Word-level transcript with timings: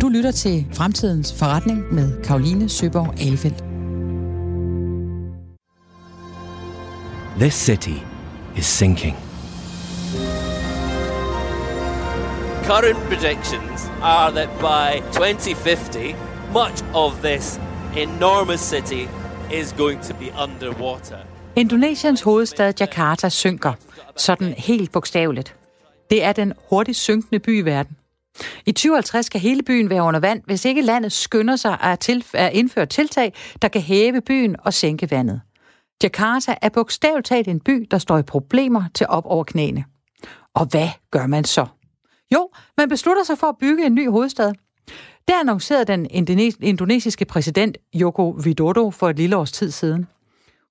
Du 0.00 0.08
lytter 0.08 0.30
til 0.30 0.66
Fremtidens 0.72 1.34
Forretning 1.38 1.94
med 1.94 2.22
Karoline 2.22 2.68
Søborg 2.68 3.14
Alefeldt. 3.20 3.64
This 7.38 7.54
city 7.54 7.98
is 8.56 8.64
sinking. 8.64 9.16
Current 12.64 12.98
predictions 13.08 13.90
are 14.02 14.30
that 14.30 14.48
by 14.60 15.00
2050, 15.12 16.14
much 16.52 16.84
of 16.94 17.12
this 17.22 17.60
enormous 17.96 18.60
city 18.60 19.08
is 19.52 19.72
going 19.72 20.02
to 20.02 20.14
be 20.14 20.26
underwater. 20.42 21.16
Indonesiens 21.56 22.22
hovedstad 22.22 22.72
Jakarta 22.80 23.28
synker, 23.28 23.72
sådan 24.16 24.52
helt 24.52 24.92
bogstaveligt. 24.92 25.56
Det 26.10 26.24
er 26.24 26.32
den 26.32 26.52
hurtigt 26.68 26.98
synkende 26.98 27.38
by 27.38 27.58
i 27.58 27.64
verden. 27.64 27.96
I 28.66 28.72
2050 28.72 29.26
skal 29.26 29.40
hele 29.40 29.62
byen 29.62 29.90
være 29.90 30.02
under 30.02 30.20
vand, 30.20 30.42
hvis 30.46 30.64
ikke 30.64 30.82
landet 30.82 31.12
skynder 31.12 31.56
sig 31.56 31.78
at, 31.80 31.98
til, 31.98 32.24
at 32.34 32.52
indføre 32.52 32.86
tiltag, 32.86 33.32
der 33.62 33.68
kan 33.68 33.80
hæve 33.80 34.20
byen 34.20 34.56
og 34.58 34.74
sænke 34.74 35.10
vandet. 35.10 35.40
Jakarta 36.02 36.54
er 36.62 36.68
bogstaveligt 36.68 37.26
talt 37.26 37.48
en 37.48 37.60
by, 37.60 37.86
der 37.90 37.98
står 37.98 38.18
i 38.18 38.22
problemer 38.22 38.84
til 38.94 39.06
op 39.08 39.26
over 39.26 39.44
knæene. 39.44 39.84
Og 40.54 40.66
hvad 40.66 40.88
gør 41.10 41.26
man 41.26 41.44
så? 41.44 41.66
Jo, 42.34 42.50
man 42.76 42.88
beslutter 42.88 43.24
sig 43.24 43.38
for 43.38 43.46
at 43.46 43.56
bygge 43.60 43.86
en 43.86 43.94
ny 43.94 44.10
hovedstad. 44.10 44.52
Det 45.28 45.34
annoncerede 45.40 45.84
den 45.84 46.06
indonesiske 46.60 47.24
præsident 47.24 47.78
Joko 47.94 48.30
Widodo 48.30 48.90
for 48.90 49.08
et 49.08 49.16
lille 49.16 49.36
års 49.36 49.52
tid 49.52 49.70
siden. 49.70 50.06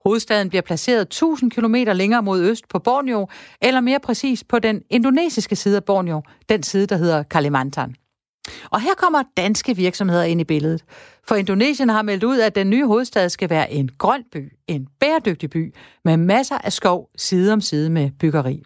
Hovedstaden 0.06 0.50
bliver 0.50 0.62
placeret 0.62 1.02
1000 1.02 1.52
km 1.52 1.76
længere 1.76 2.24
mod 2.24 2.42
øst 2.42 2.68
på 2.70 2.80
Borneo, 2.80 3.28
eller 3.62 3.82
mere 3.82 4.00
præcis 4.00 4.44
på 4.44 4.60
den 4.60 4.82
indonesiske 4.90 5.56
side 5.56 5.76
af 5.76 5.84
Borneo, 5.84 6.22
den 6.50 6.64
side, 6.64 6.88
der 6.88 6.98
hedder 6.98 7.24
Kalimantan. 7.24 7.96
Og 8.72 8.82
her 8.82 8.94
kommer 8.98 9.24
danske 9.38 9.76
virksomheder 9.76 10.24
ind 10.24 10.42
i 10.42 10.44
billedet. 10.44 10.84
For 11.28 11.36
Indonesien 11.36 11.90
har 11.90 12.02
meldt 12.02 12.24
ud, 12.24 12.40
at 12.40 12.56
den 12.56 12.70
nye 12.70 12.86
hovedstad 12.86 13.30
skal 13.30 13.50
være 13.50 13.72
en 13.72 13.90
grøn 13.98 14.24
by, 14.34 14.54
en 14.68 14.88
bæredygtig 15.00 15.50
by, 15.50 15.74
med 16.06 16.18
masser 16.18 16.58
af 16.58 16.74
skov 16.74 17.10
side 17.18 17.54
om 17.54 17.62
side 17.62 17.90
med 17.90 18.12
byggeri. 18.20 18.64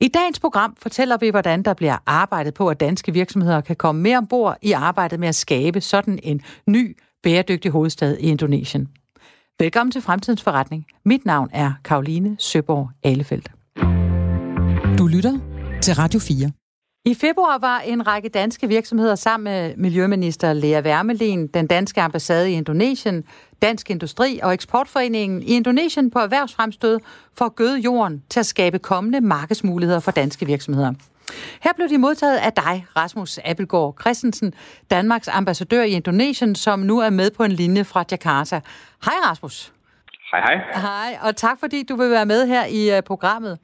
I 0.00 0.08
dagens 0.08 0.40
program 0.40 0.76
fortæller 0.78 1.16
vi, 1.16 1.28
hvordan 1.28 1.62
der 1.62 1.74
bliver 1.74 1.96
arbejdet 2.06 2.54
på, 2.54 2.68
at 2.68 2.80
danske 2.80 3.12
virksomheder 3.12 3.60
kan 3.60 3.76
komme 3.76 4.02
mere 4.02 4.18
ombord 4.18 4.56
i 4.62 4.72
arbejdet 4.72 5.20
med 5.20 5.28
at 5.28 5.34
skabe 5.34 5.80
sådan 5.80 6.18
en 6.22 6.42
ny, 6.66 6.96
bæredygtig 7.22 7.70
hovedstad 7.70 8.16
i 8.16 8.26
Indonesien. 8.26 8.88
Velkommen 9.60 9.90
til 9.90 10.02
Fremtidens 10.02 10.42
Forretning. 10.42 10.86
Mit 11.04 11.24
navn 11.24 11.50
er 11.52 11.72
Karoline 11.84 12.36
Søborg 12.38 12.90
Alefeldt. 13.02 13.50
Du 14.98 15.06
lytter 15.06 15.38
til 15.82 15.94
Radio 15.94 16.20
4. 16.20 16.50
I 17.04 17.14
februar 17.14 17.58
var 17.58 17.80
en 17.80 18.06
række 18.06 18.28
danske 18.28 18.68
virksomheder 18.68 19.14
sammen 19.14 19.44
med 19.44 19.76
Miljøminister 19.76 20.52
Lea 20.52 20.80
Wermelin, 20.80 21.46
den 21.46 21.66
danske 21.66 22.00
ambassade 22.00 22.50
i 22.50 22.54
Indonesien, 22.54 23.24
Dansk 23.62 23.90
Industri 23.90 24.40
og 24.42 24.54
Eksportforeningen 24.54 25.42
i 25.42 25.56
Indonesien 25.56 26.10
på 26.10 26.18
erhvervsfremstød 26.18 26.98
for 27.38 27.44
at 27.44 27.56
gøde 27.56 27.78
jorden 27.78 28.22
til 28.30 28.40
at 28.40 28.46
skabe 28.46 28.78
kommende 28.78 29.20
markedsmuligheder 29.20 30.00
for 30.00 30.10
danske 30.10 30.46
virksomheder. 30.46 30.92
Her 31.60 31.72
blev 31.76 31.88
de 31.88 31.98
modtaget 31.98 32.36
af 32.36 32.52
dig, 32.52 32.86
Rasmus 32.96 33.38
Appelgaard 33.44 33.96
Christensen, 34.00 34.54
Danmarks 34.90 35.28
ambassadør 35.28 35.82
i 35.82 35.90
Indonesien, 35.90 36.54
som 36.54 36.78
nu 36.78 36.98
er 36.98 37.10
med 37.10 37.30
på 37.30 37.44
en 37.44 37.52
linje 37.52 37.84
fra 37.84 38.04
Jakarta. 38.10 38.60
Hej 39.04 39.14
Rasmus. 39.24 39.72
Hej 40.32 40.40
hej. 40.40 40.80
Hej, 40.80 41.18
og 41.22 41.36
tak 41.36 41.60
fordi 41.60 41.82
du 41.82 41.96
vil 41.96 42.10
være 42.10 42.26
med 42.26 42.46
her 42.46 42.64
i 42.66 42.98
uh, 42.98 43.04
programmet. 43.04 43.58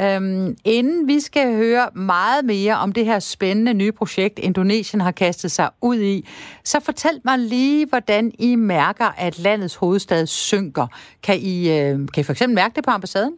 Øhm, 0.00 0.56
inden 0.64 1.08
vi 1.08 1.20
skal 1.20 1.56
høre 1.56 1.90
meget 1.94 2.44
mere 2.44 2.76
om 2.76 2.92
det 2.92 3.04
her 3.04 3.18
spændende 3.18 3.74
nye 3.74 3.92
projekt, 3.92 4.38
Indonesien 4.38 5.00
har 5.00 5.10
kastet 5.10 5.50
sig 5.50 5.70
ud 5.82 6.00
i, 6.00 6.28
så 6.64 6.80
fortæl 6.80 7.20
mig 7.24 7.38
lige, 7.38 7.86
hvordan 7.86 8.32
I 8.38 8.54
mærker, 8.54 9.14
at 9.16 9.38
landets 9.38 9.74
hovedstad 9.74 10.26
synker. 10.26 10.86
Kan 11.22 11.38
I, 11.38 11.68
øh, 11.68 11.98
kan 12.14 12.20
I 12.20 12.22
for 12.22 12.32
eksempel 12.32 12.54
mærke 12.54 12.76
det 12.76 12.84
på 12.84 12.90
ambassaden? 12.90 13.32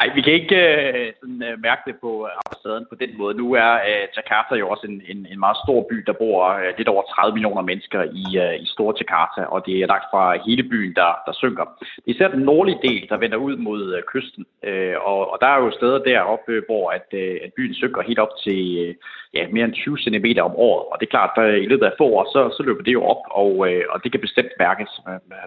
Nej, 0.00 0.10
vi 0.14 0.20
kan 0.22 0.32
ikke 0.32 0.60
øh, 0.72 1.12
sådan, 1.20 1.42
øh, 1.48 1.54
mærke 1.66 1.82
det 1.88 1.96
på 2.04 2.10
øh, 2.26 2.40
ambassaden 2.40 2.86
på 2.90 2.96
den 3.02 3.10
måde. 3.20 3.34
Nu 3.42 3.46
er 3.64 3.72
øh, 3.88 4.04
Jakarta 4.16 4.54
jo 4.62 4.68
også 4.68 4.86
en, 4.92 5.02
en, 5.12 5.20
en 5.32 5.40
meget 5.44 5.58
stor 5.64 5.80
by, 5.90 5.96
der 6.08 6.20
bor 6.22 6.36
øh, 6.60 6.72
lidt 6.78 6.88
over 6.88 7.02
30 7.02 7.34
millioner 7.34 7.62
mennesker 7.70 8.00
i, 8.22 8.24
øh, 8.44 8.56
i 8.64 8.66
store 8.74 8.94
Jakarta, 9.00 9.40
og 9.54 9.58
det 9.66 9.74
er 9.76 9.90
langt 9.92 10.06
fra 10.12 10.24
hele 10.46 10.62
byen, 10.72 10.94
der, 11.00 11.10
der 11.26 11.32
synker. 11.32 11.64
Det 11.80 12.08
er 12.08 12.14
især 12.14 12.28
den 12.28 12.44
nordlige 12.50 12.82
del, 12.88 13.02
der 13.10 13.16
vender 13.24 13.38
ud 13.46 13.56
mod 13.56 13.82
øh, 13.94 14.02
kysten, 14.12 14.44
øh, 14.68 14.96
og, 15.10 15.20
og 15.32 15.36
der 15.40 15.46
er 15.46 15.58
jo 15.64 15.70
steder 15.78 15.98
deroppe, 16.10 16.52
øh, 16.52 16.62
hvor 16.68 16.84
at, 16.98 17.08
øh, 17.22 17.36
at 17.44 17.50
byen 17.56 17.74
synker 17.74 18.02
helt 18.02 18.24
op 18.24 18.34
til 18.44 18.60
øh, 18.82 18.94
ja, 19.34 19.42
mere 19.54 19.64
end 19.64 19.74
20 19.74 19.98
cm 20.04 20.26
om 20.48 20.54
året, 20.66 20.84
og 20.90 20.96
det 21.00 21.06
er 21.06 21.16
klart, 21.16 21.32
at 21.44 21.62
i 21.64 21.66
løbet 21.72 21.86
af 21.86 21.98
få 21.98 22.06
år, 22.16 22.24
så, 22.34 22.40
så 22.56 22.62
løber 22.62 22.82
det 22.82 22.92
jo 22.98 23.02
op, 23.12 23.22
og, 23.30 23.52
øh, 23.68 23.84
og 23.92 24.04
det 24.04 24.12
kan 24.12 24.20
bestemt 24.20 24.52
mærkes. 24.58 24.90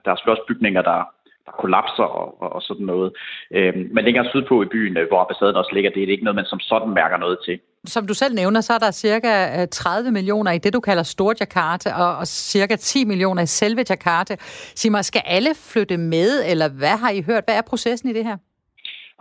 Der 0.03 0.09
er 0.11 0.15
selvfølgelig 0.15 0.37
også 0.37 0.49
bygninger, 0.51 0.81
der, 0.81 0.99
der 1.45 1.51
kollapser 1.61 2.03
og, 2.03 2.41
og, 2.41 2.49
og 2.55 2.61
sådan 2.61 2.85
noget. 2.85 3.09
Øhm, 3.51 3.89
men 3.93 4.05
længere 4.05 4.25
sydpå 4.29 4.63
i 4.63 4.65
byen, 4.65 4.97
øh, 4.97 5.07
hvor 5.07 5.19
ambassaden 5.19 5.55
også 5.55 5.71
ligger, 5.73 5.91
det 5.91 6.03
er 6.03 6.07
ikke 6.07 6.23
noget, 6.23 6.35
man 6.35 6.45
som 6.45 6.59
sådan 6.59 6.89
mærker 6.89 7.17
noget 7.17 7.37
til. 7.45 7.59
Som 7.85 8.07
du 8.07 8.13
selv 8.13 8.35
nævner, 8.35 8.61
så 8.61 8.73
er 8.73 8.77
der 8.77 8.91
cirka 8.91 9.61
øh, 9.61 9.67
30 9.67 10.11
millioner 10.11 10.51
i 10.51 10.57
det, 10.57 10.73
du 10.73 10.79
kalder 10.79 11.03
Stor 11.03 11.33
Jakarta, 11.39 11.93
og, 11.93 12.17
og 12.17 12.27
cirka 12.27 12.75
10 12.75 13.05
millioner 13.05 13.41
i 13.41 13.45
selve 13.45 13.83
Jakarta. 13.89 14.35
Sig 14.75 14.91
mig, 14.91 15.05
skal 15.05 15.21
alle 15.25 15.49
flytte 15.55 15.97
med, 15.97 16.43
eller 16.51 16.69
hvad 16.69 16.97
har 16.97 17.09
I 17.09 17.21
hørt? 17.21 17.43
Hvad 17.45 17.57
er 17.57 17.61
processen 17.61 18.09
i 18.09 18.13
det 18.13 18.23
her? 18.25 18.37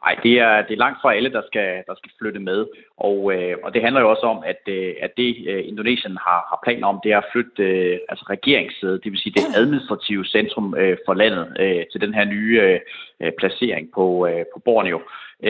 Nej, 0.06 0.14
det 0.22 0.34
er, 0.38 0.62
det 0.66 0.72
er 0.74 0.84
langt 0.84 0.98
fra 1.02 1.14
alle, 1.14 1.32
der 1.32 1.42
skal, 1.46 1.70
der 1.88 1.94
skal 1.94 2.10
flytte 2.18 2.40
med. 2.40 2.66
Og, 2.96 3.34
øh, 3.34 3.56
og 3.64 3.74
det 3.74 3.82
handler 3.82 4.00
jo 4.00 4.10
også 4.10 4.26
om, 4.26 4.42
at, 4.46 4.62
øh, 4.68 4.94
at 5.02 5.12
det 5.16 5.30
øh, 5.48 5.68
Indonesien 5.68 6.16
har, 6.26 6.40
har 6.50 6.58
planer 6.64 6.86
om, 6.86 7.00
det 7.04 7.12
er 7.12 7.18
at 7.18 7.30
flytte 7.32 7.62
øh, 7.62 7.98
altså 8.08 8.24
regeringssædet, 8.30 9.04
det 9.04 9.12
vil 9.12 9.20
sige 9.20 9.34
det 9.38 9.56
administrative 9.56 10.24
centrum 10.24 10.74
øh, 10.78 10.96
for 11.06 11.14
landet, 11.14 11.56
øh, 11.60 11.82
til 11.92 12.00
den 12.00 12.14
her 12.14 12.24
nye 12.24 12.80
øh, 13.20 13.32
placering 13.38 13.88
på, 13.94 14.26
øh, 14.26 14.44
på 14.54 14.58
Borneo. 14.64 15.00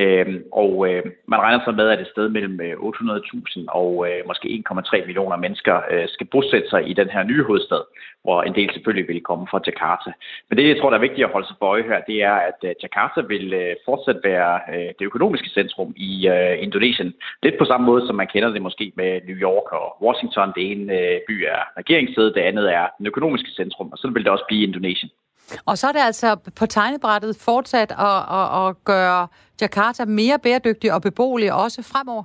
Øh, 0.01 0.27
og 0.53 0.73
øh, 0.89 1.03
man 1.29 1.41
regner 1.41 1.61
så 1.65 1.73
med, 1.73 1.89
at 1.89 2.01
et 2.01 2.13
sted 2.15 2.29
mellem 2.29 2.61
øh, 2.61 2.73
800.000 2.73 3.65
og 3.69 4.07
øh, 4.09 4.21
måske 4.27 4.65
1,3 4.71 5.07
millioner 5.07 5.37
mennesker 5.37 5.77
øh, 5.91 6.09
skal 6.09 6.27
bosætte 6.27 6.69
sig 6.71 6.89
i 6.91 6.93
den 6.93 7.09
her 7.09 7.23
nye 7.23 7.45
hovedstad, 7.45 7.83
hvor 8.23 8.43
en 8.43 8.55
del 8.55 8.71
selvfølgelig 8.73 9.09
vil 9.09 9.21
komme 9.21 9.47
fra 9.51 9.61
Jakarta. 9.67 10.11
Men 10.49 10.59
det, 10.59 10.69
jeg 10.69 10.79
tror, 10.79 10.91
der 10.91 10.97
er 10.97 11.09
vigtigt 11.09 11.25
at 11.25 11.33
holde 11.33 11.47
sig 11.47 11.57
for 11.59 11.67
øje 11.67 11.83
her, 11.83 12.01
det 12.01 12.23
er, 12.23 12.37
at 12.51 12.61
øh, 12.65 12.75
Jakarta 12.83 13.21
vil 13.21 13.53
øh, 13.53 13.75
fortsat 13.85 14.19
være 14.25 14.61
øh, 14.75 14.91
det 14.99 15.05
økonomiske 15.11 15.49
centrum 15.49 15.93
i 15.97 16.29
øh, 16.29 16.63
Indonesien. 16.63 17.15
Lidt 17.43 17.59
på 17.59 17.65
samme 17.65 17.87
måde, 17.87 18.07
som 18.07 18.17
man 18.17 18.33
kender 18.33 18.51
det 18.51 18.63
måske 18.63 18.93
med 18.97 19.21
New 19.29 19.37
York 19.37 19.73
og 19.73 19.87
Washington. 20.07 20.53
Det 20.57 20.73
ene 20.73 20.99
øh, 20.99 21.21
by 21.29 21.37
er 21.55 21.63
regeringssædet, 21.81 22.35
det 22.35 22.41
andet 22.41 22.75
er 22.75 22.87
den 22.99 23.07
økonomiske 23.07 23.51
centrum, 23.51 23.89
og 23.93 23.99
så 23.99 24.09
vil 24.09 24.25
det 24.25 24.33
også 24.33 24.45
blive 24.49 24.67
Indonesien. 24.67 25.11
Og 25.67 25.79
så 25.79 25.89
er 25.89 25.93
det 25.93 26.01
altså 26.01 26.37
på 26.57 26.67
tegnebrættet 26.67 27.37
fortsat 27.41 27.91
at, 27.91 28.21
at, 28.39 28.69
at 28.69 28.85
gøre 28.85 29.29
Jakarta 29.61 30.05
mere 30.05 30.39
bæredygtig 30.39 30.93
og 30.93 31.03
beboelig 31.03 31.53
også 31.53 31.83
fremover? 31.93 32.25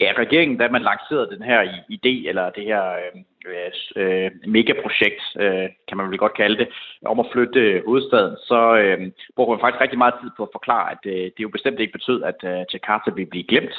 Ja, 0.00 0.12
regeringen, 0.18 0.58
da 0.58 0.68
man 0.68 0.82
lancerede 0.82 1.30
den 1.34 1.42
her 1.42 1.60
idé, 1.96 2.28
eller 2.28 2.50
det 2.50 2.64
her 2.64 2.84
øh, 2.92 3.22
øh, 3.46 3.72
øh, 3.96 4.30
megaprojekt, 4.46 5.22
øh, 5.40 5.68
kan 5.88 5.96
man 5.96 6.10
vel 6.10 6.18
godt 6.18 6.36
kalde 6.36 6.58
det, 6.58 6.68
om 7.04 7.20
at 7.20 7.30
flytte 7.32 7.60
øh, 7.60 7.84
hovedstaden, 7.86 8.36
så 8.36 8.60
øh, 8.82 8.98
brugte 9.36 9.50
man 9.50 9.60
faktisk 9.60 9.80
rigtig 9.80 9.98
meget 9.98 10.14
tid 10.22 10.30
på 10.36 10.42
at 10.42 10.54
forklare, 10.56 10.90
at 10.90 11.02
øh, 11.04 11.24
det 11.36 11.40
jo 11.46 11.48
bestemt 11.48 11.80
ikke 11.80 11.92
betød, 11.98 12.22
at 12.22 12.40
øh, 12.44 12.64
Jakarta 12.72 13.10
ville 13.10 13.30
blive 13.30 13.50
glemt. 13.50 13.76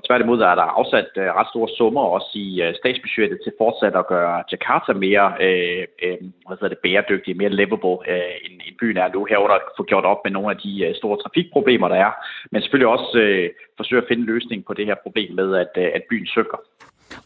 Og 0.00 0.06
tværtimod 0.06 0.40
er 0.40 0.54
der 0.54 0.68
afsat 0.78 1.10
øh, 1.16 1.28
ret 1.38 1.50
store 1.52 1.70
summer 1.78 2.04
også 2.16 2.30
i 2.34 2.62
øh, 2.62 2.74
statsbudgettet 2.80 3.38
til 3.44 3.52
fortsat 3.60 3.94
at 4.02 4.06
gøre 4.06 4.44
Jakarta 4.52 4.92
mere 4.92 5.26
øh, 5.46 5.82
øh, 6.04 6.18
hvad 6.46 6.56
hedder 6.56 6.74
det, 6.74 6.84
bæredygtig, 6.86 7.36
mere 7.36 7.56
livable, 7.60 7.96
øh, 8.12 8.34
end, 8.44 8.54
end 8.66 8.76
byen 8.80 8.96
er 8.96 9.08
nu. 9.14 9.20
Herunder 9.30 9.58
få 9.76 9.82
gjort 9.90 10.06
op 10.12 10.20
med 10.24 10.32
nogle 10.36 10.50
af 10.54 10.58
de 10.64 10.72
øh, 10.86 10.94
store 11.00 11.18
trafikproblemer, 11.22 11.88
der 11.88 11.98
er. 12.06 12.12
Men 12.50 12.62
selvfølgelig 12.62 12.90
også 12.96 13.18
øh, 13.24 13.50
forsøge 13.76 14.02
at 14.02 14.08
finde 14.08 14.22
en 14.22 14.32
løsning 14.34 14.64
på 14.64 14.72
det 14.78 14.86
her 14.86 14.96
problem 15.06 15.30
med, 15.34 15.48
at, 15.62 15.72
øh, 15.82 15.88
at 15.96 16.02
byen 16.10 16.26
synker. 16.26 16.58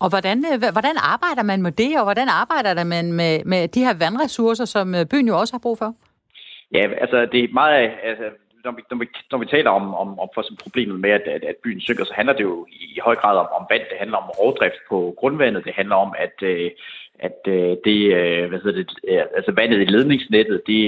Og 0.03 0.09
hvordan, 0.09 0.39
øh, 0.51 0.59
hvordan 0.77 0.97
arbejder 1.15 1.45
man 1.51 1.63
med 1.63 1.73
det, 1.73 1.93
og 1.99 2.05
hvordan 2.05 2.29
arbejder 2.43 2.85
man 2.85 3.13
med, 3.13 3.45
med 3.53 3.69
de 3.69 3.85
her 3.87 3.95
vandressourcer, 4.05 4.65
som 4.65 4.95
øh, 4.95 5.07
byen 5.11 5.29
jo 5.29 5.35
også 5.39 5.55
har 5.55 5.65
brug 5.67 5.79
for? 5.79 5.91
Ja, 6.77 6.85
altså 7.05 7.19
det 7.33 7.41
er 7.45 7.49
meget, 7.53 7.91
altså, 8.11 8.25
når 8.65 8.73
vi, 8.73 8.83
når 8.91 8.99
vi, 8.99 9.07
når 9.31 9.39
vi 9.39 9.47
taler 9.47 9.71
om, 9.71 9.95
om, 9.95 10.19
om 10.19 10.29
for 10.35 10.45
problemet 10.63 11.01
med, 11.01 11.11
at, 11.11 11.23
at, 11.37 11.45
at 11.45 11.57
byen 11.65 11.81
synker, 11.81 12.05
så 12.05 12.15
handler 12.15 12.35
det 12.35 12.43
jo 12.43 12.67
i 12.71 13.01
høj 13.03 13.17
grad 13.17 13.37
om, 13.39 13.49
om 13.59 13.67
vand. 13.71 13.83
Det 13.91 13.99
handler 13.99 14.17
om 14.17 14.31
rovdrift 14.31 14.81
på 14.89 15.15
grundvandet. 15.19 15.65
Det 15.65 15.75
handler 15.75 15.97
om, 15.97 16.15
at, 16.19 16.37
øh, 16.43 16.71
at 17.19 17.39
øh, 17.49 17.77
det, 17.85 17.99
øh, 18.19 18.49
hvad 18.49 18.61
hedder 18.61 18.83
det, 18.83 18.89
altså 19.37 19.53
vandet 19.53 19.81
i 19.81 19.85
ledningsnettet, 19.85 20.63
det 20.67 20.81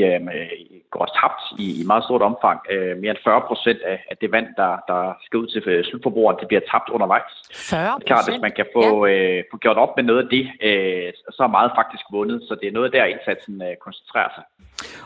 går 0.97 1.09
tabt 1.21 1.43
i, 1.65 1.67
i 1.81 1.83
meget 1.91 2.05
stort 2.05 2.23
omfang. 2.31 2.59
Øh, 2.73 2.93
mere 3.03 3.13
end 3.15 3.23
40 3.25 3.41
procent 3.51 3.81
af, 3.93 3.99
af 4.11 4.17
det 4.21 4.29
vand, 4.37 4.49
der, 4.61 4.73
der 4.91 5.01
skal 5.25 5.37
ud 5.43 5.49
til 5.53 5.61
øh, 5.73 5.85
slutforbrugeren, 5.85 6.37
det 6.41 6.49
bliver 6.49 6.65
tabt 6.73 6.89
undervejs. 6.97 7.33
40 7.55 8.01
procent? 8.01 8.29
Hvis 8.29 8.41
man 8.47 8.53
kan 8.59 8.67
få, 8.77 9.07
ja. 9.07 9.13
øh, 9.13 9.45
få 9.51 9.57
gjort 9.65 9.79
op 9.85 9.93
med 9.97 10.05
noget 10.11 10.23
af 10.25 10.29
det, 10.37 10.45
øh, 10.69 11.13
så 11.37 11.43
er 11.49 11.57
meget 11.59 11.71
faktisk 11.81 12.05
vundet. 12.17 12.39
Så 12.49 12.53
det 12.61 12.67
er 12.69 12.73
noget 12.79 12.93
der, 12.93 13.05
indsatsen 13.05 13.55
øh, 13.67 13.75
koncentrerer 13.87 14.31
sig. 14.37 14.45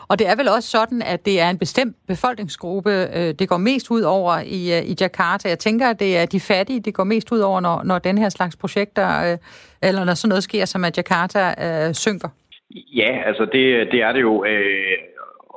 Og 0.07 0.19
det 0.19 0.27
er 0.27 0.35
vel 0.35 0.47
også 0.47 0.69
sådan, 0.69 1.01
at 1.01 1.25
det 1.25 1.41
er 1.41 1.49
en 1.49 1.57
bestemt 1.57 1.95
befolkningsgruppe, 2.07 2.91
øh, 3.17 3.33
det 3.39 3.49
går 3.49 3.57
mest 3.57 3.91
ud 3.91 4.01
over 4.01 4.33
i, 4.39 4.61
øh, 4.77 4.83
i 4.91 4.95
Jakarta. 5.01 5.49
Jeg 5.49 5.59
tænker, 5.59 5.89
at 5.89 5.99
det 5.99 6.17
er 6.17 6.25
de 6.25 6.39
fattige, 6.39 6.79
det 6.79 6.93
går 6.93 7.03
mest 7.03 7.31
ud 7.31 7.39
over, 7.39 7.59
når, 7.59 7.83
når 7.83 7.99
den 7.99 8.17
her 8.17 8.29
slags 8.29 8.55
projekter, 8.55 9.31
øh, 9.31 9.37
eller 9.81 10.03
når 10.03 10.13
sådan 10.13 10.29
noget 10.29 10.43
sker, 10.43 10.65
som 10.65 10.83
at 10.83 10.97
Jakarta 10.97 11.43
øh, 11.65 11.93
synker. 11.93 12.29
Ja, 12.75 13.21
altså 13.25 13.45
det, 13.45 13.91
det 13.91 14.01
er 14.01 14.11
det 14.11 14.21
jo. 14.21 14.45
Øh, 14.45 14.97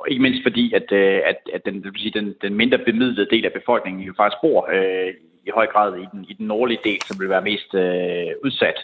ikke 0.07 0.21
mindst 0.21 0.43
fordi, 0.43 0.73
at, 0.73 0.91
øh, 0.91 1.21
at, 1.25 1.39
at 1.53 1.65
den, 1.65 1.75
det 1.75 1.93
vil 1.93 2.01
sige, 2.01 2.19
den, 2.19 2.35
den 2.41 2.53
mindre 2.53 2.77
bemidlede 2.77 3.29
del 3.29 3.45
af 3.45 3.53
befolkningen 3.53 4.03
jo 4.03 4.13
faktisk 4.17 4.41
bor 4.41 4.69
øh, 4.71 5.13
i 5.47 5.49
høj 5.53 5.67
grad 5.67 5.95
i 5.95 6.05
den, 6.11 6.25
i 6.29 6.33
den 6.33 6.47
nordlige 6.47 6.79
del, 6.83 7.01
som 7.07 7.19
vil 7.19 7.29
være 7.29 7.47
mest 7.51 7.73
øh, 7.73 8.31
udsat 8.43 8.77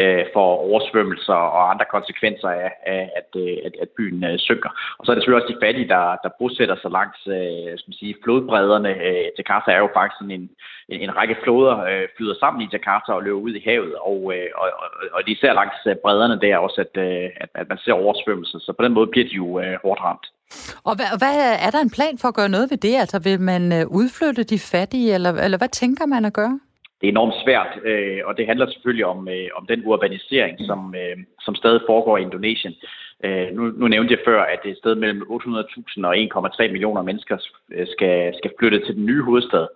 øh, 0.00 0.24
for 0.34 0.46
oversvømmelser 0.68 1.38
og 1.56 1.70
andre 1.70 1.86
konsekvenser 1.96 2.48
af, 2.48 2.72
af 2.86 3.10
at, 3.20 3.30
øh, 3.42 3.56
at, 3.66 3.74
at 3.82 3.88
byen 3.96 4.24
øh, 4.24 4.38
synker. 4.38 4.70
Og 4.98 5.02
så 5.02 5.08
er 5.10 5.14
det 5.14 5.22
selvfølgelig 5.22 5.44
også 5.44 5.54
de 5.54 5.64
fattige, 5.66 5.88
der, 5.88 6.04
der 6.24 6.30
bosætter 6.38 6.76
sig 6.82 6.90
langs 6.90 7.20
øh, 7.26 7.70
skal 7.78 7.90
man 7.90 8.00
sige, 8.00 8.16
flodbredderne. 8.22 8.92
Øh, 9.08 9.26
Jakarta 9.38 9.70
er 9.70 9.78
jo 9.78 9.90
faktisk 9.94 10.18
sådan 10.18 10.36
en, 10.38 10.50
en, 10.88 11.00
en 11.00 11.16
række 11.16 11.36
floder 11.42 11.76
øh, 11.90 12.06
flyder 12.16 12.36
sammen 12.40 12.62
i 12.62 12.72
Jakarta 12.72 13.12
og 13.12 13.22
løber 13.22 13.40
ud 13.46 13.54
i 13.54 13.66
havet, 13.68 13.94
og, 13.94 14.20
øh, 14.34 14.48
og, 14.60 14.68
og, 14.82 14.88
og 15.12 15.20
de 15.26 15.32
især 15.32 15.52
langs 15.52 15.78
øh, 15.86 15.96
bredderne 16.02 16.40
der 16.40 16.56
også, 16.56 16.80
at, 16.86 16.94
øh, 17.06 17.30
at, 17.42 17.50
at 17.54 17.68
man 17.68 17.78
ser 17.78 17.92
oversvømmelser. 17.92 18.58
Så 18.58 18.72
på 18.72 18.84
den 18.84 18.92
måde 18.92 19.06
bliver 19.06 19.28
de 19.28 19.36
jo 19.42 19.60
øh, 19.60 19.76
hårdt 19.82 20.00
ramt. 20.00 20.26
Og 20.84 20.96
hvad, 20.96 21.10
hvad, 21.18 21.36
er 21.66 21.70
der 21.70 21.80
en 21.80 21.90
plan 21.90 22.18
for 22.18 22.28
at 22.28 22.34
gøre 22.34 22.48
noget 22.48 22.70
ved 22.70 22.78
det? 22.78 22.94
Altså 22.96 23.18
vil 23.18 23.40
man 23.40 23.72
øh, 23.72 23.86
udflytte 23.86 24.42
de 24.42 24.58
fattige, 24.58 25.14
eller, 25.14 25.32
eller 25.32 25.58
hvad 25.58 25.68
tænker 25.68 26.06
man 26.06 26.24
at 26.24 26.32
gøre? 26.32 26.58
det 27.00 27.06
er 27.06 27.12
enormt 27.12 27.42
svært, 27.44 27.72
øh, 27.84 28.20
og 28.24 28.36
det 28.36 28.46
handler 28.46 28.66
selvfølgelig 28.70 29.06
om, 29.06 29.28
øh, 29.28 29.48
om 29.58 29.66
den 29.66 29.82
urbanisering, 29.84 30.56
som, 30.68 30.94
øh, 30.94 31.16
som 31.40 31.54
stadig 31.54 31.80
foregår 31.86 32.18
i 32.18 32.22
Indonesien. 32.22 32.74
Øh, 33.24 33.48
nu, 33.56 33.62
nu 33.80 33.88
nævnte 33.88 34.12
jeg 34.14 34.22
før, 34.24 34.42
at 34.42 34.58
det 34.62 34.68
er 34.68 34.72
et 34.72 34.78
sted 34.78 34.94
mellem 34.94 35.22
800.000 35.22 36.04
og 36.04 36.16
1,3 36.16 36.72
millioner 36.72 37.02
mennesker 37.02 37.36
øh, 37.72 37.86
skal, 37.94 38.34
skal 38.38 38.50
flytte 38.58 38.86
til 38.86 38.94
den 38.94 39.06
nye 39.06 39.22
hovedstad. 39.22 39.66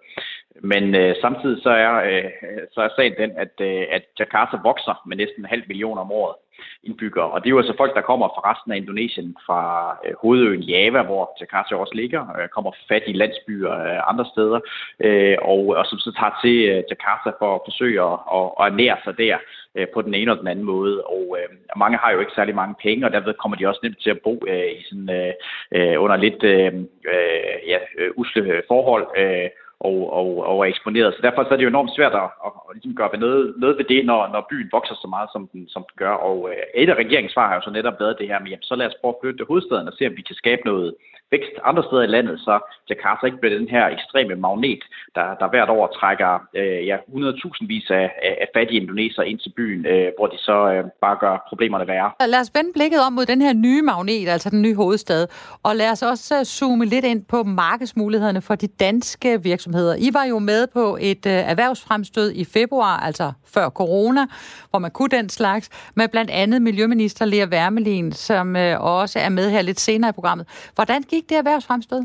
Men 0.62 0.94
øh, 0.94 1.14
samtidig 1.20 1.62
så 1.62 1.70
er, 1.70 1.94
øh, 1.94 2.30
så 2.72 2.80
er 2.80 2.88
sagen 2.96 3.14
den, 3.18 3.30
at, 3.36 3.54
øh, 3.60 3.86
at 3.90 4.02
Jakarta 4.18 4.56
vokser 4.62 5.02
med 5.06 5.16
næsten 5.16 5.42
en 5.42 5.52
halv 5.54 5.62
million 5.68 5.98
om 5.98 6.12
året 6.12 6.36
indbyggere. 6.82 7.30
Og 7.30 7.40
det 7.40 7.46
er 7.46 7.50
jo 7.50 7.58
altså 7.58 7.74
folk, 7.76 7.94
der 7.94 8.00
kommer 8.00 8.28
fra 8.28 8.50
resten 8.50 8.72
af 8.72 8.76
Indonesien, 8.76 9.36
fra 9.46 9.62
øh, 10.06 10.14
hovedøen 10.22 10.62
Java, 10.62 11.02
hvor 11.02 11.36
Jakarta 11.40 11.74
også 11.74 11.94
ligger, 11.94 12.22
øh, 12.40 12.48
kommer 12.48 12.70
fra 12.70 12.94
fattige 12.94 13.16
landsbyer 13.16 13.72
øh, 13.72 14.10
andre 14.10 14.26
steder, 14.32 14.60
øh, 15.00 15.36
og, 15.42 15.62
og 15.78 15.86
som 15.86 15.98
så 15.98 16.12
tager 16.18 16.34
til 16.42 16.56
øh, 16.70 16.82
Jakarta 16.90 17.30
for 17.38 17.54
at 17.54 17.60
forsøge 17.68 18.02
at, 18.02 18.18
at, 18.36 18.46
at 18.60 18.66
ernære 18.72 18.96
sig 19.04 19.18
der 19.18 19.36
øh, 19.74 19.86
på 19.94 20.02
den 20.02 20.14
ene 20.14 20.32
og 20.32 20.38
den 20.38 20.48
anden 20.48 20.64
måde. 20.64 21.04
Og 21.04 21.24
øh, 21.38 21.48
mange 21.76 21.98
har 21.98 22.10
jo 22.12 22.20
ikke 22.20 22.32
særlig 22.36 22.54
mange 22.54 22.74
penge, 22.82 23.06
og 23.06 23.12
derved 23.12 23.34
kommer 23.34 23.56
de 23.56 23.68
også 23.68 23.80
nemt 23.82 24.00
til 24.02 24.10
at 24.10 24.22
bo 24.24 24.34
øh, 24.48 24.70
i 24.78 24.82
sådan, 24.88 25.10
øh, 25.18 25.32
øh 25.74 26.02
under 26.02 26.16
lidt 26.16 26.42
øh, 26.42 26.72
øh, 27.12 27.56
ja, 27.72 27.78
øh, 27.98 28.10
usle 28.16 28.62
forhold. 28.68 29.06
Øh, 29.16 29.48
og, 29.80 30.12
og, 30.12 30.28
og 30.50 30.56
er 30.60 30.64
eksponeret. 30.64 31.14
Så 31.14 31.20
derfor 31.22 31.44
så 31.44 31.50
er 31.52 31.56
det 31.56 31.64
jo 31.64 31.74
enormt 31.74 31.94
svært 31.96 32.14
at, 32.22 32.28
at, 32.46 32.52
at 32.68 32.74
ligesom 32.74 32.94
gøre 32.94 33.18
noget, 33.18 33.54
noget 33.56 33.78
ved 33.78 33.84
det, 33.84 34.06
når, 34.06 34.20
når 34.32 34.46
byen 34.50 34.68
vokser 34.72 34.94
så 34.94 35.08
meget, 35.08 35.28
som 35.32 35.48
den, 35.52 35.68
som 35.68 35.82
den 35.88 35.96
gør. 36.02 36.14
Og 36.28 36.38
øh, 36.50 36.82
et 36.82 36.90
af 36.90 36.94
regeringsvar 36.94 37.48
har 37.48 37.54
jo 37.54 37.62
så 37.64 37.70
netop 37.70 38.00
været 38.00 38.18
det 38.18 38.28
her 38.28 38.38
med, 38.40 38.50
jamen, 38.50 38.62
så 38.70 38.74
lad 38.74 38.86
os 38.86 39.00
prøve 39.00 39.14
at 39.14 39.20
flytte 39.22 39.48
hovedstaden 39.48 39.88
og 39.88 39.94
se, 39.94 40.06
om 40.06 40.16
vi 40.16 40.22
kan 40.22 40.36
skabe 40.42 40.62
noget 40.64 40.94
vækst 41.30 41.54
andre 41.64 41.82
steder 41.88 42.02
i 42.02 42.06
landet, 42.16 42.40
så 42.40 42.54
Jakarta 42.90 43.26
ikke 43.26 43.38
bliver 43.40 43.58
den 43.58 43.68
her 43.68 43.84
ekstreme 43.86 44.34
magnet, 44.34 44.82
der, 45.14 45.26
der 45.40 45.48
hvert 45.48 45.70
år 45.70 45.86
trækker 45.98 46.32
øh, 46.54 46.86
ja, 46.86 46.96
100.000 46.96 47.66
vis 47.66 47.90
af, 47.90 48.06
af 48.22 48.48
fattige 48.56 48.80
indoneser 48.80 49.22
ind 49.22 49.38
til 49.38 49.52
byen, 49.56 49.86
øh, 49.86 50.08
hvor 50.18 50.26
de 50.26 50.38
så 50.38 50.72
øh, 50.72 50.84
bare 51.00 51.16
gør 51.20 51.44
problemerne 51.48 51.86
værre. 51.86 52.10
Lad 52.28 52.40
os 52.40 52.50
vende 52.54 52.72
blikket 52.72 53.00
om 53.06 53.12
mod 53.12 53.26
den 53.26 53.40
her 53.42 53.52
nye 53.52 53.82
magnet, 53.82 54.28
altså 54.28 54.50
den 54.50 54.62
nye 54.62 54.74
hovedstad, 54.74 55.26
og 55.62 55.76
lad 55.76 55.90
os 55.90 56.02
også 56.02 56.38
øh, 56.38 56.44
zoome 56.44 56.84
lidt 56.84 57.04
ind 57.04 57.24
på 57.24 57.42
markedsmulighederne 57.42 58.42
for 58.42 58.54
de 58.54 58.66
danske 58.66 59.42
virksomheder. 59.42 59.94
I 59.98 60.10
var 60.12 60.24
jo 60.24 60.38
med 60.38 60.66
på 60.66 60.98
et 61.00 61.26
øh, 61.26 61.32
erhvervsfremstød 61.32 62.32
i 62.32 62.44
februar, 62.44 63.00
altså 63.00 63.32
før 63.54 63.68
corona, 63.68 64.26
hvor 64.70 64.78
man 64.78 64.90
kunne 64.90 65.08
den 65.08 65.28
slags, 65.28 65.70
med 65.94 66.08
blandt 66.08 66.30
andet 66.30 66.62
Miljøminister 66.62 67.24
Lea 67.24 67.46
Wermelin, 67.46 68.12
som 68.12 68.56
øh, 68.56 68.80
også 68.80 69.18
er 69.18 69.28
med 69.28 69.50
her 69.50 69.62
lidt 69.62 69.80
senere 69.80 70.08
i 70.08 70.12
programmet. 70.12 70.70
Hvordan 70.74 71.02
gik 71.02 71.19
det 71.28 71.36
erhvervsfremstød? 71.36 72.02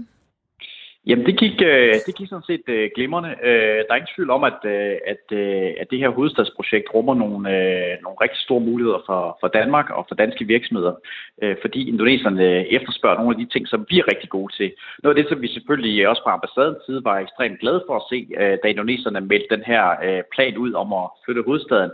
Jamen, 1.07 1.25
det 1.25 1.39
gik, 1.39 1.61
øh, 1.61 1.93
det 2.05 2.15
gik 2.17 2.29
sådan 2.29 2.49
set 2.51 2.65
øh, 2.67 2.89
glimrende. 2.95 3.31
Øh, 3.43 3.79
der 3.85 3.91
er 3.91 3.95
ingen 3.95 4.15
tvivl 4.15 4.29
om, 4.29 4.43
at, 4.43 4.59
øh, 4.63 4.95
at, 5.13 5.25
øh, 5.31 5.71
at 5.81 5.87
det 5.91 5.99
her 5.99 6.09
hovedstadsprojekt 6.09 6.87
rummer 6.93 7.15
nogle, 7.15 7.43
nogle 8.03 8.21
rigtig 8.23 8.39
store 8.41 8.65
muligheder 8.69 9.01
for, 9.05 9.37
for 9.41 9.47
Danmark 9.47 9.89
og 9.89 10.05
for 10.07 10.15
danske 10.15 10.45
virksomheder, 10.45 10.93
fordi 11.61 11.89
indoneserne 11.89 12.67
efterspørger 12.77 13.17
nogle 13.17 13.35
af 13.35 13.39
de 13.39 13.51
ting, 13.53 13.67
som 13.67 13.85
vi 13.89 13.99
er 13.99 14.09
rigtig 14.11 14.29
gode 14.29 14.53
til. 14.53 14.71
Noget 15.03 15.17
af 15.17 15.23
det, 15.23 15.29
som 15.29 15.41
vi 15.41 15.47
selvfølgelig 15.47 16.07
også 16.09 16.21
fra 16.23 16.33
ambassadens 16.37 16.85
side 16.85 17.03
var 17.03 17.17
ekstremt 17.19 17.59
glade 17.59 17.83
for 17.87 17.95
at 17.95 18.07
se, 18.11 18.19
da 18.63 18.67
indoneserne 18.67 19.21
meldte 19.21 19.55
den 19.55 19.63
her 19.71 19.83
plan 20.33 20.57
ud 20.57 20.73
om 20.73 20.93
at 20.93 21.05
flytte 21.25 21.43
hovedstaden, 21.47 21.91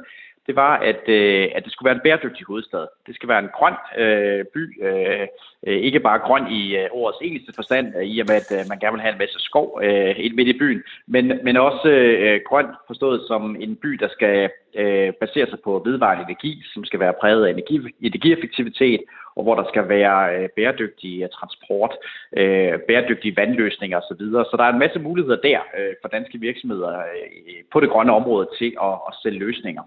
det 0.48 0.56
var, 0.56 0.78
at, 0.78 1.10
øh, 1.10 1.50
at 1.56 1.64
det 1.66 1.72
skulle 1.74 1.88
være 1.88 1.96
en 1.96 2.02
bæredygtig 2.04 2.46
hovedstad. 2.46 2.88
Det 3.08 3.16
skal 3.16 3.30
være 3.30 3.40
en 3.40 3.50
grøn 3.54 3.74
øh, 3.98 4.46
by, 4.54 4.84
øh, 4.84 5.28
øh, 5.68 5.78
ikke 5.78 6.00
bare 6.00 6.20
grøn 6.20 6.52
i 6.52 6.76
øh, 6.78 6.88
ordets 6.92 7.20
eneste 7.22 7.54
forstand, 7.56 7.94
øh, 7.98 8.04
i 8.04 8.20
og 8.20 8.26
med, 8.30 8.36
at 8.36 8.52
øh, 8.52 8.70
man 8.70 8.80
gerne 8.80 8.94
vil 8.94 9.02
have 9.02 9.14
en 9.14 9.24
masse 9.24 9.40
skov 9.40 9.80
øh, 9.84 10.16
ind 10.18 10.34
midt 10.34 10.48
i 10.48 10.60
byen, 10.60 10.84
men, 11.08 11.40
men 11.44 11.58
også 11.58 11.90
øh, 11.90 12.42
grøn 12.50 12.68
forstået 12.88 13.22
som 13.28 13.56
en 13.60 13.76
by, 13.76 13.90
der 13.90 14.10
skal 14.10 14.50
øh, 14.76 15.14
baserer 15.22 15.50
sig 15.50 15.60
på 15.64 15.82
vedvarende 15.86 16.24
energi, 16.24 16.64
som 16.74 16.84
skal 16.86 17.00
være 17.00 17.20
præget 17.22 17.46
af 17.46 17.52
energi, 17.52 17.80
energieffektivitet, 18.02 19.02
og 19.36 19.44
hvor 19.44 19.56
der 19.56 19.66
skal 19.72 19.90
være 19.90 20.36
øh, 20.36 20.50
bæredygtig 20.56 21.22
øh, 21.24 21.30
transport, 21.38 21.94
øh, 22.38 22.74
bæredygtige 22.88 23.38
vandløsninger 23.38 23.98
osv. 23.98 24.24
Så, 24.32 24.48
så 24.52 24.56
der 24.58 24.64
er 24.64 24.74
en 24.74 24.84
masse 24.86 25.00
muligheder 25.00 25.40
der 25.50 25.60
øh, 25.78 25.94
for 26.02 26.08
danske 26.08 26.38
virksomheder 26.40 26.94
øh, 27.00 27.62
på 27.74 27.80
det 27.80 27.90
grønne 27.90 28.14
område 28.14 28.48
til 28.60 28.72
at, 28.88 28.96
at 29.08 29.14
sælge 29.24 29.40
løsninger. 29.40 29.84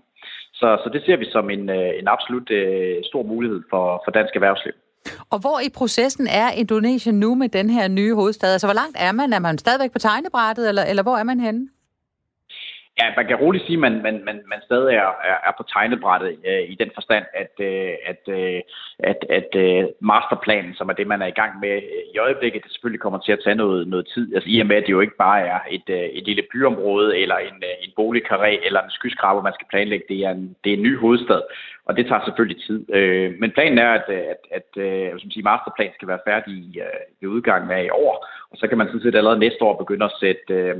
Så, 0.52 0.68
så 0.84 0.90
det 0.92 1.02
ser 1.06 1.16
vi 1.16 1.26
som 1.30 1.50
en, 1.50 1.70
øh, 1.70 1.90
en 2.00 2.08
absolut 2.08 2.50
øh, 2.50 2.96
stor 3.04 3.22
mulighed 3.22 3.62
for, 3.70 4.02
for 4.04 4.10
dansk 4.10 4.34
erhvervsliv. 4.34 4.72
Og 5.30 5.38
hvor 5.40 5.58
i 5.66 5.70
processen 5.74 6.26
er 6.26 6.50
Indonesien 6.50 7.20
nu 7.20 7.34
med 7.34 7.48
den 7.48 7.70
her 7.70 7.88
nye 7.88 8.14
hovedstad? 8.14 8.52
Altså, 8.52 8.66
hvor 8.66 8.74
langt 8.74 8.96
er 9.00 9.12
man? 9.12 9.32
Er 9.32 9.38
man 9.38 9.58
stadigvæk 9.58 9.92
på 9.92 9.98
tegnebrættet, 9.98 10.68
eller, 10.68 10.82
eller 10.82 11.02
hvor 11.02 11.16
er 11.16 11.22
man 11.22 11.40
henne? 11.40 11.68
Ja, 13.00 13.06
man 13.16 13.26
kan 13.26 13.36
roligt 13.36 13.66
sige, 13.66 13.74
at 13.74 13.80
man, 13.80 14.02
man, 14.02 14.24
man, 14.24 14.42
man 14.52 14.60
stadig 14.64 14.94
er, 14.94 15.10
er, 15.30 15.38
er 15.48 15.52
på 15.56 15.64
tegnebrættet 15.72 16.38
øh, 16.48 16.64
i 16.72 16.74
den 16.74 16.90
forstand, 16.94 17.24
at, 17.42 17.54
øh, 17.68 17.94
at, 18.10 18.22
øh, 18.28 18.60
at, 18.98 19.20
at 19.38 19.50
øh, 19.64 19.84
masterplanen, 20.00 20.74
som 20.74 20.88
er 20.88 20.92
det, 20.92 21.06
man 21.06 21.22
er 21.22 21.26
i 21.26 21.38
gang 21.40 21.60
med 21.60 21.74
øh, 21.74 22.02
i 22.14 22.18
øjeblikket, 22.18 22.64
det 22.64 22.72
selvfølgelig 22.72 23.00
kommer 23.00 23.18
til 23.18 23.32
at 23.32 23.40
tage 23.44 23.54
noget, 23.54 23.88
noget 23.88 24.08
tid. 24.14 24.34
Altså 24.34 24.50
i 24.50 24.60
og 24.60 24.66
med, 24.66 24.76
at 24.76 24.82
det 24.86 24.92
jo 24.92 25.00
ikke 25.00 25.16
bare 25.16 25.40
er 25.40 25.60
et, 25.70 25.88
øh, 25.88 26.08
et 26.18 26.24
lille 26.24 26.44
byområde, 26.52 27.18
eller 27.18 27.36
en, 27.36 27.58
øh, 27.68 27.76
en 27.84 27.92
boligkarré, 28.00 28.66
eller 28.66 28.80
en 28.82 28.90
skyskraber, 28.90 29.42
man 29.42 29.54
skal 29.54 29.66
planlægge. 29.70 30.06
Det 30.08 30.18
er 30.24 30.30
en, 30.30 30.56
det 30.64 30.72
er 30.72 30.76
en 30.76 30.82
ny 30.82 30.98
hovedstad, 30.98 31.42
og 31.86 31.96
det 31.96 32.06
tager 32.06 32.24
selvfølgelig 32.24 32.62
tid. 32.62 32.94
Øh, 32.94 33.34
men 33.40 33.50
planen 33.50 33.78
er, 33.78 33.90
at, 33.90 34.08
at, 34.08 34.42
at, 34.50 34.68
øh, 34.76 35.14
at 35.14 35.20
som 35.20 35.30
siger, 35.30 35.44
masterplanen 35.44 35.94
skal 35.94 36.08
være 36.08 36.26
færdig 36.28 36.54
i, 36.54 36.80
ved 37.20 37.28
udgangen 37.28 37.70
af 37.70 37.84
i 37.84 37.90
år, 37.90 38.26
og 38.50 38.56
så 38.56 38.68
kan 38.68 38.78
man 38.78 38.86
sådan 38.86 39.00
set 39.00 39.14
allerede 39.14 39.38
næste 39.38 39.62
år 39.64 39.76
begynde 39.76 40.04
at 40.04 40.16
sætte... 40.20 40.54
Øh, 40.54 40.76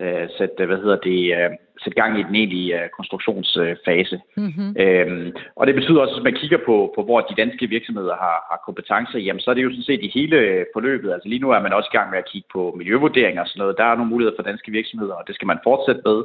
øh 0.00 0.28
sætte, 0.38 0.66
hvad 0.66 0.76
hedder 0.76 0.96
det, 0.96 1.20
øh, 1.36 1.50
sætte 1.84 2.00
gang 2.02 2.12
i 2.18 2.22
den 2.22 2.34
egentlige 2.34 2.82
øh, 2.82 2.88
konstruktionsfase. 2.96 4.20
Mm-hmm. 4.36 4.70
Øhm, 4.82 5.32
og 5.56 5.66
det 5.66 5.74
betyder 5.74 6.00
også, 6.00 6.14
at 6.14 6.18
hvis 6.18 6.28
man 6.28 6.40
kigger 6.40 6.58
på, 6.66 6.92
på 6.96 7.00
hvor 7.02 7.20
de 7.20 7.40
danske 7.42 7.66
virksomheder 7.66 8.16
har, 8.24 8.36
har 8.50 8.58
kompetencer, 8.66 9.18
jamen 9.18 9.40
så 9.40 9.50
er 9.50 9.54
det 9.54 9.64
jo 9.66 9.70
sådan 9.70 9.90
set 9.90 10.02
i 10.02 10.10
hele 10.18 10.38
forløbet. 10.74 11.12
Altså 11.12 11.28
lige 11.28 11.42
nu 11.44 11.50
er 11.50 11.60
man 11.60 11.72
også 11.72 11.90
i 11.92 11.96
gang 11.96 12.10
med 12.10 12.18
at 12.18 12.30
kigge 12.32 12.48
på 12.52 12.62
miljøvurderinger 12.78 13.42
og 13.42 13.48
sådan 13.48 13.60
noget. 13.62 13.78
Der 13.78 13.84
er 13.84 13.96
nogle 13.96 14.12
muligheder 14.12 14.36
for 14.38 14.48
danske 14.50 14.70
virksomheder, 14.78 15.14
og 15.14 15.24
det 15.26 15.34
skal 15.34 15.50
man 15.52 15.64
fortsætte 15.68 16.02
med. 16.08 16.18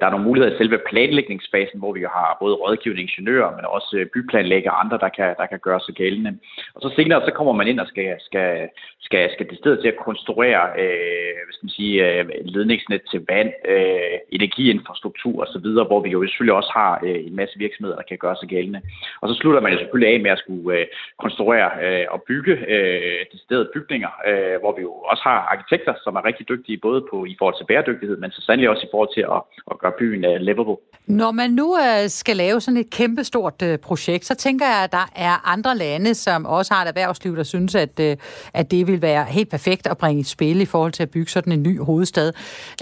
Der 0.00 0.06
er 0.06 0.10
nogle 0.10 0.28
muligheder 0.28 0.54
i 0.54 0.58
selve 0.58 0.78
planlægningsfasen, 0.88 1.78
hvor 1.78 1.92
vi 1.92 2.00
jo 2.06 2.10
har 2.18 2.36
både 2.42 2.54
rådgivende 2.54 3.02
ingeniører, 3.02 3.56
men 3.56 3.64
også 3.76 4.06
byplanlægger 4.14 4.70
og 4.70 4.80
andre, 4.84 4.98
der 5.04 5.08
kan, 5.08 5.34
der 5.40 5.46
kan 5.46 5.60
gøre 5.66 5.80
sig 5.86 5.94
gældende. 5.94 6.32
Og 6.74 6.80
så 6.82 6.88
senere, 6.96 7.24
så 7.24 7.32
kommer 7.38 7.52
man 7.52 7.68
ind 7.68 7.80
og 7.80 7.88
skal, 7.92 8.16
skal, 8.28 8.68
skal, 9.00 9.30
skal 9.34 9.46
det 9.50 9.58
stedet 9.58 9.78
til 9.80 9.88
at 9.88 10.02
konstruere 10.08 10.62
øh, 10.82 11.38
hvad 11.44 11.54
skal 11.54 11.66
man 11.66 11.78
sige, 11.80 11.94
øh, 12.06 12.24
ledningsnet 12.54 13.02
til 13.10 13.20
vand, 13.28 13.50
øh, 13.74 14.16
energiinfrastruktur, 14.32 14.97
infrastruktur 14.98 15.42
osv., 15.42 15.66
hvor 15.90 16.00
vi 16.04 16.10
jo 16.10 16.26
selvfølgelig 16.26 16.58
også 16.60 16.72
har 16.80 16.92
øh, 17.06 17.26
en 17.28 17.36
masse 17.36 17.58
virksomheder, 17.58 17.96
der 17.96 18.06
kan 18.08 18.18
gøre 18.18 18.36
sig 18.40 18.48
gældende. 18.48 18.80
Og 19.20 19.28
så 19.28 19.34
slutter 19.34 19.60
man 19.60 19.72
jo 19.72 19.78
selvfølgelig 19.78 20.14
af 20.14 20.20
med 20.20 20.30
at 20.30 20.38
skulle 20.38 20.78
øh, 20.78 20.86
konstruere 21.24 21.68
øh, 21.84 22.06
og 22.14 22.18
bygge 22.30 22.54
øh, 22.74 23.20
de 23.32 23.38
steder 23.44 23.64
bygninger, 23.74 24.12
øh, 24.28 24.56
hvor 24.62 24.72
vi 24.76 24.82
jo 24.88 24.92
også 25.10 25.22
har 25.28 25.38
arkitekter, 25.54 25.94
som 26.04 26.16
er 26.16 26.22
rigtig 26.28 26.48
dygtige 26.48 26.78
både 26.78 27.00
på 27.10 27.16
i 27.32 27.34
forhold 27.38 27.56
til 27.58 27.66
bæredygtighed, 27.70 28.16
men 28.22 28.30
så 28.30 28.40
sandelig 28.46 28.70
også 28.70 28.84
i 28.86 28.92
forhold 28.94 29.12
til 29.18 29.24
at, 29.36 29.40
at 29.70 29.76
gøre 29.82 29.94
byen 30.00 30.24
øh, 30.30 30.36
livable. 30.48 30.76
Når 31.06 31.30
man 31.40 31.50
nu 31.50 31.68
øh, 31.84 32.08
skal 32.20 32.36
lave 32.36 32.60
sådan 32.60 32.80
et 32.84 32.90
kæmpestort 32.90 33.58
øh, 33.68 33.78
projekt, 33.78 34.24
så 34.24 34.34
tænker 34.34 34.66
jeg, 34.66 34.80
at 34.86 34.92
der 34.92 35.06
er 35.16 35.34
andre 35.54 35.76
lande, 35.76 36.14
som 36.14 36.46
også 36.46 36.74
har 36.74 36.82
et 36.82 36.88
erhvervsliv, 36.88 37.36
der 37.36 37.42
synes, 37.42 37.74
at, 37.74 37.94
øh, 38.00 38.16
at 38.54 38.70
det 38.70 38.86
vil 38.86 39.02
være 39.02 39.24
helt 39.24 39.50
perfekt 39.50 39.86
at 39.86 39.98
bringe 39.98 40.20
i 40.20 40.24
spil 40.24 40.60
i 40.60 40.68
forhold 40.74 40.92
til 40.92 41.02
at 41.02 41.10
bygge 41.10 41.30
sådan 41.30 41.52
en 41.52 41.62
ny 41.62 41.74
hovedstad. 41.80 42.32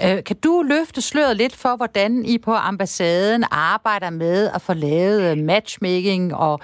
Øh, 0.05 0.23
kan 0.23 0.35
du 0.43 0.63
løfte 0.73 1.01
sløret 1.01 1.37
lidt 1.37 1.55
for, 1.55 1.73
hvordan 1.75 1.96
i 2.05 2.37
på 2.37 2.51
ambassaden 2.51 3.43
arbejder 3.51 4.09
med 4.09 4.49
at 4.55 4.61
få 4.61 4.73
lavet 4.73 5.37
matchmaking 5.37 6.35
og, 6.35 6.59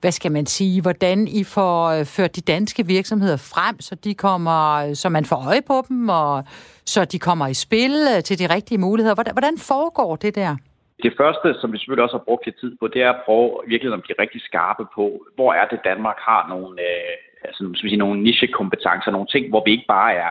hvad 0.00 0.12
skal 0.12 0.32
man 0.32 0.46
sige, 0.46 0.82
hvordan 0.82 1.28
I 1.28 1.44
får 1.44 1.86
øh, 1.86 2.04
ført 2.04 2.36
de 2.36 2.40
danske 2.40 2.86
virksomheder 2.86 3.36
frem, 3.36 3.80
så 3.80 3.94
de 3.94 4.14
kommer, 4.14 4.88
øh, 4.88 4.94
så 4.94 5.08
man 5.08 5.24
får 5.24 5.40
øje 5.48 5.62
på 5.66 5.82
dem, 5.88 6.08
og 6.08 6.44
så 6.86 7.04
de 7.04 7.18
kommer 7.18 7.46
i 7.46 7.54
spil 7.54 7.94
øh, 8.12 8.22
til 8.22 8.38
de 8.38 8.54
rigtige 8.54 8.78
muligheder. 8.78 9.14
Hvordan, 9.14 9.34
hvordan 9.34 9.58
foregår 9.58 10.16
det 10.16 10.34
der? 10.34 10.56
Det 11.02 11.12
første, 11.20 11.60
som 11.60 11.72
vi 11.72 11.78
selvfølgelig 11.78 12.04
også 12.04 12.18
har 12.18 12.28
brugt 12.28 12.46
lidt 12.46 12.60
tid 12.60 12.72
på, 12.80 12.88
det 12.88 13.02
er 13.02 13.10
at 13.10 13.22
prøve 13.26 13.50
virkelig 13.66 13.92
at 13.92 14.02
blive 14.02 14.20
rigtig 14.24 14.40
skarpe 14.48 14.84
på, 14.94 15.06
hvor 15.36 15.50
er 15.52 15.66
det 15.72 15.80
Danmark 15.90 16.18
har 16.28 16.42
nogle, 16.48 16.80
øh, 16.88 17.12
altså, 17.46 17.60
skal 17.74 17.84
vi 17.84 17.90
sige, 17.90 18.04
nogle 18.04 18.22
nichekompetencer, 18.22 19.10
nogle 19.10 19.32
ting, 19.34 19.44
hvor 19.48 19.62
vi 19.66 19.70
ikke 19.70 19.92
bare 19.96 20.12
er 20.24 20.30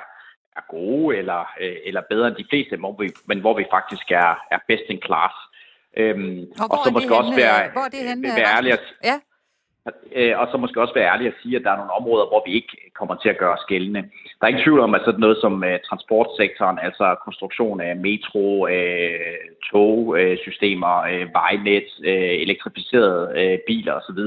er 0.58 0.66
gode 0.70 1.18
eller, 1.18 1.42
øh, 1.62 1.76
eller 1.86 2.02
bedre 2.10 2.28
end 2.28 2.36
de 2.36 2.50
fleste, 2.50 2.78
hvor 2.78 2.96
vi, 3.00 3.08
men 3.26 3.40
hvor 3.40 3.58
vi 3.58 3.66
faktisk 3.72 4.12
er, 4.12 4.32
er 4.52 4.60
best 4.68 4.84
in 4.90 5.02
class. 5.06 5.36
Øhm, 5.98 6.46
og, 6.60 6.68
og 6.72 6.78
så 6.86 6.92
måske 6.92 7.14
henne, 7.14 7.22
også 7.22 7.36
være, 7.36 7.72
hvor 7.74 7.82
er 7.82 7.90
det 7.96 8.00
henne, 8.10 8.24
være 8.24 8.56
ærlig 8.58 8.72
at, 8.74 8.84
ja. 9.04 9.18
Øh, 10.16 10.40
og 10.40 10.48
så 10.52 10.58
måske 10.58 10.82
også 10.82 10.94
være 10.94 11.12
ærlig 11.14 11.28
at 11.28 11.40
sige, 11.42 11.56
at 11.56 11.64
der 11.64 11.72
er 11.72 11.78
nogle 11.78 11.98
områder, 12.00 12.26
hvor 12.28 12.44
vi 12.46 12.52
ikke 12.54 12.74
kommer 13.00 13.16
til 13.16 13.30
at 13.30 13.38
gøre 13.38 13.54
os 13.58 13.66
gældende. 13.68 14.02
Der 14.38 14.44
er 14.44 14.48
ingen 14.48 14.64
tvivl 14.64 14.80
om, 14.80 14.96
at 14.96 15.02
sådan 15.06 15.20
noget 15.20 15.38
som 15.42 15.54
uh, 15.54 15.76
transportsektoren, 15.90 16.80
altså 16.82 17.16
konstruktion 17.26 17.82
af 17.82 17.96
metro, 17.96 18.48
uh, 18.76 19.38
togsystemer, 19.70 20.96
uh, 21.12 21.34
vejnet, 21.40 21.90
uh, 22.12 22.34
elektrificerede 22.46 23.22
uh, 23.40 23.60
biler 23.68 23.94
osv., 23.94 24.22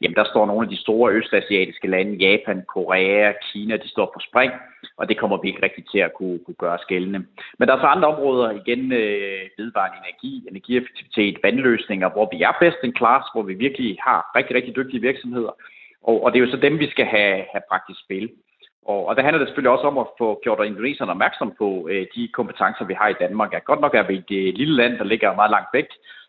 jamen 0.00 0.16
der 0.16 0.24
står 0.24 0.46
nogle 0.46 0.62
af 0.62 0.70
de 0.70 0.80
store 0.84 1.12
østasiatiske 1.12 1.88
lande, 1.88 2.16
Japan, 2.26 2.62
Korea, 2.74 3.32
Kina, 3.52 3.76
de 3.76 3.88
står 3.88 4.10
på 4.14 4.20
spring, 4.28 4.52
og 4.96 5.08
det 5.08 5.18
kommer 5.18 5.36
vi 5.42 5.48
ikke 5.48 5.62
rigtig 5.62 5.84
til 5.92 5.98
at 5.98 6.14
kunne, 6.14 6.38
kunne 6.44 6.62
gøre 6.64 6.78
skældende. 6.78 7.20
Men 7.58 7.68
der 7.68 7.74
er 7.74 7.80
så 7.80 7.86
andre 7.86 8.08
områder, 8.08 8.50
igen 8.50 8.92
øh, 8.92 9.42
vedvarende 9.58 9.98
energi, 10.04 10.48
energieffektivitet, 10.50 11.38
vandløsninger, 11.42 12.08
hvor 12.10 12.28
vi 12.32 12.42
er 12.42 12.52
best 12.60 12.76
in 12.82 12.96
class, 12.96 13.24
hvor 13.34 13.42
vi 13.42 13.54
virkelig 13.54 13.98
har 14.06 14.30
rigtig, 14.36 14.56
rigtig 14.56 14.76
dygtige 14.76 15.00
virksomheder, 15.00 15.52
og, 16.02 16.24
og 16.24 16.32
det 16.32 16.38
er 16.38 16.44
jo 16.44 16.50
så 16.50 16.56
dem, 16.56 16.78
vi 16.78 16.90
skal 16.90 17.04
have, 17.04 17.44
have 17.52 17.62
praktisk 17.70 18.00
spil. 18.00 18.30
Og, 18.92 19.06
og 19.06 19.16
der 19.16 19.22
handler 19.22 19.38
det 19.38 19.48
selvfølgelig 19.48 19.70
også 19.76 19.86
om 19.86 19.98
at 19.98 20.06
få 20.18 20.40
gjort 20.42 20.66
indoneserne 20.66 21.10
opmærksom 21.10 21.54
på 21.58 21.88
øh, 21.90 22.06
de 22.14 22.28
kompetencer, 22.28 22.84
vi 22.84 22.94
har 22.94 23.08
i 23.08 23.20
Danmark. 23.20 23.52
Ja, 23.52 23.58
godt 23.58 23.80
nok 23.80 23.94
er 23.94 24.02
vi 24.02 24.14
et 24.14 24.30
øh, 24.30 24.54
lille 24.60 24.76
land, 24.76 24.98
der 24.98 25.04
ligger 25.04 25.34
meget 25.34 25.50
langt 25.50 25.68
væk, 25.72 25.88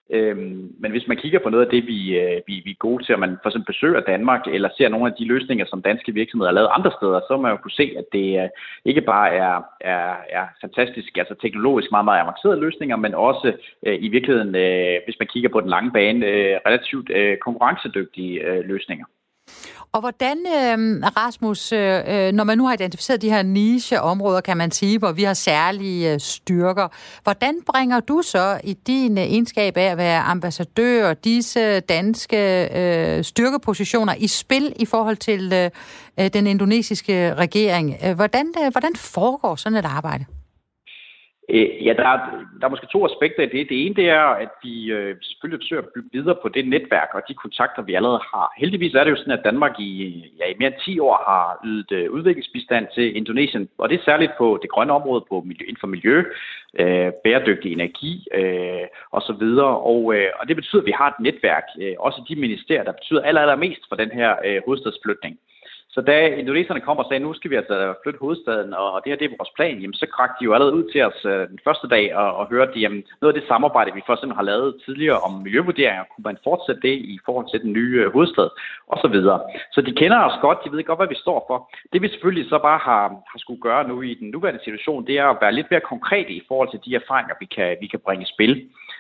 Øhm, 0.09 0.75
men 0.79 0.91
hvis 0.91 1.07
man 1.07 1.17
kigger 1.17 1.39
på 1.39 1.49
noget 1.49 1.65
af 1.65 1.71
det, 1.71 1.87
vi, 1.87 2.19
øh, 2.19 2.41
vi, 2.47 2.61
vi 2.65 2.71
er 2.71 2.85
gode 2.87 3.03
til, 3.03 3.13
at 3.13 3.19
man 3.19 3.37
for 3.41 3.49
eksempel 3.49 3.73
besøger 3.73 3.99
Danmark, 3.99 4.41
eller 4.47 4.69
ser 4.77 4.89
nogle 4.89 5.07
af 5.07 5.15
de 5.19 5.25
løsninger, 5.25 5.65
som 5.65 5.81
danske 5.81 6.13
virksomheder 6.13 6.51
har 6.51 6.55
lavet 6.55 6.75
andre 6.77 6.91
steder, 6.97 7.19
så 7.19 7.33
må 7.35 7.41
man 7.41 7.51
jo 7.51 7.57
kunne 7.57 7.79
se, 7.81 7.95
at 7.97 8.05
det 8.13 8.43
øh, 8.43 8.49
ikke 8.85 9.01
bare 9.01 9.29
er, 9.33 9.55
er, 9.81 10.15
er 10.29 10.45
fantastisk, 10.61 11.17
altså 11.17 11.35
teknologisk 11.41 11.91
meget, 11.91 12.05
meget 12.05 12.21
avancerede 12.21 12.59
løsninger, 12.59 12.95
men 12.95 13.13
også 13.15 13.53
øh, 13.85 13.97
i 14.01 14.07
virkeligheden, 14.07 14.55
øh, 14.55 14.99
hvis 15.05 15.19
man 15.19 15.27
kigger 15.33 15.49
på 15.49 15.61
den 15.61 15.69
lange 15.69 15.91
bane, 15.91 16.25
øh, 16.25 16.59
relativt 16.65 17.09
øh, 17.09 17.37
konkurrencedygtige 17.37 18.41
øh, 18.47 18.65
løsninger. 18.65 19.05
Og 19.91 19.99
hvordan, 19.99 20.37
øhm, 20.37 20.97
øh, 20.97 21.03
Rasmus, 21.17 21.71
øh, 21.71 22.31
når 22.33 22.43
man 22.43 22.57
nu 22.57 22.65
har 22.65 22.73
identificeret 22.73 23.21
de 23.21 23.29
her 23.29 23.43
nicheområder, 23.43 24.41
kan 24.41 24.57
man 24.57 24.71
sige, 24.71 24.99
hvor 24.99 25.11
vi 25.11 25.23
har 25.23 25.33
særlige 25.33 26.13
øh, 26.13 26.19
styrker, 26.19 26.87
hvordan 27.23 27.55
bringer 27.65 27.99
du 27.99 28.21
så 28.21 28.59
i 28.63 28.73
din 28.73 29.17
øh, 29.17 29.23
egenskab 29.23 29.77
af 29.77 29.91
at 29.91 29.97
være 29.97 30.21
ambassadør 30.21 31.13
disse 31.13 31.79
danske 31.79 32.69
øh, 32.77 33.23
styrkepositioner 33.23 34.13
i 34.17 34.27
spil 34.27 34.73
i 34.75 34.85
forhold 34.85 35.17
til 35.17 35.53
øh, 35.53 35.69
øh 36.19 36.29
den 36.33 36.47
indonesiske 36.47 37.33
regering? 37.33 37.95
Øh, 38.05 38.15
hvordan, 38.15 38.53
øh, 38.63 38.71
hvordan 38.71 38.95
foregår 38.95 39.55
sådan 39.55 39.77
et 39.77 39.85
arbejde? 39.85 40.25
Øh, 41.49 41.85
ja, 41.85 41.93
der 41.93 42.07
er, 42.13 42.17
der 42.59 42.65
er 42.65 42.69
måske 42.69 42.87
to 42.91 43.05
aspekter 43.05 43.43
i 43.43 43.45
det. 43.45 43.69
Det 43.69 43.85
ene 43.85 43.95
det 43.95 44.09
er, 44.09 44.27
at 44.43 44.49
vi 44.63 44.91
øh, 44.91 45.15
selvfølgelig 45.21 45.59
forsøger 45.63 45.81
at 45.81 45.89
bygge 45.95 46.09
videre 46.13 46.37
på 46.41 46.49
det 46.49 46.67
netværk 46.67 47.09
og 47.13 47.21
de 47.27 47.33
kontakter, 47.33 47.81
vi 47.81 47.93
allerede 47.93 48.21
har. 48.33 48.53
Heldigvis 48.57 48.93
er 48.93 49.03
det 49.03 49.11
jo 49.11 49.15
sådan, 49.15 49.37
at 49.39 49.43
Danmark 49.43 49.79
i, 49.79 49.91
ja, 50.39 50.45
i 50.45 50.55
mere 50.59 50.71
end 50.73 50.81
10 50.85 50.99
år 50.99 51.15
har 51.27 51.59
ydet 51.65 51.91
øh, 51.91 52.11
udviklingsbistand 52.11 52.87
til 52.95 53.15
Indonesien, 53.15 53.69
og 53.77 53.89
det 53.89 53.99
er 53.99 54.03
særligt 54.05 54.31
på 54.37 54.59
det 54.61 54.69
grønne 54.69 54.93
område, 54.93 55.25
på 55.29 55.43
miljø, 55.45 55.63
inden 55.65 55.79
for 55.79 55.87
miljø, 55.87 56.23
øh, 56.79 57.11
bæredygtig 57.23 57.71
energi 57.71 58.27
øh, 58.33 58.87
osv. 59.11 59.43
Og, 59.91 60.15
øh, 60.15 60.29
og 60.39 60.47
det 60.47 60.55
betyder, 60.55 60.81
at 60.81 60.85
vi 60.85 60.95
har 60.99 61.07
et 61.07 61.19
netværk, 61.19 61.63
øh, 61.81 61.93
også 61.99 62.21
de 62.29 62.35
ministerier, 62.35 62.83
der 62.83 62.91
betyder 62.91 63.21
aller, 63.21 63.41
allermest 63.41 63.81
for 63.89 63.95
den 63.95 64.11
her 64.11 64.35
øh, 64.45 64.61
hovedstadsflytning. 64.65 65.39
Så 65.97 66.01
da 66.01 66.17
indoneserne 66.41 66.81
kom 66.81 66.97
og 66.97 67.05
sagde, 67.07 67.23
nu 67.23 67.33
skal 67.33 67.51
vi 67.51 67.55
altså 67.55 67.93
flytte 68.03 68.19
hovedstaden, 68.19 68.73
og 68.73 69.01
det 69.03 69.09
her 69.11 69.17
det 69.19 69.25
er 69.25 69.37
vores 69.39 69.55
plan, 69.55 69.77
jamen, 69.81 69.93
så 70.01 70.07
krakte 70.15 70.37
de 70.39 70.45
jo 70.45 70.53
allerede 70.53 70.77
ud 70.79 70.91
til 70.91 71.01
os 71.09 71.19
øh, 71.25 71.47
den 71.53 71.59
første 71.63 71.87
dag 71.87 72.15
og, 72.15 72.29
og 72.39 72.49
hørte, 72.53 72.79
jamen, 72.79 73.03
noget 73.21 73.33
af 73.33 73.39
det 73.39 73.47
samarbejde, 73.47 73.95
vi 73.95 74.01
for 74.05 74.13
eksempel 74.13 74.35
har 74.35 74.49
lavet 74.51 74.81
tidligere 74.85 75.19
om 75.25 75.33
miljøvurderinger, 75.45 76.03
kunne 76.03 76.27
man 76.29 76.43
fortsætte 76.43 76.81
det 76.87 76.95
i 77.15 77.19
forhold 77.25 77.47
til 77.49 77.61
den 77.61 77.73
nye 77.73 77.95
øh, 78.01 78.11
hovedstad 78.13 78.49
osv. 78.93 79.15
Så, 79.27 79.35
så 79.75 79.81
de 79.81 79.91
kender 80.01 80.19
os 80.27 80.41
godt, 80.41 80.63
de 80.63 80.71
ved 80.71 80.83
godt, 80.83 80.99
hvad 80.99 81.13
vi 81.13 81.23
står 81.25 81.39
for. 81.49 81.57
Det 81.93 82.01
vi 82.01 82.09
selvfølgelig 82.09 82.49
så 82.49 82.57
bare 82.69 82.79
har, 82.89 83.03
har 83.31 83.39
skulle 83.39 83.61
gøre 83.61 83.87
nu 83.87 84.01
i 84.01 84.13
den 84.13 84.29
nuværende 84.29 84.63
situation, 84.63 85.07
det 85.07 85.15
er 85.17 85.27
at 85.29 85.41
være 85.41 85.57
lidt 85.57 85.71
mere 85.71 85.89
konkrete 85.93 86.31
i 86.39 86.43
forhold 86.47 86.69
til 86.71 86.83
de 86.85 86.95
erfaringer, 86.95 87.35
vi 87.39 87.47
kan, 87.55 87.77
vi 87.81 87.87
kan 87.87 87.99
bringe 88.05 88.23
i 88.25 88.33
spil. 88.33 88.53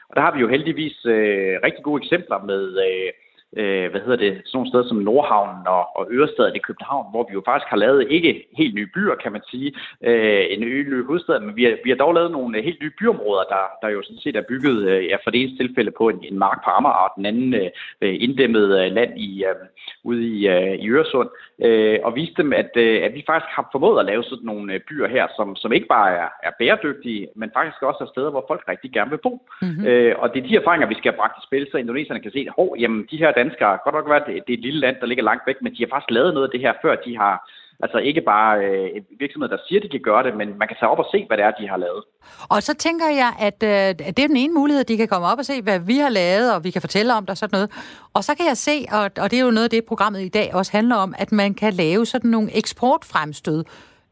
Og 0.09 0.15
der 0.15 0.21
har 0.21 0.31
vi 0.35 0.39
jo 0.39 0.47
heldigvis 0.47 0.97
øh, 1.05 1.53
rigtig 1.65 1.83
gode 1.83 2.03
eksempler 2.03 2.39
med... 2.43 2.63
Øh, 2.87 3.11
øh, 3.61 3.91
hvad 3.91 4.01
hedder 4.01 4.19
det, 4.25 4.31
sådan 4.33 4.55
nogle 4.57 4.69
steder 4.71 4.87
som 4.87 4.97
Nordhavnen 4.97 5.67
og, 5.67 5.83
og 5.97 6.07
Ørestaden 6.11 6.55
i 6.55 6.65
København, 6.67 7.05
hvor 7.11 7.23
vi 7.29 7.33
jo 7.33 7.41
faktisk 7.45 7.69
har 7.69 7.77
lavet 7.85 8.11
ikke 8.15 8.31
helt 8.57 8.75
nye 8.75 8.89
byer, 8.95 9.15
kan 9.23 9.31
man 9.31 9.41
sige, 9.51 9.69
øh, 10.03 10.45
en 10.49 10.59
ny, 10.59 11.05
hovedstad, 11.05 11.39
men 11.39 11.55
vi 11.55 11.63
har, 11.63 11.75
vi 11.83 11.89
har 11.89 11.97
dog 11.97 12.13
lavet 12.13 12.31
nogle 12.31 12.61
helt 12.61 12.81
nye 12.81 12.97
byområder, 12.99 13.43
der, 13.43 13.63
der 13.81 13.89
jo 13.89 14.01
sådan 14.03 14.23
set 14.23 14.35
er 14.35 14.49
bygget 14.49 14.77
øh, 14.89 15.05
ja, 15.05 15.15
for 15.23 15.31
det 15.31 15.41
ene 15.41 15.57
tilfælde 15.57 15.91
på 15.91 16.09
en, 16.09 16.19
en 16.23 16.39
mark 16.39 16.59
på 16.63 16.69
Amager, 16.69 17.03
og 17.05 17.11
den 17.17 17.25
anden 17.25 17.53
øh, 18.01 18.15
inddæmmet 18.25 18.67
øh, 18.79 18.91
land 18.91 19.19
i, 19.19 19.43
øh, 19.43 19.55
ude 20.03 20.27
i, 20.27 20.47
øh, 20.47 20.75
i 20.83 20.89
Øresund, 20.89 21.29
øh, 21.65 21.99
og 22.03 22.15
viste 22.15 22.41
dem, 22.41 22.53
at, 22.53 22.71
øh, 22.75 23.03
at 23.03 23.13
vi 23.13 23.23
faktisk 23.27 23.51
har 23.57 23.69
formået 23.71 23.99
at 23.99 24.05
lave 24.05 24.23
sådan 24.23 24.45
nogle 24.45 24.73
øh, 24.73 24.79
byer 24.89 25.07
her, 25.07 25.27
som, 25.35 25.55
som 25.55 25.73
ikke 25.73 25.87
bare 25.87 26.09
er, 26.11 26.29
er 26.43 26.51
bæredygtige, 26.59 27.27
men 27.35 27.51
faktisk 27.53 27.83
også 27.83 28.03
er 28.03 28.13
steder, 28.13 28.29
hvor 28.29 28.45
folk 28.47 28.63
rigtig 28.67 28.91
gerne 28.91 29.09
vil 29.09 29.25
bo. 29.27 29.33
Mm-hmm. 29.61 29.85
Øh, 29.87 30.15
og 30.19 30.33
det 30.33 30.43
er 30.43 30.47
de 30.47 30.55
erfaringer, 30.55 30.87
vi 30.87 30.97
skal 30.97 31.11
have 31.11 31.21
bragt 31.21 31.37
i 31.37 31.47
spil, 31.47 31.67
så 31.71 31.77
indoneserne 31.77 32.19
kan 32.19 32.31
se, 32.31 32.47
at 32.57 32.67
jamen, 32.79 33.07
de 33.11 33.17
her 33.17 33.31
danskere, 33.47 33.77
godt 33.83 33.95
nok 33.95 34.09
være, 34.09 34.21
at 34.21 34.27
det 34.47 34.53
er 34.53 34.57
et 34.61 34.67
lille 34.67 34.79
land, 34.79 34.95
der 34.99 35.05
ligger 35.05 35.23
langt 35.23 35.43
væk, 35.47 35.55
men 35.61 35.71
de 35.73 35.83
har 35.83 35.89
faktisk 35.93 36.11
lavet 36.11 36.33
noget 36.33 36.47
af 36.47 36.51
det 36.51 36.61
her, 36.65 36.73
før 36.83 36.95
de 36.95 37.17
har 37.17 37.35
Altså 37.79 37.97
ikke 37.97 38.21
bare 38.21 38.65
øh, 38.65 38.89
virksomheder, 39.19 39.55
der 39.55 39.63
siger, 39.67 39.79
at 39.79 39.83
de 39.83 39.89
kan 39.89 40.01
gøre 40.01 40.23
det, 40.23 40.37
men 40.37 40.47
man 40.59 40.67
kan 40.67 40.77
tage 40.79 40.89
op 40.89 40.99
og 40.99 41.07
se, 41.11 41.25
hvad 41.27 41.37
det 41.37 41.45
er, 41.45 41.51
de 41.51 41.67
har 41.67 41.77
lavet. 41.77 42.03
Og 42.49 42.63
så 42.63 42.73
tænker 42.75 43.09
jeg, 43.09 43.31
at 43.39 43.63
øh, 43.63 44.05
det 44.15 44.19
er 44.19 44.27
den 44.27 44.37
ene 44.37 44.53
mulighed, 44.53 44.83
de 44.83 44.97
kan 44.97 45.07
komme 45.07 45.27
op 45.27 45.37
og 45.37 45.45
se, 45.45 45.61
hvad 45.61 45.79
vi 45.79 45.97
har 45.97 46.09
lavet, 46.09 46.55
og 46.55 46.63
vi 46.63 46.71
kan 46.71 46.81
fortælle 46.81 47.13
om 47.13 47.23
det 47.23 47.29
og 47.29 47.37
sådan 47.37 47.55
noget. 47.57 47.69
Og 48.13 48.23
så 48.23 48.35
kan 48.35 48.45
jeg 48.47 48.57
se, 48.57 48.85
og, 48.91 49.03
og 49.03 49.31
det 49.31 49.39
er 49.39 49.43
jo 49.45 49.51
noget 49.51 49.63
af 49.63 49.69
det, 49.69 49.85
programmet 49.85 50.21
i 50.21 50.29
dag 50.29 50.49
også 50.53 50.71
handler 50.71 50.95
om, 50.95 51.13
at 51.17 51.31
man 51.31 51.53
kan 51.53 51.73
lave 51.73 52.05
sådan 52.05 52.29
nogle 52.29 52.57
eksportfremstød, 52.57 53.63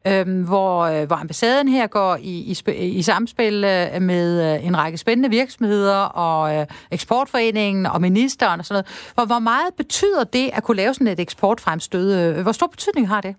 øhm, 0.07 0.43
hvor, 0.43 0.81
øh, 0.81 1.07
hvor 1.07 1.15
ambassaden 1.15 1.67
her 1.67 1.87
går 1.87 2.17
i, 2.21 2.55
i, 2.67 2.73
i 2.73 3.01
samspil 3.01 3.53
øh, 3.53 4.01
med 4.01 4.55
øh, 4.55 4.65
en 4.65 4.77
række 4.77 4.97
spændende 4.97 5.29
virksomheder 5.29 5.97
og 5.97 6.55
øh, 6.55 6.65
eksportforeningen 6.91 7.85
og 7.85 8.01
ministeren 8.01 8.59
og 8.59 8.65
sådan 8.65 8.83
noget. 8.83 9.13
Hvor, 9.15 9.25
hvor 9.25 9.39
meget 9.39 9.73
betyder 9.77 10.23
det 10.23 10.49
at 10.53 10.63
kunne 10.63 10.77
lave 10.77 10.93
sådan 10.93 11.07
et 11.07 11.19
eksportfremstød? 11.19 12.13
Øh, 12.19 12.41
hvor 12.41 12.51
stor 12.51 12.67
betydning 12.67 13.07
har 13.07 13.21
det? 13.21 13.35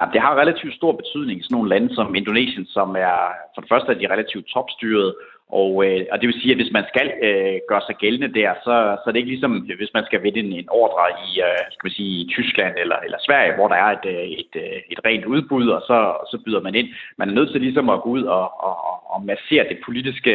Jamen, 0.00 0.12
det 0.12 0.20
har 0.20 0.40
relativt 0.40 0.74
stor 0.74 0.92
betydning 0.92 1.40
i 1.40 1.42
sådan 1.42 1.54
nogle 1.54 1.68
lande 1.68 1.94
som 1.94 2.14
Indonesien, 2.14 2.66
som 2.66 2.88
er 2.96 3.16
for 3.54 3.60
det 3.60 3.70
første 3.72 3.92
er 3.92 3.98
de 3.98 4.12
relativt 4.12 4.46
topstyret, 4.46 5.14
og, 5.48 5.72
øh, 5.86 6.06
og 6.12 6.20
det 6.20 6.26
vil 6.26 6.40
sige, 6.40 6.52
at 6.52 6.60
hvis 6.60 6.72
man 6.72 6.84
skal 6.92 7.12
øh, 7.26 7.58
gøre 7.68 7.82
sig 7.86 7.96
gældende 7.96 8.34
der, 8.40 8.50
så, 8.64 8.74
så 8.98 9.04
er 9.06 9.12
det 9.12 9.18
ikke 9.18 9.34
ligesom, 9.34 9.52
hvis 9.80 9.94
man 9.94 10.04
skal 10.06 10.22
vinde 10.22 10.38
en, 10.38 10.52
en 10.52 10.68
ordre 10.70 11.04
i, 11.26 11.28
øh, 11.48 11.62
skal 11.72 11.86
man 11.86 11.98
sige, 11.98 12.14
i 12.22 12.28
Tyskland 12.36 12.74
eller, 12.82 12.96
eller 12.96 13.18
Sverige, 13.20 13.54
hvor 13.54 13.68
der 13.68 13.76
er 13.84 13.90
et, 13.98 14.06
øh, 14.14 14.26
et, 14.42 14.52
øh, 14.64 14.78
et 14.92 15.00
rent 15.04 15.24
udbud, 15.24 15.68
og 15.68 15.82
så, 15.86 15.98
og 16.20 16.26
så 16.30 16.38
byder 16.44 16.60
man 16.60 16.74
ind. 16.74 16.88
Man 17.18 17.28
er 17.28 17.34
nødt 17.34 17.50
til 17.52 17.60
ligesom 17.60 17.88
at 17.90 18.02
gå 18.02 18.08
ud 18.08 18.22
og, 18.22 18.64
og, 18.68 18.76
og 19.14 19.24
massere 19.24 19.68
det 19.68 19.78
politiske, 19.84 20.34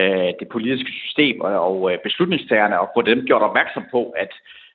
øh, 0.00 0.30
det 0.40 0.48
politiske 0.52 0.92
system 1.02 1.40
og, 1.40 1.52
og 1.68 1.92
øh, 1.92 1.98
beslutningstagerne 1.98 2.80
og 2.80 2.90
få 2.94 3.02
dem 3.02 3.26
gjort 3.26 3.42
opmærksom 3.42 3.84
på, 3.90 4.02
at 4.24 4.32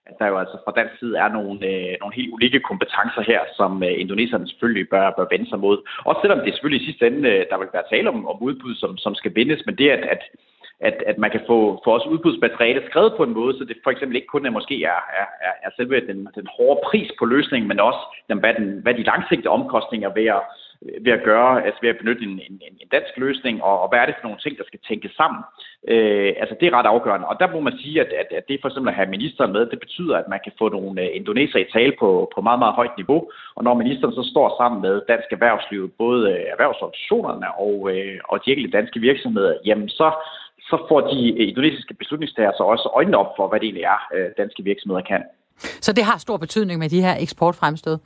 at 0.09 0.15
der 0.19 0.27
jo 0.27 0.37
altså 0.37 0.57
fra 0.63 0.77
dansk 0.79 0.99
side 0.99 1.17
er 1.17 1.29
nogle, 1.37 1.55
øh, 1.69 1.93
nogle 2.01 2.15
helt 2.15 2.33
unikke 2.33 2.59
kompetencer 2.59 3.23
her, 3.31 3.41
som 3.59 3.83
øh, 3.83 3.93
indoneserne 4.03 4.47
selvfølgelig 4.47 4.89
bør, 4.89 5.13
bør 5.17 5.27
vende 5.31 5.49
sig 5.49 5.59
mod. 5.59 5.77
Også 6.05 6.19
selvom 6.21 6.39
det 6.39 6.53
selvfølgelig 6.53 6.81
i 6.81 6.85
sidste 6.85 7.07
ende, 7.07 7.29
øh, 7.29 7.45
der 7.49 7.57
vil 7.57 7.73
være 7.73 7.89
tale 7.89 8.09
om, 8.09 8.27
om 8.27 8.41
udbud, 8.47 8.75
som, 8.75 8.97
som 8.97 9.15
skal 9.15 9.35
vindes, 9.35 9.61
men 9.65 9.75
det 9.77 9.89
at, 9.89 10.03
at 10.15 10.21
at, 10.79 11.03
at 11.07 11.17
man 11.17 11.31
kan 11.31 11.43
få, 11.47 11.57
få 11.83 11.89
også 11.91 12.07
udbudsmateriale 12.09 12.81
skrevet 12.89 13.13
på 13.17 13.23
en 13.23 13.33
måde, 13.33 13.57
så 13.57 13.63
det 13.65 13.77
for 13.83 13.91
eksempel 13.91 14.15
ikke 14.15 14.33
kun 14.33 14.45
er 14.45 14.57
måske 14.59 14.83
er, 14.83 14.99
er, 15.21 15.27
er, 15.47 15.53
er 15.63 15.69
selve 15.75 16.07
den, 16.07 16.27
den 16.35 16.47
hårde 16.57 16.81
pris 16.85 17.11
på 17.19 17.25
løsningen, 17.25 17.67
men 17.67 17.79
også 17.79 17.99
den, 18.29 18.39
hvad, 18.39 18.53
den, 18.53 18.79
hvad 18.83 18.93
de 18.93 19.03
langsigtede 19.03 19.49
omkostninger 19.49 20.09
ved 20.13 20.25
at, 20.25 20.41
ved 21.05 21.13
at 21.17 21.23
gøre, 21.23 21.65
altså 21.65 21.79
ved 21.81 21.89
at 21.89 21.97
benytte 22.01 22.23
en, 22.23 22.35
en, 22.47 22.55
en 22.83 22.89
dansk 22.91 23.13
løsning, 23.17 23.63
og, 23.63 23.75
og 23.81 23.89
hvad 23.89 23.99
er 23.99 24.05
det 24.05 24.15
for 24.15 24.27
nogle 24.27 24.43
ting, 24.43 24.57
der 24.57 24.63
skal 24.67 24.79
tænkes 24.89 25.11
sammen. 25.11 25.41
Øh, 25.87 26.33
altså 26.41 26.55
det 26.59 26.65
er 26.67 26.77
ret 26.77 26.91
afgørende, 26.93 27.27
og 27.27 27.35
der 27.39 27.51
må 27.53 27.59
man 27.59 27.77
sige, 27.81 28.01
at, 28.01 28.11
at, 28.21 28.29
at 28.37 28.47
det 28.47 28.61
for 28.61 28.67
eksempel 28.67 28.89
at 28.89 28.99
have 28.99 29.13
ministeren 29.15 29.51
med, 29.53 29.65
det 29.65 29.79
betyder, 29.79 30.15
at 30.17 30.27
man 30.33 30.39
kan 30.43 30.53
få 30.59 30.69
nogle 30.69 31.01
uh, 31.01 31.07
indoneser 31.19 31.59
i 31.59 31.71
tale 31.73 31.93
på, 31.99 32.31
på 32.35 32.41
meget, 32.41 32.59
meget 32.59 32.75
højt 32.79 32.97
niveau, 32.97 33.19
og 33.55 33.63
når 33.63 33.73
ministeren 33.73 34.13
så 34.13 34.23
står 34.31 34.47
sammen 34.59 34.81
med 34.81 35.01
dansk 35.11 35.27
erhvervsliv, 35.31 35.81
både 36.03 36.21
uh, 36.31 36.51
erhvervsorganisationerne 36.53 37.47
og, 37.65 37.75
uh, 37.91 38.17
og 38.29 38.35
de 38.43 38.51
enkelte 38.51 38.77
danske 38.77 38.99
virksomheder, 38.99 39.53
jamen 39.65 39.89
så 39.89 40.07
så 40.69 40.85
får 40.89 41.01
de 41.01 41.19
indonesiske 41.29 41.93
beslutningstager 41.93 42.51
så 42.57 42.63
også 42.63 42.89
øjnene 42.95 43.17
op 43.17 43.31
for, 43.37 43.47
hvad 43.47 43.59
det 43.59 43.65
egentlig 43.65 43.83
er, 43.83 43.99
øh, 44.15 44.27
danske 44.37 44.63
virksomheder 44.63 45.01
kan. 45.01 45.23
Så 45.57 45.93
det 45.93 46.03
har 46.03 46.17
stor 46.17 46.37
betydning 46.37 46.79
med 46.79 46.89
de 46.89 47.01
her 47.01 47.15
eksportfremstød? 47.19 47.97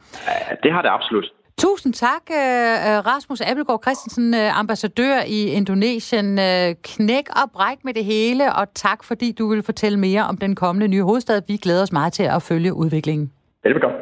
Det 0.64 0.72
har 0.72 0.82
det 0.82 0.90
absolut. 0.90 1.32
Tusind 1.60 1.94
tak, 1.94 2.22
øh, 2.32 2.38
øh, 2.38 3.06
Rasmus 3.06 3.42
Abelgaard 3.42 3.82
Christensen, 3.84 4.34
ambassadør 4.34 5.20
i 5.28 5.44
Indonesien. 5.44 6.40
Knæk 6.84 7.24
og 7.30 7.52
bræk 7.54 7.78
med 7.84 7.94
det 7.94 8.06
hele, 8.06 8.54
og 8.54 8.74
tak 8.76 9.04
fordi 9.04 9.32
du 9.32 9.48
vil 9.50 9.64
fortælle 9.64 10.00
mere 10.00 10.24
om 10.26 10.38
den 10.38 10.56
kommende 10.56 10.88
nye 10.88 11.04
hovedstad. 11.04 11.42
Vi 11.48 11.58
glæder 11.58 11.82
os 11.82 11.92
meget 11.92 12.14
til 12.14 12.24
at 12.24 12.42
følge 12.42 12.74
udviklingen. 12.74 13.32
Velbekomme. 13.64 13.98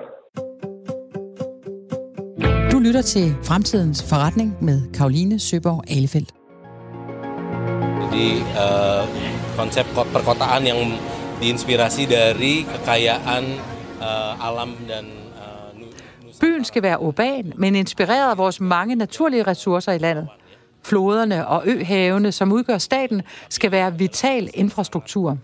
Du 2.72 2.80
lytter 2.80 3.02
til 3.02 3.36
Fremtidens 3.44 4.10
Forretning 4.10 4.58
med 4.62 4.94
Karoline 4.94 5.40
Søborg 5.40 5.84
Alefeldt. 5.90 6.34
Jadi 8.02 8.32
uh, 8.64 9.04
konsep 9.58 9.86
perkotaan 10.14 10.68
yang 10.68 10.94
diinspirasi 11.42 12.06
dari 12.06 12.66
kekayaan 12.72 13.44
uh, 14.00 14.48
alam 14.48 14.72
dan 14.90 15.25
Byen 16.42 16.64
skal 16.64 16.84
være 16.84 17.02
urban, 17.02 17.54
men 17.56 17.76
inspireret 17.76 18.32
af 18.32 18.38
vores 18.38 18.62
mange 18.62 18.96
naturlige 18.96 19.44
ressourcer 19.44 19.92
i 19.92 19.98
landet. 19.98 20.28
Floderne 20.84 21.48
og 21.48 21.64
øhavene, 21.66 22.32
som 22.32 22.52
udgør 22.52 22.78
staten, 22.78 23.22
skal 23.50 23.72
være 23.72 23.98
vital 23.98 24.50
infrastruktur. 24.54 25.38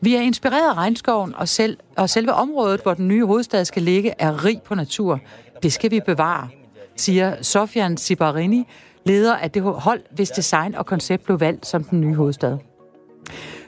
Vi 0.00 0.14
er 0.14 0.20
inspireret 0.20 0.70
af 0.70 0.74
regnskoven, 0.74 1.34
og, 1.34 1.48
selv, 1.48 1.78
og 1.96 2.10
selve 2.10 2.32
området, 2.32 2.80
hvor 2.82 2.94
den 2.94 3.08
nye 3.08 3.26
hovedstad 3.26 3.64
skal 3.64 3.82
ligge, 3.82 4.14
er 4.18 4.44
rig 4.44 4.62
på 4.62 4.74
natur. 4.74 5.20
Det 5.62 5.72
skal 5.72 5.90
vi 5.90 6.00
bevare, 6.06 6.48
siger 6.96 7.42
Sofian 7.42 7.96
Sibarini, 7.96 8.66
leder 9.04 9.36
af 9.36 9.50
det 9.50 9.62
hold, 9.62 10.00
hvis 10.14 10.30
design 10.30 10.74
og 10.74 10.86
koncept 10.86 11.24
blev 11.24 11.40
valgt 11.40 11.66
som 11.66 11.84
den 11.84 12.00
nye 12.00 12.14
hovedstad. 12.14 12.58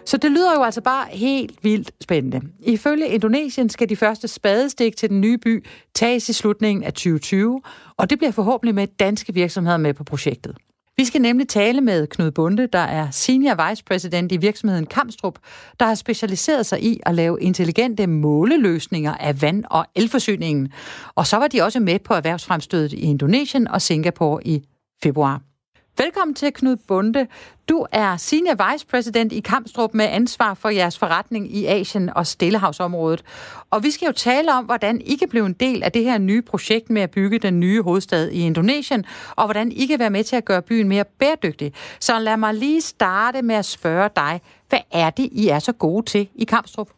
Så 0.04 0.16
det 0.16 0.30
lyder 0.30 0.54
jo 0.54 0.62
altså 0.62 0.80
bare 0.80 1.06
helt 1.10 1.64
vildt 1.64 1.90
spændende. 2.00 2.40
Ifølge 2.60 3.08
Indonesien 3.08 3.68
skal 3.68 3.88
de 3.88 3.96
første 3.96 4.28
spadestik 4.28 4.96
til 4.96 5.10
den 5.10 5.20
nye 5.20 5.38
by 5.38 5.66
tages 5.94 6.28
i 6.28 6.32
slutningen 6.32 6.84
af 6.84 6.92
2020, 6.92 7.62
og 7.96 8.10
det 8.10 8.18
bliver 8.18 8.32
forhåbentlig 8.32 8.74
med 8.74 8.86
danske 8.86 9.34
virksomheder 9.34 9.76
med 9.76 9.94
på 9.94 10.04
projektet. 10.04 10.56
Vi 10.96 11.04
skal 11.04 11.22
nemlig 11.22 11.48
tale 11.48 11.80
med 11.80 12.06
Knud 12.06 12.30
Bunde, 12.30 12.66
der 12.66 12.78
er 12.78 13.10
Senior 13.10 13.68
Vice 13.68 13.84
President 13.84 14.32
i 14.32 14.36
virksomheden 14.36 14.86
Kamstrup, 14.86 15.38
der 15.80 15.86
har 15.86 15.94
specialiseret 15.94 16.66
sig 16.66 16.82
i 16.82 17.00
at 17.06 17.14
lave 17.14 17.40
intelligente 17.40 18.06
måleløsninger 18.06 19.14
af 19.14 19.42
vand- 19.42 19.64
og 19.70 19.86
elforsyningen. 19.94 20.72
Og 21.14 21.26
så 21.26 21.36
var 21.36 21.46
de 21.46 21.62
også 21.62 21.80
med 21.80 21.98
på 21.98 22.14
erhvervsfremstødet 22.14 22.92
i 22.92 23.00
Indonesien 23.00 23.68
og 23.68 23.82
Singapore 23.82 24.46
i 24.46 24.62
februar. 25.02 25.51
Velkommen 25.98 26.34
til 26.34 26.52
Knud 26.52 26.76
Bunde. 26.88 27.26
Du 27.68 27.86
er 27.92 28.16
Senior 28.16 28.72
Vice 28.72 28.86
President 28.86 29.32
i 29.32 29.40
Kampstrup 29.40 29.94
med 29.94 30.04
ansvar 30.10 30.54
for 30.54 30.68
jeres 30.68 30.98
forretning 30.98 31.56
i 31.56 31.66
Asien 31.66 32.10
og 32.16 32.26
Stillehavsområdet. 32.26 33.22
Og 33.70 33.82
vi 33.82 33.90
skal 33.90 34.06
jo 34.06 34.12
tale 34.12 34.48
om, 34.58 34.64
hvordan 34.64 35.00
I 35.00 35.14
kan 35.20 35.28
blive 35.28 35.46
en 35.46 35.52
del 35.52 35.82
af 35.82 35.92
det 35.92 36.04
her 36.04 36.18
nye 36.18 36.42
projekt 36.42 36.90
med 36.90 37.02
at 37.02 37.10
bygge 37.10 37.38
den 37.38 37.60
nye 37.60 37.82
hovedstad 37.82 38.30
i 38.30 38.46
Indonesien, 38.46 39.04
og 39.36 39.44
hvordan 39.44 39.72
I 39.72 39.86
kan 39.86 39.98
være 39.98 40.10
med 40.10 40.24
til 40.24 40.36
at 40.36 40.44
gøre 40.44 40.62
byen 40.62 40.88
mere 40.88 41.04
bæredygtig. 41.20 41.72
Så 42.00 42.12
lad 42.20 42.36
mig 42.36 42.54
lige 42.54 42.80
starte 42.80 43.42
med 43.42 43.54
at 43.54 43.64
spørge 43.64 44.10
dig, 44.16 44.40
hvad 44.68 44.84
er 44.92 45.10
det, 45.10 45.28
I 45.32 45.48
er 45.48 45.58
så 45.58 45.72
gode 45.72 46.04
til 46.06 46.28
i 46.34 46.44
Kampstrup? 46.44 46.88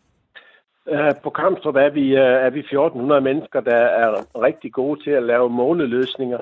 Øh, 0.89 1.15
på 1.23 1.31
Kampstrup 1.31 1.77
er 1.77 1.91
vi, 1.91 2.07
øh, 2.09 2.47
er 2.47 2.51
vi 2.51 2.61
1400 2.61 3.21
mennesker, 3.21 3.61
der 3.61 3.77
er 4.03 4.09
rigtig 4.43 4.73
gode 4.73 5.03
til 5.05 5.11
at 5.11 5.23
lave 5.23 5.51
måneløsninger, 5.51 6.39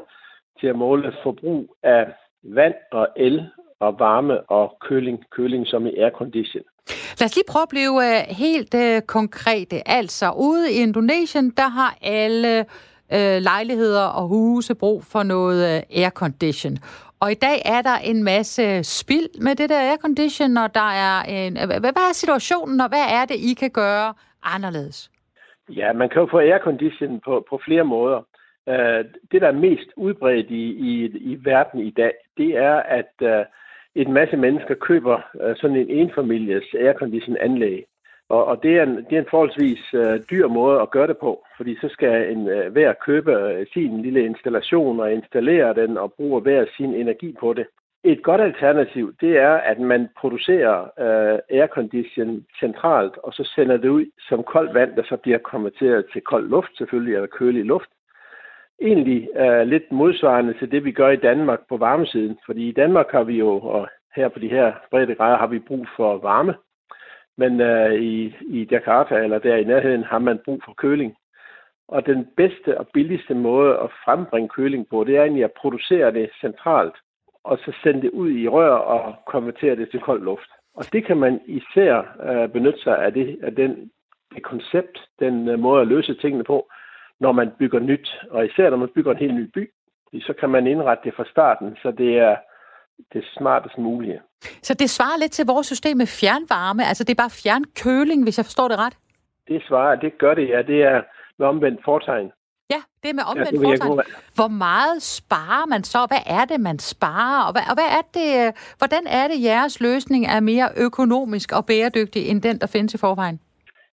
til 0.60 0.66
at 0.66 0.76
måle 0.76 1.12
forbrug 1.22 1.76
af 1.82 2.06
vand 2.44 2.74
og 2.92 3.08
el 3.16 3.50
og 3.80 3.98
varme 3.98 4.40
og 4.40 4.76
køling, 4.80 5.24
køling 5.30 5.66
som 5.66 5.86
i 5.86 5.96
aircondition. 5.96 6.62
Lad 7.20 7.26
os 7.26 7.36
lige 7.36 7.44
prøve 7.48 7.62
at 7.62 7.68
blive 7.68 7.90
uh, 7.90 8.36
helt 8.36 8.74
uh, 8.74 9.00
konkrete. 9.06 9.88
Altså, 9.88 10.32
ude 10.36 10.72
i 10.72 10.74
Indonesien, 10.74 11.50
der 11.50 11.68
har 11.68 11.96
alle 12.02 12.64
uh, 13.14 13.42
lejligheder 13.42 14.04
og 14.04 14.28
huse 14.28 14.74
brug 14.74 15.04
for 15.04 15.22
noget 15.22 15.76
uh, 15.76 16.02
aircondition. 16.02 16.78
Og 17.20 17.30
i 17.30 17.34
dag 17.34 17.62
er 17.64 17.82
der 17.82 17.96
en 18.04 18.24
masse 18.24 18.84
spild 18.84 19.40
med 19.40 19.54
det 19.54 19.68
der 19.68 19.90
aircondition, 19.90 20.56
og 20.56 20.74
der 20.74 20.90
er 20.90 21.22
en... 21.22 21.56
Hvad 21.68 21.96
er 21.96 22.12
situationen, 22.12 22.80
og 22.80 22.88
hvad 22.88 23.06
er 23.10 23.24
det, 23.24 23.34
I 23.34 23.54
kan 23.54 23.70
gøre 23.70 24.14
anderledes? 24.42 25.10
Ja, 25.68 25.92
man 25.92 26.08
kan 26.08 26.20
jo 26.20 26.28
få 26.30 26.38
aircondition 26.38 27.20
på, 27.24 27.46
på 27.50 27.60
flere 27.64 27.84
måder. 27.84 28.20
Øh, 28.68 29.04
det, 29.32 29.40
der 29.42 29.48
er 29.48 29.52
mest 29.52 29.88
udbredt 29.96 30.50
i, 30.50 30.64
i, 30.64 31.04
i 31.04 31.38
verden 31.44 31.80
i 31.80 31.90
dag, 31.90 32.12
det 32.36 32.56
er, 32.56 32.74
at 32.74 33.12
uh, 33.20 33.44
en 33.94 34.12
masse 34.12 34.36
mennesker 34.36 34.74
køber 34.74 35.20
uh, 35.34 35.56
sådan 35.56 35.76
en 35.76 35.90
enfamilies 35.90 36.74
aircondition-anlæg. 36.74 37.84
Og, 38.28 38.44
og 38.44 38.62
det, 38.62 38.78
er 38.78 38.82
en, 38.82 38.96
det 38.96 39.12
er 39.12 39.18
en 39.18 39.30
forholdsvis 39.30 39.94
uh, 39.94 40.16
dyr 40.30 40.48
måde 40.48 40.80
at 40.80 40.90
gøre 40.90 41.06
det 41.06 41.18
på, 41.18 41.44
fordi 41.56 41.76
så 41.80 41.88
skal 41.88 42.32
en 42.32 42.46
uh, 42.46 42.72
hver 42.72 42.92
købe 42.92 43.66
sin 43.72 44.02
lille 44.02 44.24
installation 44.24 45.00
og 45.00 45.12
installere 45.12 45.74
den 45.74 45.98
og 45.98 46.12
bruge 46.12 46.40
hver 46.40 46.64
sin 46.76 46.94
energi 46.94 47.36
på 47.40 47.52
det. 47.52 47.66
Et 48.04 48.22
godt 48.22 48.40
alternativ, 48.40 49.14
det 49.20 49.38
er, 49.38 49.52
at 49.52 49.78
man 49.80 50.08
producerer 50.20 50.80
uh, 50.82 51.58
aircondition 51.58 52.44
centralt, 52.60 53.18
og 53.22 53.32
så 53.32 53.52
sender 53.54 53.76
det 53.76 53.88
ud 53.88 54.06
som 54.28 54.42
koldt 54.42 54.74
vand, 54.74 54.96
der 54.96 55.02
så 55.02 55.16
bliver 55.16 55.38
konverteret 55.38 56.06
til 56.12 56.20
kold 56.20 56.48
luft 56.48 56.76
selvfølgelig, 56.78 57.14
eller 57.14 57.26
kølig 57.26 57.64
luft 57.64 57.88
egentlig 58.82 59.28
uh, 59.40 59.68
lidt 59.68 59.92
modsvarende 59.92 60.54
til 60.58 60.70
det, 60.70 60.84
vi 60.84 60.92
gør 60.92 61.08
i 61.08 61.16
Danmark 61.16 61.60
på 61.68 61.76
varmesiden. 61.76 62.38
Fordi 62.46 62.68
i 62.68 62.72
Danmark 62.72 63.10
har 63.10 63.22
vi 63.22 63.38
jo, 63.38 63.60
og 63.60 63.88
her 64.16 64.28
på 64.28 64.38
de 64.38 64.48
her 64.48 64.72
brede 64.90 65.14
grader, 65.14 65.38
har 65.38 65.46
vi 65.46 65.58
brug 65.58 65.86
for 65.96 66.18
varme. 66.18 66.54
Men 67.36 67.60
øh, 67.60 67.94
i, 67.94 68.34
i 68.48 68.68
Jakarta 68.70 69.14
eller 69.14 69.38
der 69.38 69.56
i 69.56 69.64
nærheden 69.64 70.04
har 70.04 70.18
man 70.18 70.38
brug 70.44 70.60
for 70.64 70.74
køling. 70.78 71.16
Og 71.88 72.06
den 72.06 72.28
bedste 72.36 72.78
og 72.78 72.88
billigste 72.94 73.34
måde 73.34 73.78
at 73.78 73.90
frembringe 74.04 74.48
køling 74.48 74.88
på, 74.88 75.04
det 75.04 75.16
er 75.16 75.22
egentlig 75.22 75.44
at 75.44 75.52
producere 75.52 76.12
det 76.12 76.30
centralt, 76.40 76.94
og 77.44 77.58
så 77.58 77.72
sende 77.82 78.02
det 78.02 78.10
ud 78.10 78.30
i 78.30 78.48
rør 78.48 78.74
og 78.74 79.14
konvertere 79.26 79.76
det 79.76 79.90
til 79.90 80.00
kold 80.00 80.22
luft. 80.22 80.50
Og 80.74 80.84
det 80.92 81.04
kan 81.04 81.16
man 81.16 81.40
især 81.46 82.16
øh, 82.28 82.48
benytte 82.48 82.80
sig 82.80 83.04
af, 83.04 83.12
det, 83.12 83.38
af 83.42 83.54
den, 83.54 83.90
det 84.34 84.42
koncept, 84.42 84.98
den 85.18 85.48
øh, 85.48 85.58
måde 85.58 85.80
at 85.80 85.88
løse 85.88 86.14
tingene 86.14 86.44
på, 86.44 86.70
når 87.24 87.32
man 87.32 87.48
bygger 87.58 87.80
nyt, 87.90 88.08
og 88.30 88.40
især 88.46 88.70
når 88.70 88.76
man 88.76 88.92
bygger 88.94 89.12
en 89.12 89.22
helt 89.24 89.34
ny 89.34 89.46
by, 89.56 89.64
så 90.26 90.32
kan 90.40 90.50
man 90.50 90.66
indrette 90.66 91.04
det 91.04 91.14
fra 91.16 91.24
starten, 91.34 91.68
så 91.82 91.88
det 91.90 92.18
er 92.18 92.36
det 93.12 93.24
smartest 93.38 93.78
mulige. 93.78 94.20
Så 94.62 94.74
det 94.74 94.90
svarer 94.90 95.18
lidt 95.18 95.32
til 95.32 95.46
vores 95.46 95.66
system 95.66 95.96
med 95.96 96.06
fjernvarme, 96.06 96.82
altså 96.84 97.04
det 97.04 97.10
er 97.10 97.22
bare 97.24 97.38
fjernkøling, 97.42 98.22
hvis 98.22 98.38
jeg 98.38 98.44
forstår 98.44 98.68
det 98.68 98.78
ret? 98.78 98.96
Det 99.48 99.62
svarer, 99.68 99.96
det 99.96 100.18
gør 100.18 100.34
det, 100.34 100.48
ja. 100.48 100.62
Det 100.62 100.82
er 100.82 101.02
med 101.38 101.46
omvendt 101.46 101.80
fortegn. 101.84 102.32
Ja, 102.70 102.80
det 103.02 103.08
er 103.10 103.14
med 103.14 103.22
omvendt 103.30 103.62
ja, 103.62 103.68
fortegn. 103.68 104.00
Hvor 104.34 104.48
meget 104.48 105.02
sparer 105.02 105.66
man 105.66 105.84
så? 105.84 106.06
Hvad 106.06 106.24
er 106.26 106.44
det, 106.44 106.60
man 106.60 106.78
sparer? 106.78 107.46
Og 107.46 107.52
hvad, 107.52 107.62
og 107.70 107.74
hvad 107.74 107.90
er 107.98 108.04
det, 108.18 108.54
hvordan 108.78 109.04
er 109.06 109.28
det, 109.28 109.42
jeres 109.42 109.80
løsning 109.80 110.26
er 110.26 110.40
mere 110.40 110.68
økonomisk 110.76 111.52
og 111.52 111.66
bæredygtig 111.66 112.28
end 112.30 112.42
den, 112.42 112.58
der 112.58 112.66
findes 112.66 112.94
i 112.94 112.98
forvejen? 112.98 113.40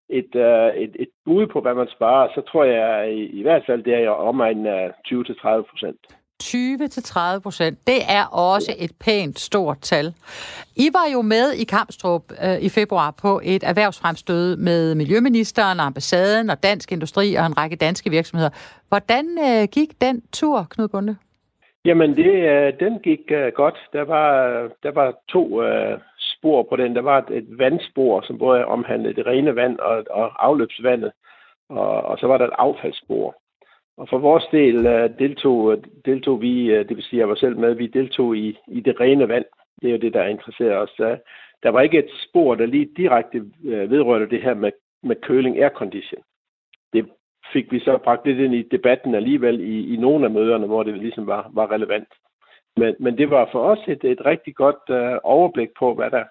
Et, 0.09 0.31
uh, 0.35 0.81
et, 0.83 0.95
et 0.99 1.09
bud 1.25 1.47
på, 1.47 1.61
hvad 1.61 1.73
man 1.73 1.87
sparer, 1.95 2.27
så 2.35 2.41
tror 2.41 2.63
jeg 2.63 3.13
i, 3.13 3.23
i 3.39 3.41
hvert 3.41 3.63
fald, 3.65 3.83
det 3.83 3.93
er 3.93 4.09
om 4.09 4.41
en 4.41 4.65
uh, 4.65 4.89
20-30 5.07 5.61
procent. 5.71 5.99
20-30 6.43 7.39
procent. 7.39 7.87
Det 7.87 7.99
er 8.09 8.25
også 8.25 8.75
et 8.79 8.91
pænt 9.05 9.39
stort 9.39 9.77
tal. 9.81 10.05
I 10.75 10.89
var 10.93 11.07
jo 11.13 11.21
med 11.21 11.51
i 11.51 11.63
Kampstrup 11.63 12.23
øh, 12.31 12.59
i 12.61 12.69
februar 12.69 13.11
på 13.21 13.41
et 13.43 13.63
erhvervsfremstød 13.63 14.57
med 14.57 14.95
Miljøministeren, 14.95 15.79
ambassaden 15.79 16.49
og 16.49 16.63
Dansk 16.63 16.91
Industri 16.91 17.35
og 17.35 17.45
en 17.45 17.57
række 17.57 17.75
danske 17.75 18.09
virksomheder. 18.09 18.49
Hvordan 18.87 19.25
øh, 19.47 19.67
gik 19.71 20.01
den 20.01 20.21
tur, 20.33 20.67
Knud 20.69 20.87
Bunde? 20.87 21.15
Jamen, 21.85 22.15
det, 22.15 22.33
øh, 22.53 22.73
den 22.79 22.99
gik 22.99 23.19
øh, 23.31 23.51
godt. 23.55 23.77
Der 23.93 24.01
var, 24.01 24.27
der 24.83 24.91
var 24.91 25.13
to 25.29 25.63
øh, 25.63 25.99
spor 26.39 26.63
på 26.63 26.75
den. 26.75 26.95
Der 26.95 27.01
var 27.01 27.17
et, 27.17 27.37
et 27.37 27.57
vandspor, 27.57 28.21
som 28.21 28.37
både 28.37 28.65
omhandlede 28.65 29.13
det 29.13 29.25
rene 29.25 29.55
vand 29.55 29.79
og, 29.79 30.05
og 30.09 30.45
afløbsvandet, 30.45 31.11
og, 31.69 32.01
og 32.01 32.17
så 32.17 32.27
var 32.27 32.37
der 32.37 32.47
et 32.47 32.53
affaldsspor. 32.57 33.35
Og 33.97 34.09
for 34.09 34.17
vores 34.17 34.45
del 34.51 34.77
uh, 34.77 35.17
deltog, 35.19 35.83
deltog 36.05 36.41
vi, 36.41 36.79
uh, 36.79 36.87
det 36.87 36.95
vil 36.95 37.03
sige, 37.03 37.19
jeg 37.19 37.29
var 37.29 37.35
selv 37.35 37.57
med, 37.57 37.73
vi 37.73 37.87
deltog 37.87 38.37
i, 38.37 38.57
i 38.67 38.79
det 38.79 38.99
rene 38.99 39.27
vand. 39.27 39.45
Det 39.81 39.87
er 39.87 39.91
jo 39.91 39.97
det, 39.97 40.13
der 40.13 40.25
interesserer 40.25 40.77
os. 40.77 40.99
Uh, 40.99 41.17
der 41.63 41.69
var 41.69 41.81
ikke 41.81 41.99
et 41.99 42.11
spor, 42.29 42.55
der 42.55 42.65
lige 42.65 42.89
direkte 42.97 43.41
uh, 43.41 43.91
vedrørte 43.91 44.29
det 44.29 44.41
her 44.41 44.53
med, 44.53 44.71
med 45.03 45.15
køling 45.15 45.57
aircondition. 45.57 46.21
Det 46.93 47.09
fik 47.53 47.71
vi 47.71 47.79
så 47.79 47.97
bragt 47.97 48.27
lidt 48.27 48.39
ind 48.39 48.55
i 48.55 48.61
debatten 48.71 49.15
alligevel 49.15 49.59
i, 49.59 49.93
i 49.93 49.97
nogle 49.97 50.25
af 50.25 50.31
møderne, 50.31 50.67
hvor 50.67 50.83
det 50.83 50.97
ligesom 50.97 51.27
var, 51.27 51.49
var 51.53 51.71
relevant. 51.71 52.07
Men, 52.77 52.95
men 52.99 53.17
det 53.17 53.29
var 53.29 53.49
for 53.51 53.59
os 53.59 53.79
et, 53.87 54.03
et 54.03 54.25
rigtig 54.25 54.55
godt 54.55 54.83
uh, 54.89 55.17
overblik 55.23 55.69
på, 55.79 55.93
hvad 55.93 56.11
der, 56.11 56.23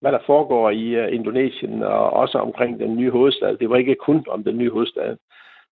hvad 0.00 0.12
der 0.12 0.18
foregår 0.26 0.70
i 0.70 1.04
uh, 1.04 1.14
Indonesien, 1.14 1.82
og 1.82 2.10
også 2.10 2.38
omkring 2.38 2.80
den 2.80 2.96
nye 2.96 3.10
hovedstad. 3.10 3.56
Det 3.56 3.70
var 3.70 3.76
ikke 3.76 3.94
kun 3.94 4.24
om 4.28 4.44
den 4.44 4.58
nye 4.58 4.70
hovedstad, 4.70 5.16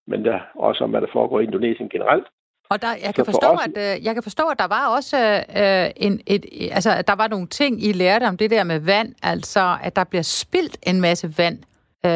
men 0.07 0.25
der, 0.25 0.41
også 0.55 0.85
om, 0.85 0.91
hvad 0.91 1.01
der 1.01 1.07
foregår 1.13 1.41
i 1.41 1.45
Indonesien 1.45 1.89
generelt. 1.89 2.27
Og 2.71 2.83
der, 2.83 2.89
jeg, 3.05 3.15
kan 3.15 3.25
forstå, 3.25 3.47
os... 3.47 3.67
at, 3.67 3.99
uh, 3.99 4.05
jeg 4.07 4.15
kan 4.15 4.23
forstå, 4.23 4.43
at 4.53 4.59
der 4.59 4.69
var 4.69 4.97
også 4.97 5.17
uh, 5.49 6.07
en, 6.07 6.21
et, 6.27 6.45
altså, 6.73 7.03
der 7.07 7.17
var 7.17 7.29
nogle 7.29 7.47
ting, 7.47 7.85
I 7.85 7.93
lærte 7.93 8.25
om 8.25 8.37
det 8.37 8.51
der 8.51 8.65
med 8.65 8.81
vand, 8.81 9.15
altså 9.23 9.77
at 9.83 9.97
der 9.97 10.05
bliver 10.05 10.23
spildt 10.23 10.79
en 10.83 11.01
masse 11.01 11.29
vand. 11.39 11.59
Uh, 12.05 12.11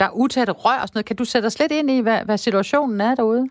der 0.00 0.04
er 0.04 0.14
utætte 0.14 0.52
rør 0.52 0.80
og 0.82 0.88
sådan 0.88 0.96
noget. 0.96 1.06
Kan 1.06 1.16
du 1.16 1.24
sætte 1.24 1.46
os 1.46 1.58
lidt 1.58 1.72
ind 1.72 1.90
i, 1.90 2.00
hvad, 2.00 2.24
hvad 2.24 2.36
situationen 2.36 3.00
er 3.00 3.14
derude? 3.14 3.48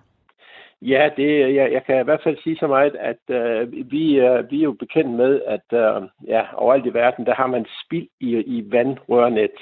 Ja, 0.82 1.10
det, 1.18 1.56
jeg, 1.56 1.72
jeg 1.72 1.84
kan 1.86 2.02
i 2.02 2.04
hvert 2.04 2.24
fald 2.24 2.38
sige 2.44 2.58
så 2.58 2.68
meget, 2.68 2.96
at 2.96 3.36
øh, 3.36 3.92
vi, 3.92 4.20
øh, 4.20 4.52
vi 4.52 4.60
er 4.60 4.64
jo 4.64 4.72
bekendt 4.72 5.12
med, 5.12 5.42
at 5.48 5.68
øh, 5.74 6.08
ja, 6.28 6.44
overalt 6.56 6.86
i 6.86 6.94
verden, 6.94 7.26
der 7.26 7.34
har 7.36 7.48
man 7.48 7.66
spild 7.86 8.08
i, 8.20 8.30
i 8.38 8.72
vandrørnet. 8.72 9.58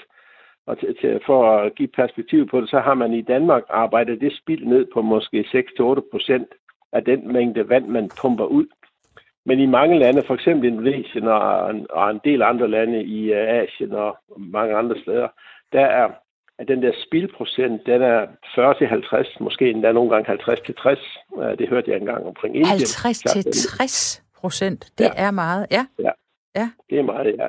Og 0.68 0.80
til, 0.80 0.96
til, 1.02 1.20
for 1.26 1.58
at 1.58 1.76
give 1.76 1.88
perspektiv 1.88 2.48
på 2.48 2.62
det, 2.62 2.70
så 2.70 2.80
har 2.80 2.94
man 2.94 3.14
i 3.14 3.22
Danmark 3.22 3.64
arbejdet 3.70 4.22
det 4.22 4.38
spild 4.38 4.66
ned 4.66 4.86
på 4.94 5.02
måske 5.02 5.46
6-8 5.80 6.10
procent 6.12 6.48
af 6.92 7.04
den 7.04 7.34
mængde 7.34 7.70
vand, 7.70 7.88
man 7.88 8.10
pumper 8.22 8.46
ud. 8.46 8.66
Men 9.46 9.60
i 9.60 9.66
mange 9.66 10.00
lande, 10.00 10.24
for 10.28 10.34
eksempel 10.34 10.68
Indonesien 10.68 11.28
og 11.28 11.70
en, 11.70 11.88
og 11.90 12.12
en 12.12 12.20
del 12.24 12.42
andre 12.42 12.68
lande 12.68 13.04
i 13.04 13.34
øh, 13.34 13.48
Asien 13.50 13.94
og 13.94 14.18
mange 14.38 14.76
andre 14.76 14.96
steder, 15.02 15.28
der 15.74 15.86
er 15.86 16.10
at 16.60 16.68
den 16.68 16.82
der 16.84 16.92
spildprocent, 17.06 17.86
den 17.86 18.02
er 18.02 18.26
40-50, 18.26 19.44
måske 19.44 19.70
endda 19.70 19.92
nogle 19.92 20.10
gange 20.10 20.34
50-60. 20.34 21.56
Det 21.60 21.70
hørte 21.70 21.92
jeg 21.92 22.00
engang 22.00 22.26
omkring 22.26 22.56
Indien. 22.56 22.76
50-60 22.76 24.22
procent, 24.42 24.92
det 24.98 25.06
ja. 25.06 25.26
er 25.26 25.32
meget, 25.32 25.68
ja. 25.72 25.86
ja. 26.00 26.12
Ja, 26.56 26.70
det 26.90 27.00
er 27.00 27.04
meget, 27.04 27.36
ja. 27.40 27.48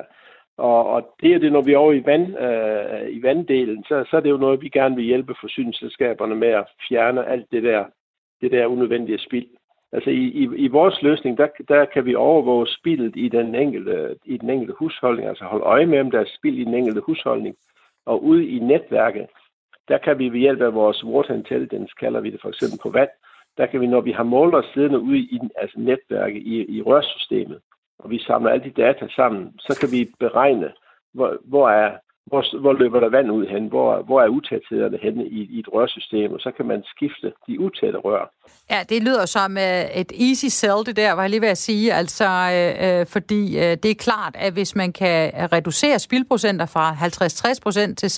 Og, 0.57 0.89
og 0.89 1.15
det 1.21 1.33
er 1.33 1.39
det, 1.39 1.51
når 1.51 1.61
vi 1.61 1.73
er 1.73 1.77
over 1.77 1.93
i, 1.93 2.05
vand, 2.05 2.39
øh, 2.39 3.09
i 3.09 3.23
vanddelen, 3.23 3.83
så, 3.83 4.05
så 4.09 4.17
er 4.17 4.21
det 4.21 4.29
jo 4.29 4.37
noget, 4.37 4.61
vi 4.61 4.69
gerne 4.69 4.95
vil 4.95 5.05
hjælpe 5.05 5.35
forsyningsselskaberne 5.41 6.35
med 6.35 6.47
at 6.47 6.65
fjerne 6.89 7.25
alt 7.27 7.51
det 7.51 7.63
der, 7.63 7.85
det 8.41 8.51
der 8.51 8.65
unødvendige 8.65 9.19
spild. 9.19 9.47
Altså 9.91 10.09
i, 10.09 10.23
i, 10.41 10.49
i 10.55 10.67
vores 10.67 11.01
løsning, 11.01 11.37
der, 11.37 11.47
der 11.67 11.85
kan 11.85 12.05
vi 12.05 12.15
overvåge 12.15 12.67
spildet 12.67 13.13
i 13.15 13.29
den, 13.29 13.55
enkelte, 13.55 14.15
i 14.25 14.37
den 14.37 14.49
enkelte 14.49 14.73
husholdning, 14.73 15.27
altså 15.29 15.43
holde 15.43 15.65
øje 15.65 15.85
med, 15.85 15.99
om 15.99 16.11
der 16.11 16.19
er 16.19 16.35
spild 16.37 16.57
i 16.57 16.63
den 16.63 16.73
enkelte 16.73 17.01
husholdning, 17.01 17.55
og 18.05 18.23
ude 18.23 18.47
i 18.47 18.59
netværket, 18.59 19.27
der 19.87 19.97
kan 19.97 20.19
vi 20.19 20.29
ved 20.29 20.39
hjælp 20.39 20.61
af 20.61 20.73
vores 20.73 21.03
water 21.03 21.33
intelligence, 21.33 21.93
kalder 21.99 22.19
vi 22.19 22.29
det 22.29 22.41
for 22.41 22.49
eksempel 22.49 22.79
på 22.83 22.89
vand, 22.89 23.09
der 23.57 23.65
kan 23.65 23.81
vi, 23.81 23.87
når 23.87 24.01
vi 24.01 24.11
har 24.11 24.23
målere 24.23 24.63
siddende 24.73 24.99
ude 24.99 25.17
i 25.17 25.39
altså 25.57 25.79
netværket, 25.79 26.41
i, 26.41 26.77
i 26.77 26.81
rørsystemet, 26.81 27.59
og 27.99 28.09
vi 28.09 28.19
samler 28.19 28.51
alle 28.51 28.63
de 28.63 28.81
data 28.81 29.07
sammen, 29.15 29.53
så 29.59 29.77
kan 29.79 29.91
vi 29.91 30.11
beregne, 30.19 30.71
hvor, 31.13 31.37
hvor, 31.43 31.69
er, 31.69 31.97
hvor, 32.25 32.59
hvor 32.59 32.73
løber 32.73 32.99
der 32.99 33.09
vand 33.09 33.31
ud 33.31 33.45
hen, 33.47 33.67
hvor, 33.67 34.01
hvor 34.01 34.21
er 34.21 34.27
utæthederne 34.27 34.97
henne 35.01 35.27
i, 35.27 35.39
i 35.55 35.59
et 35.59 35.67
rørsystem, 35.73 36.31
og 36.31 36.39
så 36.39 36.51
kan 36.57 36.65
man 36.65 36.83
skifte 36.95 37.33
de 37.47 37.59
utætte 37.59 37.99
rør. 37.99 38.31
Ja, 38.69 38.83
det 38.89 39.03
lyder 39.03 39.25
som 39.25 39.51
uh, 39.51 40.01
et 40.01 40.11
easy 40.29 40.45
sell, 40.45 40.85
det 40.85 40.95
der, 40.95 41.11
var 41.13 41.21
jeg 41.21 41.29
lige 41.29 41.41
ved 41.41 41.49
at 41.49 41.57
sige, 41.57 41.93
altså, 41.93 42.25
uh, 42.25 43.07
fordi 43.07 43.41
uh, 43.55 43.71
det 43.83 43.85
er 43.85 43.95
klart, 43.95 44.35
at 44.35 44.53
hvis 44.53 44.75
man 44.75 44.93
kan 44.93 45.31
reducere 45.51 45.99
spildprocenter 45.99 46.65
fra 46.65 46.93
50-60% 46.93 47.95
til 47.95 48.09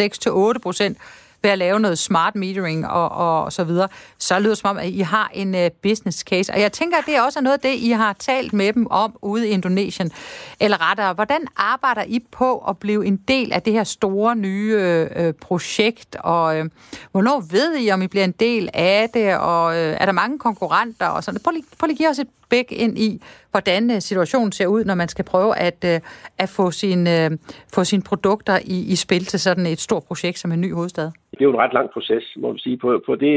6-8%, 0.90 1.23
ved 1.44 1.52
at 1.52 1.58
lave 1.58 1.80
noget 1.80 2.00
smart 2.00 2.36
metering 2.36 2.88
og, 2.88 3.12
og 3.12 3.54
så 3.54 3.64
videre, 3.64 3.88
så 4.18 4.40
lyder 4.40 4.50
det 4.50 4.58
som 4.58 4.70
om, 4.70 4.78
at 4.78 4.90
I 4.90 5.00
har 5.00 5.32
en 5.34 5.56
uh, 5.56 5.62
business 5.84 6.20
case. 6.20 6.54
Og 6.54 6.62
jeg 6.62 6.72
tænker, 6.72 6.98
at 6.98 7.04
det 7.06 7.22
også 7.22 7.40
er 7.40 7.44
noget 7.44 7.54
af 7.54 7.60
det, 7.60 7.76
I 7.76 7.90
har 7.90 8.14
talt 8.14 8.54
med 8.54 8.74
dem 8.74 8.88
om 8.90 9.16
ude 9.22 9.48
i 9.48 9.52
Indonesien. 9.52 10.12
Eller 10.60 10.92
rettere, 10.92 11.14
hvordan 11.14 11.48
arbejder 11.58 12.04
I 12.08 12.20
på 12.32 12.58
at 12.58 12.78
blive 12.78 13.06
en 13.06 13.18
del 13.18 13.54
af 13.54 13.62
det 13.62 13.74
her 13.74 13.84
store 13.84 14.36
nye 14.36 15.08
uh, 15.20 15.32
projekt? 15.42 16.16
Og 16.20 16.60
uh, 16.60 16.66
hvornår 17.12 17.44
ved 17.52 17.78
I, 17.78 17.92
om 17.92 18.02
I 18.02 18.08
bliver 18.08 18.24
en 18.24 18.32
del 18.32 18.70
af 18.74 19.10
det? 19.14 19.38
Og 19.38 19.66
uh, 19.66 19.76
er 19.76 20.06
der 20.06 20.12
mange 20.12 20.40
konkurrenter? 20.40 21.08
Og 21.08 21.24
sådan? 21.24 21.40
Prøv 21.44 21.52
lige, 21.52 21.66
prøv 21.78 21.88
lige 21.88 21.96
at 21.96 21.98
give 21.98 22.10
os 22.10 22.20
et 22.20 22.28
bæk 22.54 22.70
ind 22.84 22.96
i, 23.08 23.10
hvordan 23.52 23.84
øh, 23.94 24.00
situationen 24.10 24.52
ser 24.52 24.68
ud, 24.76 24.82
når 24.90 24.96
man 24.96 25.10
skal 25.14 25.26
prøve 25.34 25.52
at, 25.68 25.80
øh, 25.92 26.00
at 26.44 26.50
få, 26.58 26.66
sin, 26.82 27.02
øh, 27.16 27.30
få 27.76 27.82
sine 27.92 28.04
produkter 28.10 28.56
i, 28.76 28.78
i 28.94 28.96
spil 29.06 29.24
til 29.32 29.40
sådan 29.48 29.66
et 29.74 29.80
stort 29.88 30.04
projekt 30.10 30.38
som 30.40 30.52
en 30.52 30.62
ny 30.66 30.74
hovedstad? 30.78 31.08
Det 31.32 31.42
er 31.42 31.50
jo 31.50 31.56
en 31.56 31.64
ret 31.64 31.74
lang 31.74 31.90
proces, 31.96 32.26
må 32.42 32.48
man 32.54 32.58
sige. 32.66 32.78
På, 32.78 32.90
på, 33.08 33.16
det, 33.16 33.36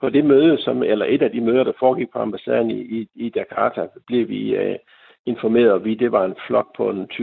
på 0.00 0.06
det 0.16 0.24
møde, 0.24 0.54
som, 0.64 0.82
eller 0.82 1.06
et 1.08 1.22
af 1.22 1.30
de 1.30 1.40
møder, 1.40 1.64
der 1.64 1.72
foregik 1.78 2.10
på 2.12 2.18
ambassaden 2.18 2.70
i, 2.70 2.80
i, 2.98 3.08
i 3.14 3.32
Jakarta, 3.36 3.80
blev 4.06 4.28
vi 4.28 4.42
uh, 4.62 4.76
informeret, 5.26 5.84
vi, 5.84 5.94
det 5.94 6.12
var 6.12 6.24
en 6.24 6.36
flok 6.46 6.68
på 6.76 6.90
en 6.90 7.02
20-30 7.12 7.18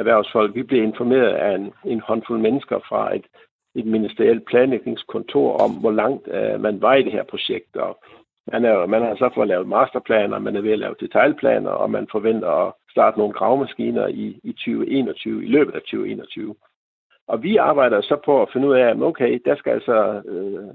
erhvervsfolk. 0.00 0.54
Vi 0.54 0.62
blev 0.62 0.82
informeret 0.82 1.32
af 1.46 1.54
en, 1.54 1.72
en 1.84 2.00
håndfuld 2.00 2.40
mennesker 2.40 2.78
fra 2.88 3.16
et, 3.16 3.26
et 3.74 3.86
ministerielt 3.86 4.44
planlægningskontor 4.46 5.56
om, 5.64 5.70
hvor 5.70 5.90
langt 5.90 6.28
uh, 6.28 6.60
man 6.60 6.82
var 6.82 6.94
i 6.94 7.02
det 7.02 7.12
her 7.12 7.24
projekt, 7.24 7.76
og 7.76 7.98
man, 8.46 8.64
er, 8.64 8.86
man 8.86 9.02
har 9.02 9.14
så 9.14 9.30
fået 9.34 9.48
lavet 9.48 9.68
masterplaner, 9.68 10.38
man 10.38 10.56
er 10.56 10.60
ved 10.60 10.72
at 10.72 10.78
lave 10.78 10.94
detaljplaner, 11.00 11.70
og 11.70 11.90
man 11.90 12.08
forventer 12.12 12.48
at 12.48 12.72
starte 12.90 13.18
nogle 13.18 13.34
gravemaskiner 13.34 14.06
i, 14.06 14.40
i 14.44 14.52
2021, 14.52 15.44
i 15.44 15.48
løbet 15.48 15.74
af 15.74 15.80
2021. 15.80 16.54
Og 17.28 17.42
vi 17.42 17.56
arbejder 17.56 18.00
så 18.00 18.16
på 18.24 18.42
at 18.42 18.48
finde 18.52 18.68
ud 18.68 18.74
af, 18.74 18.88
at 18.88 19.02
okay, 19.02 19.40
der 19.44 19.56
skal 19.56 19.72
altså, 19.72 20.22
øh, 20.26 20.74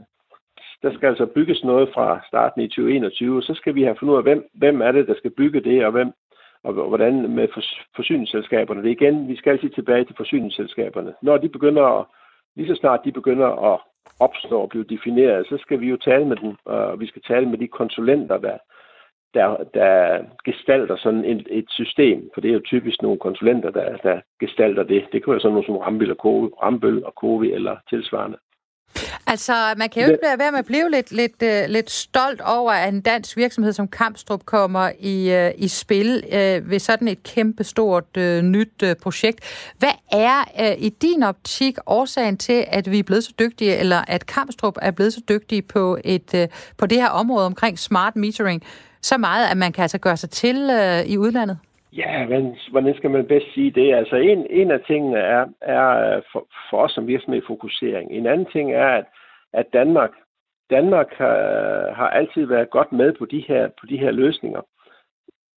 der 0.82 0.93
skal 0.93 1.08
altså 1.08 1.25
bygges 1.25 1.63
noget 1.63 1.89
fra 1.93 2.21
starten 2.28 2.62
i 2.62 2.67
2021, 2.67 3.41
så 3.43 3.54
skal 3.54 3.75
vi 3.75 3.84
have 3.84 3.95
fundet 3.99 4.13
ud 4.13 4.17
af, 4.17 4.23
hvem, 4.23 4.49
hvem 4.54 4.82
er 4.82 4.91
det, 4.91 5.08
der 5.08 5.15
skal 5.15 5.32
bygge 5.32 5.62
det, 5.62 5.86
og 5.86 5.91
hvem, 5.91 6.12
og 6.63 6.73
hvordan 6.73 7.30
med 7.30 7.47
forsyningsselskaberne. 7.95 8.82
Det 8.84 8.88
er 8.88 8.91
igen, 9.01 9.28
vi 9.28 9.36
skal 9.36 9.51
altid 9.51 9.69
tilbage 9.69 10.06
til 10.06 10.15
forsyningsselskaberne. 10.17 11.13
Når 11.21 11.38
de 11.38 11.49
begynder 11.49 11.84
at, 11.84 12.06
lige 12.56 12.67
så 12.67 12.75
snart 12.75 13.06
de 13.06 13.12
begynder 13.12 13.73
at 13.73 13.80
opstår 14.20 14.62
og 14.62 14.70
bliver 14.70 14.86
defineret, 14.86 15.48
så 15.48 15.58
skal 15.58 15.80
vi 15.80 15.89
jo 15.89 15.98
tale 15.98 16.26
med 16.26 16.36
den, 16.36 16.58
og 16.65 16.94
øh, 16.94 17.00
vi 17.00 17.08
skal 17.08 17.22
tale 17.22 17.46
med 17.50 17.58
de 17.58 17.68
konsulenter, 17.68 18.38
der, 18.38 18.58
der, 19.34 19.63
der 19.74 20.24
gestalter 20.46 20.96
sådan 20.96 21.26
et, 21.26 21.48
et 21.52 21.65
system, 21.70 22.30
for 22.34 22.41
det 22.41 22.50
er 22.50 22.54
jo 22.54 22.62
typisk 22.65 23.02
nogle 23.02 23.20
konsulenter, 23.20 23.72
der, 23.72 23.98
der 23.98 24.22
gestalter 24.39 24.84
det. 24.84 25.06
Det 25.12 25.24
kan 25.24 25.32
være 25.32 25.39
sådan 25.39 25.54
nogle 25.54 25.65
som 25.65 25.78
Rambøl 25.78 26.12
og 26.12 26.18
Kovi, 26.18 26.50
Rambøl 26.63 27.04
og 27.04 27.15
Kovi 27.15 27.52
eller 27.52 27.76
tilsvarende. 27.89 28.38
Altså, 29.28 29.74
man 29.78 29.89
kan 29.89 30.04
jo 30.04 30.10
ikke 30.12 30.24
være 30.38 30.52
med 30.52 30.60
at 30.60 30.65
blive 30.65 30.91
lidt, 30.91 31.12
lidt, 31.12 31.43
uh, 31.43 31.69
lidt 31.69 31.91
stolt 31.91 32.41
over, 32.41 32.71
at 32.71 32.93
en 32.93 33.02
dansk 33.02 33.38
virksomhed 33.38 33.74
som 33.74 33.88
Kampstrup 33.88 34.45
kommer 34.45 34.91
i, 35.00 35.45
uh, 35.45 35.63
i 35.63 35.67
spil 35.67 36.24
uh, 36.26 36.69
ved 36.69 36.80
sådan 36.80 37.08
et 37.08 37.24
kæmpestort 37.24 38.17
uh, 38.17 38.24
nyt 38.41 38.84
uh, 38.84 38.93
projekt. 39.02 39.39
Hvad 39.78 39.91
er 40.12 40.43
uh, 40.60 40.84
i 40.84 40.89
din 40.89 41.24
optik 41.24 41.78
årsagen 41.86 42.38
til, 42.38 42.65
at 42.67 42.91
vi 42.91 43.00
er 43.00 43.04
blevet 43.04 43.24
så 43.24 43.34
dygtige, 43.39 43.76
eller 43.76 44.04
at 44.08 44.26
Kampstrup 44.26 44.78
er 44.82 44.91
blevet 44.91 45.13
så 45.13 45.21
dygtige 45.30 45.62
på, 45.62 45.98
et, 46.04 46.34
uh, 46.34 46.43
på 46.78 46.86
det 46.86 46.98
her 46.98 47.10
område 47.10 47.45
omkring 47.45 47.80
smart 47.80 48.15
metering, 48.15 48.63
så 49.02 49.17
meget, 49.17 49.48
at 49.48 49.58
man 49.58 49.71
kan 49.71 49.82
altså 49.82 49.98
gøre 49.98 50.17
sig 50.17 50.30
til 50.30 50.69
uh, 50.69 51.10
i 51.10 51.17
udlandet? 51.17 51.58
Ja, 51.98 52.28
men 52.28 52.58
hvordan 52.72 52.96
skal 52.96 53.10
man 53.10 53.28
bedst 53.28 53.54
sige 53.54 53.72
det? 53.72 53.96
Altså 53.96 54.16
en, 54.16 54.48
en 54.50 54.72
af 54.72 54.80
tingene 54.88 55.18
er, 55.18 55.46
er 55.62 56.16
øh, 56.16 56.22
for, 56.32 56.48
for 56.70 56.78
os 56.78 56.92
som 56.92 57.08
virksomhed 57.08 57.42
fokusering. 57.48 58.12
En 58.12 58.28
anden 58.28 58.46
ting 58.52 58.74
er, 58.74 58.88
at, 58.88 59.06
at 59.54 59.66
Danmark, 59.74 60.12
Danmark 60.70 61.14
har, 61.14 61.38
har 61.94 62.10
altid 62.10 62.46
været 62.46 62.70
godt 62.70 62.92
med 62.92 63.14
på 63.14 63.26
de 63.26 63.44
her, 63.48 63.68
på 63.68 63.86
de 63.86 63.98
her 63.98 64.12
løsninger. 64.12 64.62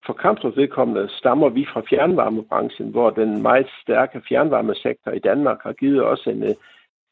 For 0.06 0.12
Kampstrup 0.12 0.56
vedkommende 0.56 1.08
stammer 1.08 1.48
vi 1.48 1.66
fra 1.72 1.82
fjernvarmebranchen, 1.90 2.90
hvor 2.90 3.10
den 3.10 3.42
meget 3.42 3.66
stærke 3.82 4.22
fjernvarmesektor 4.28 5.10
i 5.10 5.18
Danmark 5.18 5.62
har 5.62 5.72
givet 5.72 6.04
os 6.04 6.26
en, 6.26 6.42
øh, 6.42 6.54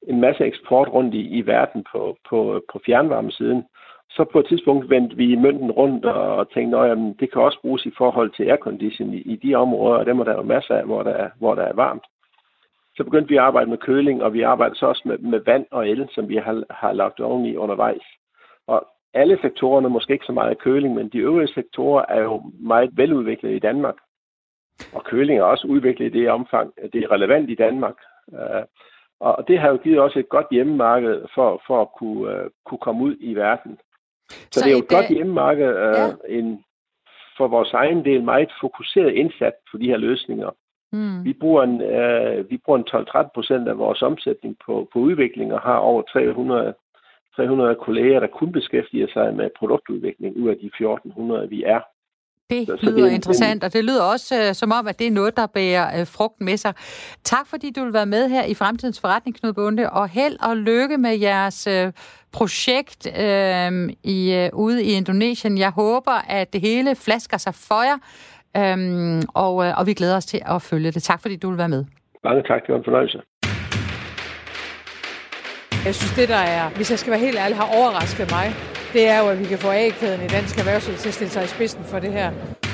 en 0.03 0.21
masse 0.21 0.45
eksport 0.45 0.89
rundt 0.89 1.15
i, 1.15 1.39
i 1.39 1.47
verden 1.47 1.85
på, 1.93 2.17
på, 2.29 2.63
på 2.73 2.81
fjernvarmesiden. 2.87 3.65
Så 4.17 4.25
på 4.25 4.39
et 4.39 4.47
tidspunkt 4.49 4.91
vendte 4.91 5.17
vi 5.17 5.37
mønten 5.37 5.71
rundt 5.71 6.05
og 6.05 6.51
tænkte, 6.51 6.79
at 6.79 6.99
det 7.21 7.33
kan 7.33 7.43
også 7.43 7.61
bruges 7.61 7.87
i 7.87 7.93
forhold 7.99 8.31
til 8.31 8.45
aircondition 8.45 9.15
i, 9.15 9.21
i 9.21 9.37
de 9.37 9.55
områder, 9.55 9.99
og 9.99 10.07
dem 10.07 10.21
er 10.21 10.25
der 10.25 10.33
jo 10.33 10.43
masser 10.43 10.75
af, 10.75 10.85
hvor 10.85 11.03
der, 11.03 11.11
er, 11.11 11.31
hvor 11.39 11.55
der 11.55 11.63
er 11.63 11.73
varmt. 11.73 12.07
Så 12.97 13.05
begyndte 13.05 13.29
vi 13.29 13.37
at 13.37 13.43
arbejde 13.43 13.71
med 13.71 13.79
køling, 13.79 14.23
og 14.23 14.33
vi 14.33 14.43
arbejder 14.43 14.75
så 14.75 14.87
også 14.87 15.03
med, 15.05 15.19
med 15.19 15.41
vand 15.47 15.67
og 15.71 15.89
el, 15.89 16.09
som 16.15 16.29
vi 16.29 16.37
har, 16.37 16.63
har 16.71 16.93
lagt 16.93 17.21
oveni 17.21 17.57
undervejs. 17.57 18.07
Og 18.67 18.87
alle 19.15 19.39
sektorerne, 19.43 19.89
måske 19.89 20.13
ikke 20.13 20.27
så 20.27 20.33
meget 20.33 20.59
køling, 20.59 20.95
men 20.95 21.09
de 21.09 21.19
øvrige 21.19 21.55
sektorer 21.55 22.05
er 22.09 22.23
jo 22.23 22.43
meget 22.61 22.91
veludviklet 22.93 23.53
i 23.53 23.59
Danmark. 23.59 23.97
og 24.93 25.05
køling 25.05 25.39
er 25.39 25.45
også 25.45 25.67
udviklet 25.67 26.07
i 26.07 26.19
det 26.19 26.31
omfang, 26.31 26.73
at 26.77 26.93
det 26.93 27.05
er 27.05 27.11
relevant 27.11 27.51
i 27.51 27.55
Danmark. 27.55 27.97
Øh, 28.33 28.65
og 29.21 29.49
det 29.49 29.59
har 29.59 29.69
jo 29.69 29.77
givet 29.77 30.01
os 30.01 30.17
et 30.17 30.29
godt 30.29 30.47
hjemmemarked 30.51 31.23
for, 31.35 31.63
for 31.67 31.83
at 31.83 31.89
kunne, 31.99 32.33
øh, 32.33 32.51
kunne 32.67 32.79
komme 32.79 33.05
ud 33.05 33.17
i 33.21 33.35
verden. 33.35 33.79
Så, 34.31 34.47
så 34.53 34.61
det 34.61 34.69
er 34.69 34.77
jo 34.79 34.79
et, 34.79 34.89
godt 34.89 35.09
hjemmemarked, 35.09 35.69
uh, 35.69 35.99
ja. 35.99 36.39
en, 36.39 36.65
for 37.37 37.49
vores 37.49 37.73
egen 37.73 38.05
del 38.05 38.23
meget 38.23 38.51
fokuseret 38.61 39.13
indsats 39.13 39.57
for 39.71 39.79
de 39.79 39.87
her 39.87 39.97
løsninger. 39.97 40.51
Mm. 40.93 41.25
Vi 41.25 41.33
bruger 41.33 41.63
en, 41.63 41.77
uh, 41.81 42.51
vi 42.51 42.57
bruger 42.65 42.79
en 42.79 43.27
12-13 43.27 43.29
procent 43.35 43.69
af 43.69 43.79
vores 43.79 44.03
omsætning 44.03 44.57
på, 44.67 44.89
på 44.93 44.99
udvikling 44.99 45.55
og 45.55 45.61
har 45.61 45.77
over 45.77 46.03
300, 46.03 46.75
300 47.37 47.75
kolleger, 47.75 48.21
der 48.21 48.27
kun 48.27 48.53
beskæftiger 48.53 49.07
sig 49.13 49.35
med 49.35 49.51
produktudvikling 49.59 50.37
ud 50.37 50.49
af 50.49 50.57
de 50.57 50.67
1400, 50.67 51.49
vi 51.49 51.63
er. 51.63 51.81
Det 52.51 52.67
så, 52.67 52.91
lyder 52.91 53.05
det, 53.05 53.13
interessant, 53.13 53.65
og 53.65 53.73
det 53.73 53.85
lyder 53.85 54.03
også 54.03 54.49
uh, 54.49 54.55
som 54.55 54.73
om, 54.73 54.89
at 54.89 54.99
det 54.99 55.07
er 55.07 55.11
noget, 55.11 55.37
der 55.37 55.47
bærer 55.47 56.01
uh, 56.01 56.07
frugt 56.07 56.41
med 56.41 56.57
sig. 56.57 56.73
Tak 57.25 57.47
fordi 57.47 57.71
du 57.71 57.85
vil 57.85 57.93
være 57.93 58.07
med 58.07 58.29
her 58.29 58.45
i 58.45 58.55
Fremtidens 58.55 59.01
Forretning, 59.01 59.41
Knud 59.41 59.53
Bunde, 59.53 59.91
og 59.91 60.09
held 60.09 60.37
og 60.43 60.57
lykke 60.57 60.99
med 60.99 61.19
jeres 61.19 61.69
uh, 61.71 61.93
projekt 62.33 63.07
uh, 63.07 63.91
i, 64.05 64.49
uh, 64.53 64.59
ude 64.59 64.85
i 64.85 64.93
Indonesien. 64.93 65.59
Jeg 65.59 65.71
håber, 65.71 66.13
at 66.29 66.53
det 66.53 66.61
hele 66.61 66.95
flasker 66.95 67.37
sig 67.37 67.55
for 67.55 67.83
jer, 67.83 67.99
um, 68.75 69.23
og, 69.35 69.55
uh, 69.57 69.79
og 69.79 69.87
vi 69.87 69.95
glæder 69.95 70.17
os 70.17 70.27
til 70.27 70.41
at 70.47 70.63
følge 70.63 70.91
det. 70.91 71.03
Tak 71.03 71.23
fordi 71.23 71.37
du 71.37 71.49
vil 71.49 71.59
være 71.59 71.69
med. 71.69 71.85
Mange 72.25 72.43
tak, 72.43 72.61
det 72.67 72.73
var 72.73 72.79
en 72.79 72.85
fornøjelse. 72.85 73.19
Jeg 75.85 75.95
synes, 75.95 76.13
det 76.13 76.29
der 76.29 76.37
er, 76.37 76.69
hvis 76.77 76.91
jeg 76.91 76.99
skal 76.99 77.11
være 77.11 77.21
helt 77.21 77.39
ærlig, 77.39 77.57
har 77.57 77.69
overrasket 77.79 78.31
mig, 78.31 78.47
det 78.97 79.09
er 79.09 79.19
jo, 79.19 79.29
at 79.29 79.39
vi 79.41 79.45
kan 79.45 79.59
få 79.59 79.71
A-kæden 79.71 80.25
i 80.25 80.29
dansk 80.29 80.59
erhvervsliv 80.59 80.97
til 80.97 81.09
at 81.09 81.15
stille 81.15 81.33
sig 81.33 81.45
i 81.45 81.47
spidsen 81.47 81.85
for 81.91 81.99
det 81.99 82.13
her. 82.13 82.33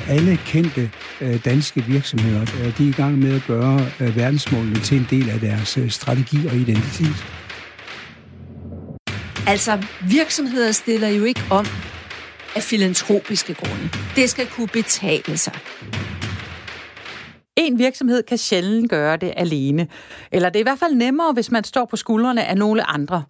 Alle 0.08 0.36
kendte 0.46 0.90
øh, 1.20 1.44
danske 1.44 1.84
virksomheder, 1.84 2.40
øh, 2.40 2.78
de 2.78 2.84
er 2.84 2.88
i 2.88 2.92
gang 2.92 3.18
med 3.18 3.34
at 3.34 3.42
gøre 3.46 3.86
øh, 4.00 4.16
verdensmålene 4.16 4.80
til 4.80 4.96
en 4.98 5.06
del 5.10 5.30
af 5.30 5.40
deres 5.40 5.78
øh, 5.78 5.90
strategi 5.90 6.46
og 6.46 6.54
identitet. 6.54 7.24
Altså, 9.46 9.82
virksomheder 10.10 10.72
stiller 10.72 11.08
jo 11.08 11.24
ikke 11.24 11.42
om 11.50 11.66
af 12.56 12.62
filantropiske 12.62 13.54
grunde. 13.54 13.90
Det 14.16 14.30
skal 14.30 14.46
kunne 14.46 14.68
betale 14.68 15.38
sig. 15.38 15.52
En 17.56 17.78
virksomhed 17.78 18.22
kan 18.22 18.38
sjældent 18.38 18.90
gøre 18.90 19.16
det 19.16 19.32
alene. 19.36 19.88
Eller 20.32 20.48
det 20.48 20.56
er 20.56 20.60
i 20.60 20.62
hvert 20.62 20.78
fald 20.78 20.94
nemmere, 20.94 21.32
hvis 21.32 21.50
man 21.50 21.64
står 21.64 21.84
på 21.84 21.96
skuldrene 21.96 22.44
af 22.44 22.56
nogle 22.56 22.90
andre. 22.90 23.22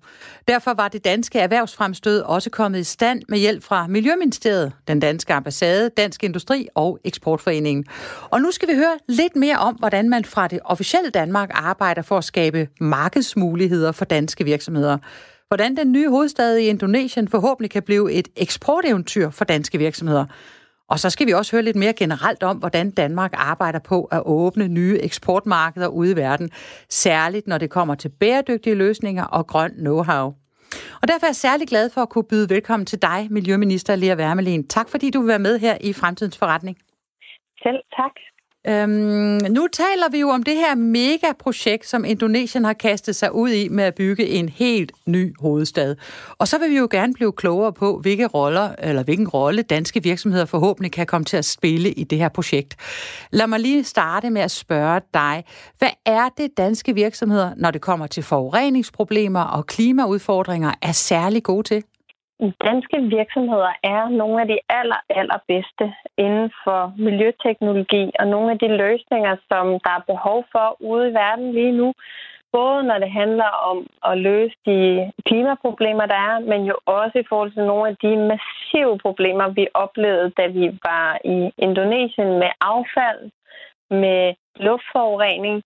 Derfor 0.48 0.74
var 0.74 0.88
det 0.88 1.04
danske 1.04 1.38
erhvervsfremstød 1.38 2.20
også 2.20 2.50
kommet 2.50 2.78
i 2.78 2.84
stand 2.84 3.22
med 3.28 3.38
hjælp 3.38 3.62
fra 3.62 3.86
Miljøministeriet, 3.86 4.72
den 4.88 5.00
danske 5.00 5.32
ambassade, 5.32 5.90
Dansk 5.96 6.24
Industri 6.24 6.68
og 6.74 6.98
Eksportforeningen. 7.04 7.84
Og 8.30 8.40
nu 8.40 8.50
skal 8.50 8.68
vi 8.68 8.74
høre 8.74 8.98
lidt 9.08 9.36
mere 9.36 9.56
om, 9.56 9.74
hvordan 9.74 10.08
man 10.08 10.24
fra 10.24 10.48
det 10.48 10.60
officielle 10.64 11.10
Danmark 11.10 11.50
arbejder 11.52 12.02
for 12.02 12.18
at 12.18 12.24
skabe 12.24 12.68
markedsmuligheder 12.80 13.92
for 13.92 14.04
danske 14.04 14.44
virksomheder. 14.44 14.98
Hvordan 15.48 15.76
den 15.76 15.92
nye 15.92 16.08
hovedstad 16.08 16.56
i 16.56 16.66
Indonesien 16.66 17.28
forhåbentlig 17.28 17.70
kan 17.70 17.82
blive 17.82 18.12
et 18.12 18.28
eksporteventyr 18.36 19.30
for 19.30 19.44
danske 19.44 19.78
virksomheder. 19.78 20.26
Og 20.92 20.98
så 20.98 21.10
skal 21.10 21.26
vi 21.26 21.32
også 21.32 21.52
høre 21.56 21.62
lidt 21.62 21.76
mere 21.76 21.92
generelt 21.92 22.42
om, 22.42 22.56
hvordan 22.56 22.90
Danmark 22.90 23.32
arbejder 23.36 23.78
på 23.78 24.04
at 24.04 24.22
åbne 24.26 24.68
nye 24.68 24.98
eksportmarkeder 25.02 25.88
ude 25.88 26.12
i 26.12 26.16
verden, 26.16 26.50
særligt 26.88 27.46
når 27.46 27.58
det 27.58 27.70
kommer 27.70 27.94
til 27.94 28.08
bæredygtige 28.08 28.74
løsninger 28.74 29.24
og 29.24 29.46
grøn 29.46 29.72
know-how. 29.86 30.24
Og 31.02 31.08
derfor 31.08 31.24
er 31.26 31.28
jeg 31.28 31.36
særlig 31.36 31.68
glad 31.68 31.90
for 31.90 32.00
at 32.00 32.08
kunne 32.08 32.24
byde 32.30 32.50
velkommen 32.50 32.86
til 32.86 33.02
dig, 33.02 33.28
Miljøminister 33.30 33.96
Lea 33.96 34.16
Wermelin. 34.16 34.68
Tak 34.68 34.88
fordi 34.88 35.10
du 35.10 35.20
vil 35.20 35.28
være 35.28 35.38
med 35.38 35.58
her 35.58 35.76
i 35.80 35.92
Fremtidens 35.92 36.38
Forretning. 36.38 36.76
Selv 37.62 37.80
tak. 37.96 38.14
Øhm, 38.68 38.90
nu 39.50 39.66
taler 39.72 40.10
vi 40.10 40.18
jo 40.18 40.28
om 40.28 40.42
det 40.42 40.54
her 40.54 40.74
megaprojekt, 40.74 41.86
som 41.86 42.04
Indonesien 42.04 42.64
har 42.64 42.72
kastet 42.72 43.16
sig 43.16 43.34
ud 43.34 43.50
i 43.50 43.68
med 43.68 43.84
at 43.84 43.94
bygge 43.94 44.28
en 44.28 44.48
helt 44.48 44.92
ny 45.06 45.34
hovedstad. 45.40 45.96
Og 46.38 46.48
så 46.48 46.58
vil 46.58 46.70
vi 46.70 46.76
jo 46.76 46.88
gerne 46.90 47.14
blive 47.14 47.32
klogere 47.32 47.72
på, 47.72 47.98
hvilke 47.98 48.26
roller, 48.26 48.74
eller 48.78 49.02
hvilken 49.02 49.28
rolle 49.28 49.62
danske 49.62 50.02
virksomheder 50.02 50.44
forhåbentlig 50.44 50.92
kan 50.92 51.06
komme 51.06 51.24
til 51.24 51.36
at 51.36 51.44
spille 51.44 51.92
i 51.92 52.04
det 52.04 52.18
her 52.18 52.28
projekt. 52.28 52.76
Lad 53.30 53.46
mig 53.46 53.60
lige 53.60 53.84
starte 53.84 54.30
med 54.30 54.42
at 54.42 54.50
spørge 54.50 55.00
dig, 55.14 55.44
hvad 55.78 55.90
er 56.06 56.28
det 56.36 56.50
danske 56.56 56.94
virksomheder, 56.94 57.50
når 57.56 57.70
det 57.70 57.80
kommer 57.80 58.06
til 58.06 58.22
forureningsproblemer 58.22 59.40
og 59.40 59.66
klimaudfordringer, 59.66 60.74
er 60.82 60.92
særlig 60.92 61.42
gode 61.42 61.62
til? 61.62 61.82
Danske 62.50 63.02
virksomheder 63.02 63.72
er 63.82 64.08
nogle 64.08 64.40
af 64.40 64.48
de 64.48 64.58
aller, 64.68 65.00
allerbedste 65.10 65.94
inden 66.18 66.50
for 66.64 66.94
miljøteknologi 66.98 68.10
og 68.20 68.26
nogle 68.26 68.50
af 68.50 68.58
de 68.58 68.68
løsninger, 68.76 69.36
som 69.48 69.66
der 69.84 69.90
er 69.98 70.08
behov 70.12 70.44
for 70.52 70.76
ude 70.80 71.10
i 71.10 71.14
verden 71.14 71.52
lige 71.52 71.72
nu. 71.72 71.94
Både 72.52 72.82
når 72.82 72.98
det 72.98 73.10
handler 73.10 73.50
om 73.70 73.86
at 74.10 74.18
løse 74.18 74.56
de 74.66 75.12
klimaproblemer, 75.26 76.06
der 76.06 76.14
er, 76.14 76.38
men 76.38 76.64
jo 76.64 76.76
også 76.86 77.18
i 77.18 77.28
forhold 77.28 77.52
til 77.52 77.64
nogle 77.64 77.88
af 77.88 77.96
de 78.02 78.16
massive 78.16 78.98
problemer, 78.98 79.48
vi 79.48 79.66
oplevede, 79.74 80.30
da 80.30 80.46
vi 80.46 80.78
var 80.82 81.18
i 81.24 81.50
Indonesien 81.58 82.38
med 82.38 82.50
affald, 82.60 83.30
med 83.90 84.34
luftforurening 84.56 85.62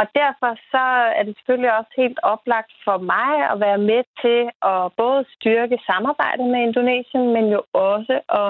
og 0.00 0.06
derfor 0.22 0.50
så 0.72 0.84
er 1.18 1.22
det 1.26 1.34
selvfølgelig 1.36 1.72
også 1.78 1.92
helt 1.96 2.18
oplagt 2.22 2.72
for 2.84 2.98
mig 3.14 3.30
at 3.52 3.60
være 3.66 3.80
med 3.90 4.02
til 4.22 4.40
at 4.72 4.82
både 5.02 5.24
styrke 5.36 5.78
samarbejdet 5.90 6.46
med 6.52 6.60
Indonesien, 6.68 7.24
men 7.34 7.44
jo 7.56 7.60
også 7.72 8.14
at 8.42 8.48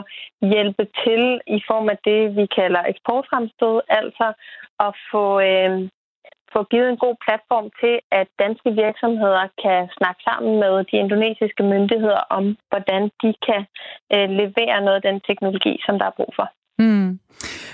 hjælpe 0.53 0.85
til 1.05 1.23
i 1.57 1.59
form 1.71 1.89
af 1.95 1.99
det, 2.09 2.37
vi 2.37 2.47
kalder 2.59 2.83
eksportfremstød, 2.93 3.77
altså 3.89 4.27
at 4.87 4.93
få, 5.11 5.25
øh, 5.51 5.73
få 6.55 6.61
givet 6.71 6.89
en 6.91 7.03
god 7.07 7.17
platform 7.27 7.67
til, 7.81 7.95
at 8.21 8.29
danske 8.45 8.71
virksomheder 8.85 9.45
kan 9.65 9.81
snakke 9.99 10.21
sammen 10.29 10.53
med 10.63 10.75
de 10.91 10.97
indonesiske 11.05 11.63
myndigheder 11.63 12.23
om, 12.39 12.45
hvordan 12.71 13.03
de 13.23 13.31
kan 13.49 13.63
øh, 14.15 14.29
levere 14.41 14.79
noget 14.87 14.99
af 15.01 15.07
den 15.11 15.21
teknologi, 15.29 15.75
som 15.87 15.99
der 15.99 16.07
er 16.07 16.19
brug 16.19 16.33
for. 16.39 16.49
Mm. 16.79 17.19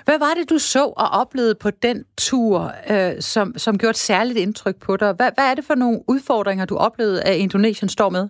Hvad 0.04 0.18
var 0.18 0.32
det, 0.38 0.50
du 0.50 0.58
så 0.58 0.84
og 1.02 1.08
oplevede 1.22 1.56
på 1.64 1.70
den 1.70 2.04
tur, 2.28 2.56
øh, 2.92 3.14
som, 3.32 3.46
som 3.64 3.78
gjorde 3.78 3.96
et 3.98 4.06
særligt 4.10 4.38
indtryk 4.38 4.76
på 4.86 4.96
dig? 4.96 5.12
Hvad, 5.18 5.30
hvad 5.36 5.46
er 5.50 5.54
det 5.54 5.64
for 5.64 5.74
nogle 5.74 5.98
udfordringer, 6.08 6.64
du 6.66 6.76
oplevede, 6.76 7.22
at 7.28 7.34
Indonesien 7.36 7.88
står 7.88 8.10
med? 8.10 8.28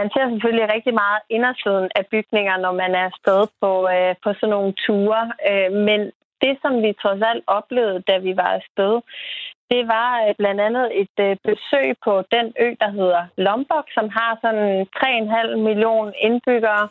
Man 0.00 0.08
ser 0.14 0.24
selvfølgelig 0.30 0.66
rigtig 0.74 0.94
meget 1.02 1.20
indersiden 1.36 1.88
af 1.98 2.04
bygninger, 2.12 2.56
når 2.64 2.72
man 2.82 2.90
er 3.00 3.04
afsted 3.10 3.40
på, 3.60 3.70
øh, 3.94 4.14
på 4.24 4.30
sådan 4.38 4.54
nogle 4.56 4.72
ture. 4.86 5.24
Øh, 5.50 5.70
men 5.88 6.00
det, 6.42 6.54
som 6.62 6.72
vi 6.84 6.90
trods 7.02 7.22
alt 7.30 7.44
oplevede, 7.58 8.02
da 8.08 8.14
vi 8.26 8.32
var 8.36 8.50
afsted, 8.58 8.94
det 9.72 9.82
var 9.94 10.10
øh, 10.22 10.34
blandt 10.40 10.60
andet 10.66 10.86
et 11.02 11.16
øh, 11.26 11.36
besøg 11.48 11.88
på 12.06 12.12
den 12.34 12.46
ø, 12.64 12.66
der 12.82 12.90
hedder 12.98 13.22
Lombok, 13.46 13.86
som 13.96 14.06
har 14.18 14.32
sådan 14.42 14.86
3,5 14.96 15.56
millioner 15.68 16.12
indbyggere, 16.26 16.88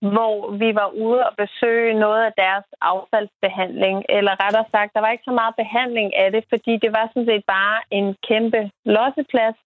hvor 0.00 0.50
vi 0.62 0.74
var 0.74 0.88
ude 1.06 1.26
og 1.28 1.34
besøge 1.36 1.94
noget 1.94 2.22
af 2.24 2.32
deres 2.36 2.64
affaldsbehandling. 2.80 4.04
Eller 4.08 4.32
rettere 4.44 4.70
sagt, 4.70 4.94
der 4.94 5.00
var 5.00 5.10
ikke 5.10 5.28
så 5.30 5.34
meget 5.40 5.54
behandling 5.56 6.16
af 6.16 6.32
det, 6.32 6.44
fordi 6.48 6.72
det 6.76 6.92
var 6.92 7.06
sådan 7.08 7.26
set 7.26 7.44
bare 7.46 7.76
en 7.90 8.16
kæmpe 8.28 8.70
losseplads, 8.84 9.58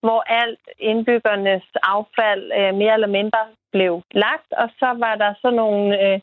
hvor 0.00 0.20
alt 0.42 0.64
indbyggernes 0.78 1.66
affald 1.82 2.44
øh, 2.58 2.74
mere 2.74 2.94
eller 2.94 3.12
mindre 3.18 3.42
blev 3.72 4.02
lagt, 4.10 4.50
og 4.52 4.68
så 4.78 4.88
var 5.04 5.14
der 5.14 5.34
sådan 5.42 5.56
nogle 5.56 5.86
øh, 6.04 6.20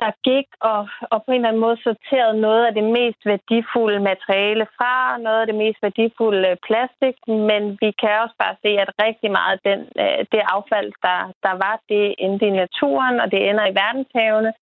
der 0.00 0.10
gik 0.28 0.48
og, 0.60 0.82
og 1.12 1.18
på 1.24 1.30
en 1.30 1.34
eller 1.34 1.48
anden 1.48 1.64
måde 1.66 1.78
sorterede 1.82 2.40
noget 2.46 2.62
af 2.66 2.74
det 2.74 2.86
mest 2.98 3.20
værdifulde 3.32 4.00
materiale 4.10 4.66
fra, 4.76 5.18
noget 5.26 5.40
af 5.40 5.46
det 5.46 5.54
mest 5.64 5.78
værdifulde 5.82 6.56
plastik, 6.66 7.16
men 7.50 7.62
vi 7.82 7.90
kan 8.00 8.20
også 8.24 8.36
bare 8.44 8.56
se, 8.62 8.70
at 8.84 8.90
rigtig 9.06 9.30
meget 9.38 9.54
af 9.58 9.62
den, 9.70 9.80
øh, 10.02 10.20
det 10.32 10.42
affald, 10.54 10.92
der, 11.06 11.20
der 11.46 11.54
var, 11.64 11.74
det 11.88 12.14
endte 12.18 12.46
i 12.46 12.58
naturen, 12.62 13.16
og 13.22 13.26
det 13.32 13.40
ender 13.48 13.66
i 13.66 13.76
verdenshavene. 13.82 14.52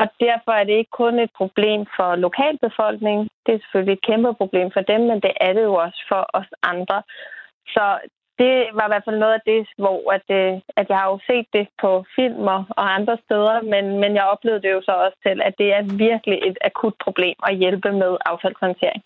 Og 0.00 0.06
derfor 0.20 0.52
er 0.52 0.64
det 0.64 0.76
ikke 0.78 0.98
kun 1.02 1.18
et 1.18 1.32
problem 1.40 1.80
for 1.96 2.16
lokalbefolkningen. 2.26 3.28
Det 3.46 3.54
er 3.54 3.62
selvfølgelig 3.62 3.96
et 3.96 4.06
kæmpe 4.10 4.34
problem 4.34 4.68
for 4.74 4.80
dem, 4.80 5.00
men 5.00 5.20
det 5.20 5.32
er 5.40 5.52
det 5.52 5.62
jo 5.62 5.74
også 5.74 6.00
for 6.08 6.22
os 6.38 6.50
andre. 6.62 7.02
Så 7.74 7.84
det 8.42 8.54
var 8.76 8.84
i 8.86 8.92
hvert 8.92 9.06
fald 9.06 9.18
noget 9.18 9.34
af 9.38 9.44
det, 9.52 9.60
hvor 9.82 9.98
at, 10.16 10.26
øh, 10.40 10.52
at 10.80 10.86
jeg 10.90 10.98
har 11.00 11.08
jo 11.12 11.18
set 11.30 11.46
det 11.56 11.66
på 11.82 11.90
filmer 12.16 12.58
og 12.80 12.94
andre 12.98 13.16
steder, 13.24 13.56
men, 13.72 13.84
men 14.02 14.10
jeg 14.18 14.24
oplevede 14.32 14.62
det 14.62 14.72
jo 14.76 14.82
så 14.88 14.92
også 15.04 15.18
til, 15.26 15.36
at 15.48 15.54
det 15.60 15.68
er 15.76 15.82
virkelig 16.06 16.38
et 16.48 16.58
akut 16.68 16.96
problem 17.04 17.36
at 17.48 17.56
hjælpe 17.62 17.90
med 17.92 18.12
affaldshåndtering. 18.30 19.02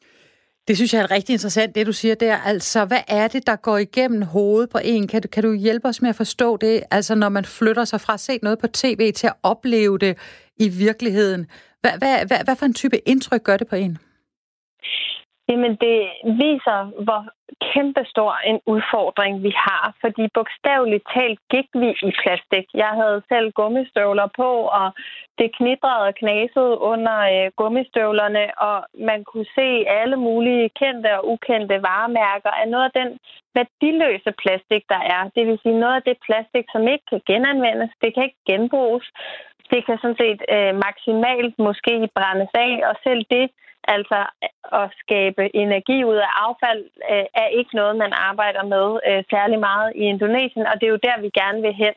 Det 0.69 0.77
synes 0.77 0.95
jeg 0.95 1.03
er 1.03 1.11
rigtig 1.11 1.33
interessant, 1.33 1.75
det 1.75 1.87
du 1.87 1.93
siger 1.93 2.15
der. 2.15 2.37
Altså, 2.37 2.85
hvad 2.85 3.03
er 3.09 3.29
det, 3.29 3.47
der 3.47 3.57
går 3.57 3.79
igennem 3.79 4.23
hovedet 4.23 4.71
på 4.71 4.79
en? 4.85 5.09
Kan 5.09 5.23
du, 5.23 5.29
kan 5.29 5.43
du 5.43 5.53
hjælpe 5.55 5.89
os 5.89 6.03
med 6.03 6.09
at 6.09 6.17
forstå 6.17 6.57
det? 6.57 6.83
Altså, 6.91 7.15
når 7.15 7.29
man 7.29 7.45
flytter 7.45 7.85
sig 7.85 8.01
fra 8.01 8.15
at 8.15 8.21
se 8.21 8.39
noget 8.43 8.59
på 8.59 8.67
tv 8.67 9.13
til 9.13 9.27
at 9.27 9.33
opleve 9.43 9.99
det 9.99 10.19
i 10.57 10.69
virkeligheden. 10.69 11.47
Hvad, 11.81 11.91
hvad, 11.99 12.27
hvad, 12.27 12.39
hvad 12.45 12.57
for 12.57 12.67
en 12.67 12.75
type 12.75 13.09
indtryk 13.09 13.43
gør 13.43 13.57
det 13.57 13.69
på 13.69 13.77
en? 13.77 13.99
Jamen, 15.51 15.75
det 15.87 15.99
viser, 16.43 16.81
hvor 17.05 17.23
kæmpestor 17.73 18.33
en 18.51 18.59
udfordring 18.75 19.43
vi 19.47 19.53
har, 19.67 19.85
fordi 20.03 20.25
bogstaveligt 20.35 21.07
talt 21.15 21.41
gik 21.53 21.69
vi 21.83 21.89
i 22.09 22.11
plastik. 22.23 22.67
Jeg 22.75 22.93
havde 23.01 23.23
selv 23.33 23.47
gummistøvler 23.61 24.29
på, 24.41 24.51
og 24.81 24.89
det 25.39 25.57
knidrede 25.59 26.07
og 26.09 26.15
knasede 26.23 26.75
under 26.93 27.19
øh, 27.35 27.51
gummistøvlerne, 27.61 28.45
og 28.69 28.79
man 29.11 29.21
kunne 29.25 29.51
se 29.59 29.69
alle 30.01 30.17
mulige 30.17 30.71
kendte 30.81 31.11
og 31.19 31.29
ukendte 31.33 31.77
varemærker 31.91 32.53
af 32.61 32.69
noget 32.69 32.85
af 32.91 32.95
den 33.01 33.11
værdiløse 33.55 34.33
plastik, 34.43 34.83
der 34.93 35.03
er. 35.15 35.23
Det 35.37 35.47
vil 35.47 35.59
sige 35.63 35.81
noget 35.83 35.97
af 36.01 36.07
det 36.09 36.17
plastik, 36.27 36.65
som 36.73 36.83
ikke 36.93 37.07
kan 37.11 37.23
genanvendes, 37.31 37.91
det 38.03 38.15
kan 38.15 38.25
ikke 38.25 38.43
genbruges. 38.51 39.07
Det 39.73 39.81
kan 39.87 39.99
sådan 40.03 40.21
set 40.23 40.41
øh, 40.55 40.75
maksimalt 40.87 41.55
måske 41.67 41.95
brændes 42.17 42.53
af, 42.67 42.73
og 42.89 42.95
selv 43.07 43.23
det 43.31 43.47
Altså 43.85 44.19
at 44.73 44.91
skabe 45.03 45.57
energi 45.57 46.05
ud 46.05 46.19
af 46.27 46.31
affald 46.47 46.85
øh, 47.11 47.27
er 47.43 47.49
ikke 47.59 47.77
noget, 47.77 47.97
man 47.97 48.13
arbejder 48.13 48.63
med 48.75 48.87
øh, 49.09 49.25
særlig 49.31 49.59
meget 49.59 49.93
i 49.97 50.03
Indonesien, 50.13 50.67
og 50.67 50.75
det 50.81 50.87
er 50.87 50.95
jo 50.97 51.07
der, 51.09 51.21
vi 51.21 51.31
gerne 51.41 51.63
vil 51.63 51.75
hen. 51.75 51.95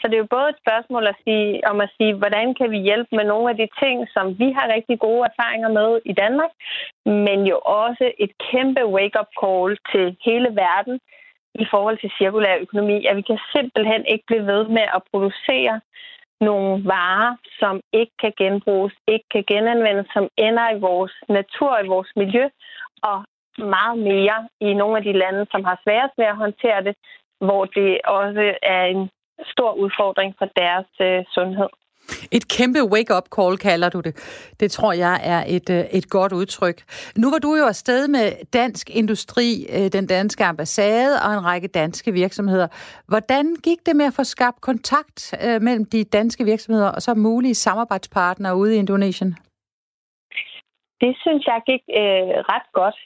Så 0.00 0.04
det 0.08 0.14
er 0.14 0.24
jo 0.24 0.34
både 0.36 0.48
et 0.48 0.62
spørgsmål 0.64 1.06
at 1.06 1.16
sige, 1.24 1.68
om 1.70 1.80
at 1.80 1.90
sige, 1.96 2.14
hvordan 2.14 2.54
kan 2.54 2.70
vi 2.70 2.78
hjælpe 2.78 3.16
med 3.16 3.24
nogle 3.24 3.50
af 3.50 3.56
de 3.56 3.68
ting, 3.82 3.96
som 4.14 4.26
vi 4.38 4.48
har 4.56 4.74
rigtig 4.74 4.98
gode 4.98 5.28
erfaringer 5.30 5.70
med 5.78 6.00
i 6.04 6.12
Danmark, 6.12 6.52
men 7.04 7.38
jo 7.52 7.58
også 7.58 8.12
et 8.18 8.32
kæmpe 8.50 8.86
wake-up 8.96 9.30
call 9.42 9.78
til 9.92 10.16
hele 10.24 10.48
verden 10.64 11.00
i 11.62 11.64
forhold 11.70 11.98
til 11.98 12.10
cirkulær 12.18 12.56
økonomi, 12.64 13.06
at 13.06 13.16
vi 13.16 13.22
kan 13.22 13.38
simpelthen 13.54 14.02
ikke 14.12 14.24
blive 14.26 14.46
ved 14.46 14.62
med 14.76 14.86
at 14.96 15.02
producere 15.10 15.80
nogle 16.40 16.84
varer, 16.84 17.36
som 17.60 17.80
ikke 17.92 18.12
kan 18.20 18.32
genbruges, 18.38 18.94
ikke 19.08 19.28
kan 19.30 19.44
genanvendes, 19.46 20.06
som 20.12 20.28
ender 20.36 20.70
i 20.70 20.80
vores 20.80 21.14
natur, 21.28 21.78
i 21.78 21.86
vores 21.86 22.10
miljø, 22.16 22.48
og 23.02 23.24
meget 23.58 23.98
mere 23.98 24.48
i 24.60 24.74
nogle 24.74 24.96
af 24.96 25.04
de 25.04 25.12
lande, 25.12 25.46
som 25.50 25.64
har 25.64 25.80
sværest 25.84 26.14
ved 26.18 26.24
at 26.24 26.36
håndtere 26.36 26.84
det, 26.84 26.94
hvor 27.40 27.64
det 27.64 28.00
også 28.04 28.54
er 28.62 28.84
en 28.84 29.10
stor 29.44 29.72
udfordring 29.72 30.34
for 30.38 30.48
deres 30.56 30.86
øh, 31.00 31.24
sundhed. 31.34 31.68
Et 32.36 32.48
kæmpe 32.56 32.80
wake-up 32.92 33.26
call 33.36 33.56
kalder 33.58 33.88
du 33.88 34.00
det. 34.00 34.14
Det 34.60 34.70
tror 34.70 34.92
jeg 34.92 35.20
er 35.34 35.44
et, 35.56 35.70
øh, 35.70 35.84
et 35.98 36.10
godt 36.10 36.32
udtryk. 36.32 36.78
Nu 37.16 37.30
var 37.30 37.38
du 37.38 37.54
jo 37.54 37.64
afsted 37.64 38.08
med 38.08 38.26
Dansk 38.52 38.90
Industri, 38.90 39.66
øh, 39.76 39.92
den 39.92 40.06
danske 40.06 40.44
ambassade 40.44 41.14
og 41.24 41.32
en 41.32 41.44
række 41.44 41.68
danske 41.68 42.12
virksomheder. 42.12 42.68
Hvordan 43.08 43.56
gik 43.64 43.80
det 43.86 43.96
med 43.96 44.06
at 44.06 44.14
få 44.16 44.24
skabt 44.24 44.60
kontakt 44.60 45.34
øh, 45.44 45.62
mellem 45.62 45.84
de 45.84 46.04
danske 46.04 46.44
virksomheder 46.44 46.88
og 46.88 47.02
så 47.02 47.14
mulige 47.14 47.54
samarbejdspartnere 47.54 48.56
ude 48.56 48.74
i 48.76 48.78
Indonesien? 48.78 49.36
Det 51.00 51.12
synes 51.22 51.46
jeg 51.46 51.60
gik 51.70 51.82
øh, 52.00 52.32
ret 52.52 52.68
godt. 52.72 52.98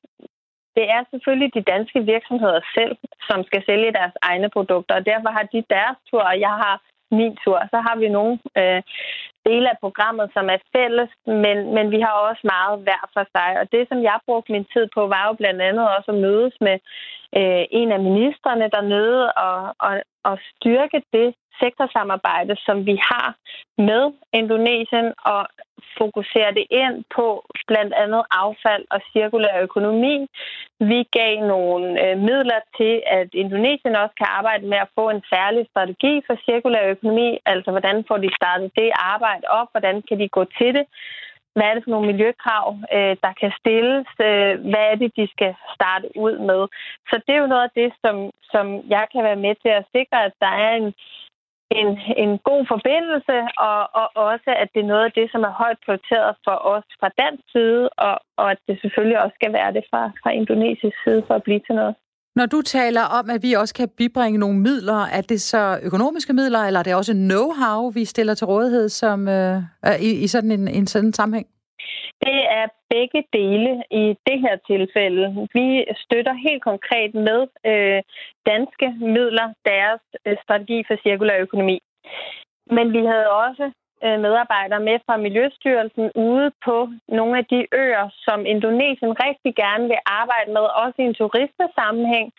Det 0.77 0.85
er 0.97 1.03
selvfølgelig 1.11 1.51
de 1.55 1.71
danske 1.75 2.01
virksomheder 2.15 2.61
selv, 2.77 2.95
som 3.29 3.39
skal 3.49 3.63
sælge 3.69 3.93
deres 3.99 4.17
egne 4.23 4.49
produkter, 4.57 4.95
og 4.95 5.07
derfor 5.11 5.31
har 5.37 5.45
de 5.53 5.71
deres 5.77 5.99
tur, 6.11 6.23
og 6.31 6.41
jeg 6.47 6.55
har 6.63 6.75
min 7.11 7.37
tur. 7.44 7.59
Så 7.73 7.79
har 7.87 7.96
vi 7.96 8.09
nogle 8.09 8.38
øh, 8.61 8.83
dele 9.46 9.66
af 9.70 9.79
programmet, 9.81 10.31
som 10.35 10.46
er 10.55 10.61
fælles, 10.75 11.11
men, 11.27 11.57
men 11.75 11.90
vi 11.94 12.01
har 12.01 12.14
også 12.29 12.42
meget 12.55 12.77
hver 12.85 13.03
for 13.14 13.25
sig. 13.35 13.51
Og 13.61 13.73
det, 13.73 13.88
som 13.88 14.03
jeg 14.03 14.18
brugte 14.27 14.53
min 14.53 14.66
tid 14.73 14.87
på, 14.94 15.01
var 15.07 15.25
jo 15.29 15.33
blandt 15.40 15.61
andet 15.68 15.85
også 15.96 16.11
at 16.12 16.23
mødes 16.27 16.55
med 16.61 16.77
øh, 17.38 17.64
en 17.81 17.92
af 17.92 18.01
ministerne 18.09 18.66
dernede 18.77 19.33
og, 19.33 19.75
og, 19.87 19.94
og 20.29 20.38
styrke 20.51 21.03
det 21.12 21.35
sektorsamarbejde, 21.63 22.57
som 22.67 22.87
vi 22.87 22.97
har 23.11 23.29
med 23.79 24.13
Indonesien, 24.33 25.13
og 25.25 25.47
fokusere 25.99 26.51
det 26.59 26.67
ind 26.71 26.97
på 27.17 27.27
blandt 27.67 27.95
andet 28.03 28.23
affald 28.31 28.85
og 28.91 29.01
cirkulær 29.13 29.57
økonomi. 29.63 30.17
Vi 30.91 31.01
gav 31.19 31.33
nogle 31.55 31.87
øh, 32.05 32.19
midler 32.19 32.61
til, 32.79 33.03
at 33.07 33.29
Indonesien 33.43 33.95
også 34.03 34.15
kan 34.21 34.31
arbejde 34.39 34.67
med 34.67 34.79
at 34.79 34.93
få 34.99 35.05
en 35.11 35.23
særlig 35.35 35.67
strategi 35.71 36.15
for 36.27 36.35
cirkulær 36.45 36.85
økonomi, 36.95 37.39
altså 37.47 37.71
hvordan 37.71 38.05
får 38.09 38.19
de 38.25 38.31
startet 38.39 38.71
det 38.77 38.91
arbejde 38.95 39.47
op, 39.59 39.69
hvordan 39.73 40.03
kan 40.09 40.19
de 40.21 40.29
gå 40.29 40.45
til 40.59 40.75
det, 40.75 40.85
hvad 41.55 41.67
er 41.67 41.75
det 41.75 41.85
for 41.85 41.91
nogle 41.91 42.11
miljøkrav, 42.13 42.67
øh, 42.97 43.15
der 43.25 43.33
kan 43.41 43.53
stilles, 43.61 44.09
øh, 44.29 44.53
hvad 44.71 44.85
er 44.93 44.97
det, 45.03 45.11
de 45.19 45.27
skal 45.35 45.53
starte 45.77 46.09
ud 46.25 46.35
med. 46.51 46.61
Så 47.09 47.15
det 47.25 47.33
er 47.35 47.41
jo 47.45 47.53
noget 47.55 47.67
af 47.69 47.75
det, 47.81 47.91
som, 48.05 48.17
som 48.53 48.67
jeg 48.97 49.05
kan 49.13 49.23
være 49.29 49.43
med 49.47 49.55
til 49.63 49.73
at 49.79 49.89
sikre, 49.97 50.19
at 50.25 50.35
der 50.45 50.53
er 50.67 50.73
en, 50.81 50.95
en, 51.70 51.88
en 52.24 52.33
god 52.50 52.62
forbindelse, 52.72 53.37
og, 53.68 53.80
og 54.00 54.06
også, 54.30 54.50
at 54.62 54.68
det 54.74 54.80
er 54.83 54.92
noget 54.92 55.04
af 55.09 55.12
det, 55.18 55.26
som 55.33 55.42
er 55.48 55.52
højt 55.62 55.78
prioriteret 55.85 56.30
for 56.46 56.56
os 56.74 56.87
fra 57.00 57.09
dansk 57.22 57.44
side, 57.54 57.88
og, 58.06 58.14
og 58.40 58.50
at 58.50 58.59
det 58.68 58.76
selvfølgelig 58.80 59.18
også 59.22 59.35
skal 59.40 59.52
være 59.52 59.72
det 59.76 59.85
fra, 59.90 60.02
fra 60.22 60.30
indonesisk 60.40 60.96
side 61.04 61.22
for 61.26 61.35
at 61.35 61.42
blive 61.42 61.61
til 61.66 61.74
noget. 61.80 61.94
Når 62.37 62.46
du 62.46 62.62
taler 62.62 63.04
om, 63.18 63.30
at 63.30 63.42
vi 63.42 63.52
også 63.52 63.74
kan 63.74 63.88
bibringe 63.88 64.38
nogle 64.38 64.59
midler, 64.59 65.00
er 65.18 65.20
det 65.20 65.40
så 65.40 65.78
økonomiske 65.83 66.33
midler, 66.33 66.59
eller 66.59 66.80
er 66.80 66.85
det 66.85 66.94
også 66.94 67.12
know-how, 67.12 67.94
vi 67.94 68.04
stiller 68.04 68.35
til 68.35 68.46
rådighed 68.46 68.88
som, 68.88 69.28
øh, 69.28 69.62
i, 70.00 70.11
i 70.24 70.26
sådan 70.26 70.50
en, 70.50 70.68
en 70.68 70.87
sådan 70.87 71.12
sammenhæng? 71.12 71.46
Det 72.27 72.38
er 72.59 72.66
begge 72.90 73.25
dele 73.33 73.83
i 73.90 74.05
det 74.27 74.38
her 74.40 74.57
tilfælde. 74.71 75.49
Vi 75.55 75.85
støtter 76.05 76.35
helt 76.47 76.62
konkret 76.62 77.14
med 77.14 77.40
øh, 77.71 78.03
danske 78.47 78.88
midler 79.16 79.49
deres 79.71 80.03
øh, 80.27 80.37
strategi 80.43 80.85
for 80.87 80.97
cirkulær 81.03 81.38
økonomi. 81.47 81.79
Men 82.77 82.93
vi 82.93 83.03
havde 83.12 83.31
også 83.31 83.66
øh, 84.05 84.21
medarbejdere 84.21 84.81
med 84.81 84.99
fra 85.07 85.16
Miljøstyrelsen 85.16 86.11
ude 86.14 86.51
på 86.64 86.77
nogle 87.09 87.38
af 87.38 87.45
de 87.45 87.66
øer, 87.73 88.07
som 88.27 88.47
Indonesien 88.47 89.12
rigtig 89.27 89.55
gerne 89.55 89.85
vil 89.93 90.01
arbejde 90.07 90.51
med, 90.53 90.64
også 90.83 90.97
i 90.99 91.09
en 91.11 91.14
turistesammenhæng, 91.14 92.33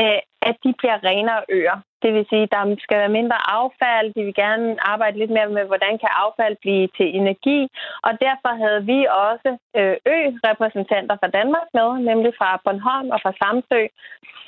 øh, 0.00 0.20
at 0.48 0.56
de 0.64 0.74
bliver 0.78 0.98
renere 1.04 1.42
øer. 1.48 1.78
Det 2.02 2.10
vil 2.14 2.26
sige, 2.30 2.42
at 2.42 2.52
der 2.54 2.76
skal 2.84 2.98
være 2.98 3.16
mindre 3.18 3.38
affald. 3.58 4.06
De 4.16 4.22
vil 4.24 4.34
gerne 4.34 4.68
arbejde 4.92 5.18
lidt 5.18 5.32
mere 5.36 5.48
med, 5.56 5.64
hvordan 5.70 5.94
kan 6.02 6.10
affald 6.24 6.56
blive 6.64 6.86
til 6.96 7.08
energi. 7.20 7.60
Og 8.06 8.12
derfor 8.26 8.52
havde 8.62 8.82
vi 8.92 8.98
også 9.26 9.50
øh, 9.78 9.96
ø-repræsentanter 10.14 11.16
fra 11.20 11.34
Danmark 11.38 11.68
med, 11.78 11.88
nemlig 12.10 12.32
fra 12.38 12.60
Bornholm 12.64 13.10
og 13.14 13.18
fra 13.24 13.32
Samsø, 13.42 13.82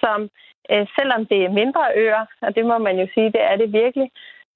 som 0.03 0.19
øh, 0.73 0.87
selvom 0.97 1.27
det 1.27 1.41
er 1.45 1.59
mindre 1.61 1.85
øer, 2.03 2.25
og 2.45 2.51
det 2.57 2.65
må 2.71 2.77
man 2.79 2.97
jo 3.03 3.07
sige, 3.15 3.33
det 3.37 3.43
er 3.51 3.57
det 3.57 3.73
virkelig, 3.73 4.09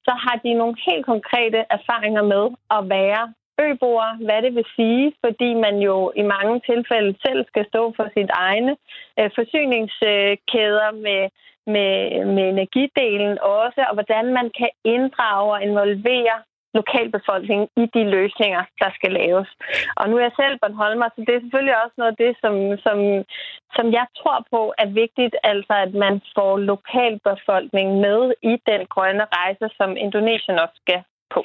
så 0.07 0.13
har 0.25 0.37
de 0.45 0.53
nogle 0.55 0.77
helt 0.89 1.07
konkrete 1.07 1.61
erfaringer 1.77 2.23
med 2.23 2.45
at 2.77 2.83
være 2.97 3.25
øboer, 3.67 4.11
hvad 4.27 4.43
det 4.43 4.55
vil 4.55 4.67
sige, 4.77 5.13
fordi 5.25 5.55
man 5.55 5.77
jo 5.89 6.13
i 6.17 6.23
mange 6.23 6.61
tilfælde 6.71 7.13
selv 7.27 7.41
skal 7.47 7.65
stå 7.73 7.83
for 7.97 8.07
sit 8.17 8.31
egne 8.49 8.77
øh, 9.19 9.31
forsyningskæder 9.39 10.91
med, 11.07 11.23
med, 11.75 11.95
med 12.37 12.45
energidelen 12.55 13.39
også, 13.39 13.81
og 13.89 13.95
hvordan 13.99 14.27
man 14.39 14.49
kan 14.59 14.71
inddrage 14.95 15.53
og 15.55 15.63
involvere 15.63 16.37
lokalbefolkningen 16.81 17.69
i 17.83 17.85
de 17.95 18.03
løsninger, 18.17 18.63
der 18.83 18.91
skal 18.97 19.13
laves. 19.21 19.49
Og 19.99 20.05
nu 20.09 20.15
er 20.17 20.25
jeg 20.27 20.39
selv 20.41 20.55
Bornholmer, 20.63 21.09
så 21.09 21.21
det 21.27 21.35
er 21.35 21.45
selvfølgelig 21.45 21.77
også 21.83 21.97
noget 22.01 22.13
af 22.15 22.21
det, 22.25 22.33
som, 22.43 22.55
som, 22.87 22.99
som 23.77 23.87
jeg 23.99 24.07
tror 24.19 24.39
på 24.53 24.61
er 24.83 24.89
vigtigt, 25.03 25.35
altså 25.53 25.75
at 25.85 25.93
man 26.05 26.15
får 26.37 26.53
lokalbefolkningen 26.73 27.97
med 28.07 28.21
i 28.53 28.55
den 28.71 28.83
grønne 28.95 29.25
rejse, 29.39 29.67
som 29.79 29.91
Indonesien 30.05 30.57
også 30.65 30.77
skal 30.85 31.01
på. 31.35 31.41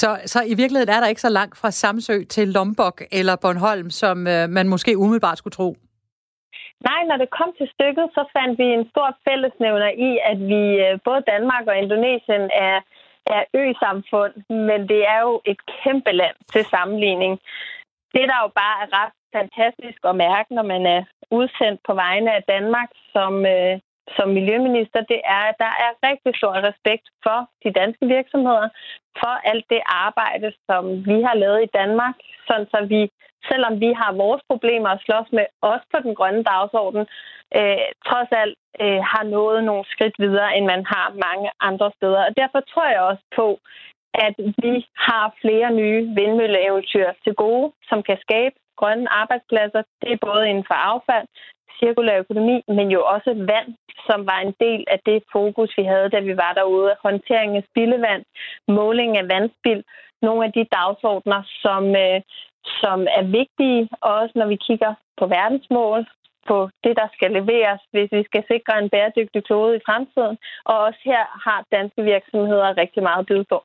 Så, 0.00 0.08
så 0.32 0.38
i 0.52 0.54
virkeligheden 0.60 0.94
er 0.94 1.00
der 1.00 1.08
ikke 1.12 1.26
så 1.28 1.32
langt 1.38 1.56
fra 1.60 1.70
Samsø 1.70 2.16
til 2.34 2.48
Lombok 2.48 3.02
eller 3.12 3.36
Bornholm, 3.42 3.90
som 3.90 4.26
øh, 4.26 4.48
man 4.48 4.68
måske 4.68 4.98
umiddelbart 4.98 5.38
skulle 5.38 5.56
tro? 5.60 5.76
Nej, 6.88 7.00
når 7.08 7.16
det 7.16 7.36
kom 7.38 7.50
til 7.58 7.68
stykket, 7.74 8.06
så 8.16 8.22
fandt 8.36 8.58
vi 8.58 8.64
en 8.64 8.88
stor 8.92 9.08
fællesnævner 9.28 9.90
i, 10.08 10.10
at 10.30 10.38
vi 10.52 10.62
øh, 10.84 10.98
både 11.04 11.20
Danmark 11.32 11.64
og 11.66 11.78
Indonesien 11.78 12.50
er 12.70 12.80
er 13.26 13.42
ø-samfund, 13.54 14.34
men 14.68 14.88
det 14.88 15.08
er 15.14 15.20
jo 15.20 15.40
et 15.44 15.60
kæmpe 15.66 16.12
land 16.12 16.36
til 16.52 16.64
sammenligning. 16.64 17.40
Det, 18.14 18.24
der 18.30 18.38
jo 18.44 18.48
bare 18.62 18.76
er 18.82 18.88
ret 18.98 19.14
fantastisk 19.36 19.98
at 20.04 20.16
mærke, 20.16 20.54
når 20.54 20.62
man 20.62 20.86
er 20.86 21.02
udsendt 21.30 21.80
på 21.86 21.94
vegne 21.94 22.34
af 22.34 22.42
Danmark 22.42 22.90
som, 23.12 23.46
øh, 23.46 23.80
som 24.16 24.28
miljøminister, 24.28 25.00
det 25.12 25.20
er, 25.24 25.42
at 25.50 25.56
der 25.64 25.72
er 25.84 26.00
rigtig 26.08 26.32
stor 26.36 26.54
respekt 26.68 27.06
for 27.24 27.38
de 27.64 27.70
danske 27.80 28.06
virksomheder, 28.16 28.68
for 29.20 29.34
alt 29.50 29.66
det 29.70 29.82
arbejde, 29.86 30.52
som 30.68 30.84
vi 31.10 31.16
har 31.26 31.34
lavet 31.42 31.60
i 31.62 31.74
Danmark, 31.80 32.14
sådan 32.48 32.66
så 32.72 32.78
vi, 32.92 33.00
selvom 33.50 33.80
vi 33.80 33.90
har 34.00 34.12
vores 34.12 34.42
problemer 34.50 34.88
at 34.88 35.02
slås 35.06 35.28
med, 35.32 35.46
også 35.62 35.86
på 35.92 35.98
den 36.04 36.14
grønne 36.14 36.44
dagsorden, 36.44 37.04
øh, 37.58 37.86
trods 38.08 38.30
alt 38.42 38.56
øh, 38.82 39.00
har 39.12 39.24
nået 39.36 39.64
nogle 39.64 39.84
skridt 39.92 40.16
videre, 40.18 40.56
end 40.56 40.66
man 40.66 40.84
har 40.94 41.06
mange 41.26 41.50
andre 41.60 41.90
steder. 41.96 42.20
Og 42.28 42.32
derfor 42.40 42.60
tror 42.60 42.88
jeg 42.94 43.00
også 43.00 43.24
på, 43.36 43.46
at 44.14 44.34
vi 44.64 44.74
har 45.08 45.34
flere 45.42 45.70
nye 45.80 46.00
vindmølleeventyr 46.18 47.08
til 47.24 47.34
gode, 47.34 47.72
som 47.88 48.02
kan 48.02 48.18
skabe 48.20 48.56
grønne 48.80 49.12
arbejdspladser. 49.12 49.82
Det 50.02 50.12
er 50.12 50.26
både 50.28 50.48
inden 50.50 50.64
for 50.70 50.78
affald, 50.92 51.26
cirkulær 51.78 52.18
økonomi, 52.18 52.56
men 52.68 52.86
jo 52.90 53.00
også 53.14 53.30
vand, 53.52 53.70
som 54.08 54.26
var 54.30 54.38
en 54.40 54.54
del 54.60 54.84
af 54.94 54.98
det 55.06 55.22
fokus, 55.32 55.70
vi 55.78 55.84
havde, 55.84 56.08
da 56.08 56.20
vi 56.20 56.36
var 56.36 56.52
derude. 56.52 56.96
Håndtering 57.02 57.56
af 57.56 57.64
spildevand, 57.70 58.22
måling 58.68 59.18
af 59.18 59.28
vandspild, 59.32 59.82
nogle 60.22 60.44
af 60.46 60.52
de 60.52 60.64
dagsordner, 60.78 61.42
som, 61.64 61.82
øh, 62.04 62.20
som 62.82 62.98
er 63.18 63.24
vigtige, 63.40 63.88
også 64.00 64.32
når 64.34 64.46
vi 64.46 64.56
kigger 64.56 64.94
på 65.18 65.26
verdensmål, 65.26 66.06
på 66.48 66.58
det, 66.84 66.94
der 67.00 67.08
skal 67.16 67.30
leveres, 67.38 67.80
hvis 67.92 68.10
vi 68.12 68.22
skal 68.24 68.42
sikre 68.52 68.78
en 68.78 68.90
bæredygtig 68.90 69.44
klode 69.44 69.76
i 69.76 69.84
fremtiden. 69.86 70.36
Og 70.64 70.76
også 70.86 71.00
her 71.04 71.24
har 71.46 71.64
danske 71.72 72.02
virksomheder 72.02 72.78
rigtig 72.82 73.02
meget 73.02 73.20
at 73.20 73.26
byde 73.26 73.46
på. 73.52 73.58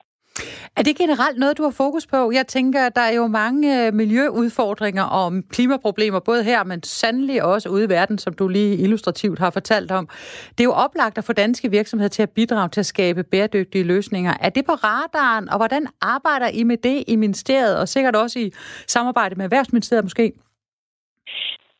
Er 0.77 0.83
det 0.83 0.97
generelt 0.97 1.37
noget, 1.39 1.57
du 1.57 1.63
har 1.63 1.75
fokus 1.77 2.07
på? 2.07 2.31
Jeg 2.31 2.47
tænker, 2.47 2.85
at 2.85 2.95
der 2.95 3.01
er 3.01 3.15
jo 3.15 3.27
mange 3.27 3.87
øh, 3.87 3.93
miljøudfordringer 3.93 5.03
og 5.03 5.31
klimaproblemer, 5.49 6.19
både 6.19 6.43
her, 6.43 6.63
men 6.63 6.83
sandelig 6.83 7.43
også 7.43 7.69
ude 7.69 7.85
i 7.85 7.89
verden, 7.89 8.17
som 8.17 8.33
du 8.33 8.47
lige 8.47 8.77
illustrativt 8.77 9.39
har 9.39 9.49
fortalt 9.49 9.91
om. 9.91 10.07
Det 10.51 10.59
er 10.59 10.63
jo 10.63 10.73
oplagt 10.73 11.17
at 11.17 11.23
få 11.23 11.33
danske 11.33 11.71
virksomheder 11.71 12.09
til 12.09 12.23
at 12.23 12.29
bidrage 12.29 12.69
til 12.69 12.79
at 12.79 12.85
skabe 12.85 13.23
bæredygtige 13.23 13.83
løsninger. 13.83 14.33
Er 14.41 14.49
det 14.49 14.65
på 14.65 14.71
radaren, 14.71 15.49
og 15.49 15.57
hvordan 15.57 15.87
arbejder 16.01 16.49
I 16.53 16.63
med 16.63 16.77
det 16.77 17.03
i 17.07 17.15
ministeriet, 17.15 17.79
og 17.79 17.87
sikkert 17.87 18.15
også 18.15 18.39
i 18.39 18.51
samarbejde 18.87 19.35
med 19.35 19.45
Erhvervsministeriet 19.45 20.05
måske? 20.05 20.33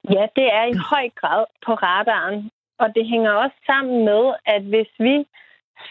Ja, 0.10 0.26
det 0.36 0.48
er 0.60 0.66
i 0.74 0.78
høj 0.92 1.10
grad 1.22 1.46
på 1.66 1.74
radaren, 1.74 2.50
og 2.80 2.88
det 2.96 3.06
hænger 3.08 3.32
også 3.32 3.58
sammen 3.66 4.06
med, 4.06 4.34
at 4.46 4.62
hvis 4.62 4.92
vi 5.00 5.16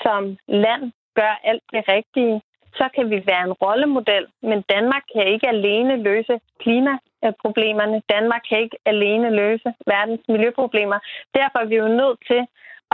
som 0.03 0.37
land 0.49 0.93
gør 1.15 1.41
alt 1.45 1.67
det 1.73 1.85
rigtige, 1.89 2.43
så 2.75 2.89
kan 2.95 3.11
vi 3.11 3.23
være 3.27 3.45
en 3.45 3.53
rollemodel, 3.53 4.27
men 4.43 4.63
Danmark 4.75 5.03
kan 5.13 5.27
ikke 5.27 5.49
alene 5.49 6.03
løse 6.03 6.41
klimaproblemerne. 6.63 8.03
Danmark 8.15 8.43
kan 8.49 8.59
ikke 8.61 8.79
alene 8.87 9.31
løse 9.31 9.75
verdens 9.87 10.25
miljøproblemer. 10.29 10.99
Derfor 11.35 11.59
er 11.59 11.65
vi 11.65 11.77
jo 11.77 11.89
nødt 11.89 12.19
til 12.31 12.43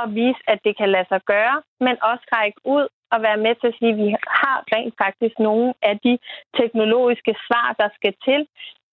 at 0.02 0.14
vise, 0.14 0.40
at 0.46 0.58
det 0.64 0.76
kan 0.76 0.88
lade 0.90 1.08
sig 1.08 1.20
gøre, 1.26 1.62
men 1.80 1.96
også 2.02 2.24
række 2.32 2.60
ud 2.64 2.86
og 3.12 3.22
være 3.22 3.36
med 3.36 3.54
til 3.54 3.68
at 3.68 3.78
sige, 3.78 3.92
at 3.92 3.98
vi 4.04 4.10
har 4.40 4.58
rent 4.74 4.94
faktisk 5.04 5.38
nogle 5.38 5.74
af 5.82 5.98
de 6.06 6.18
teknologiske 6.60 7.34
svar, 7.46 7.74
der 7.80 7.88
skal 7.94 8.14
til. 8.24 8.40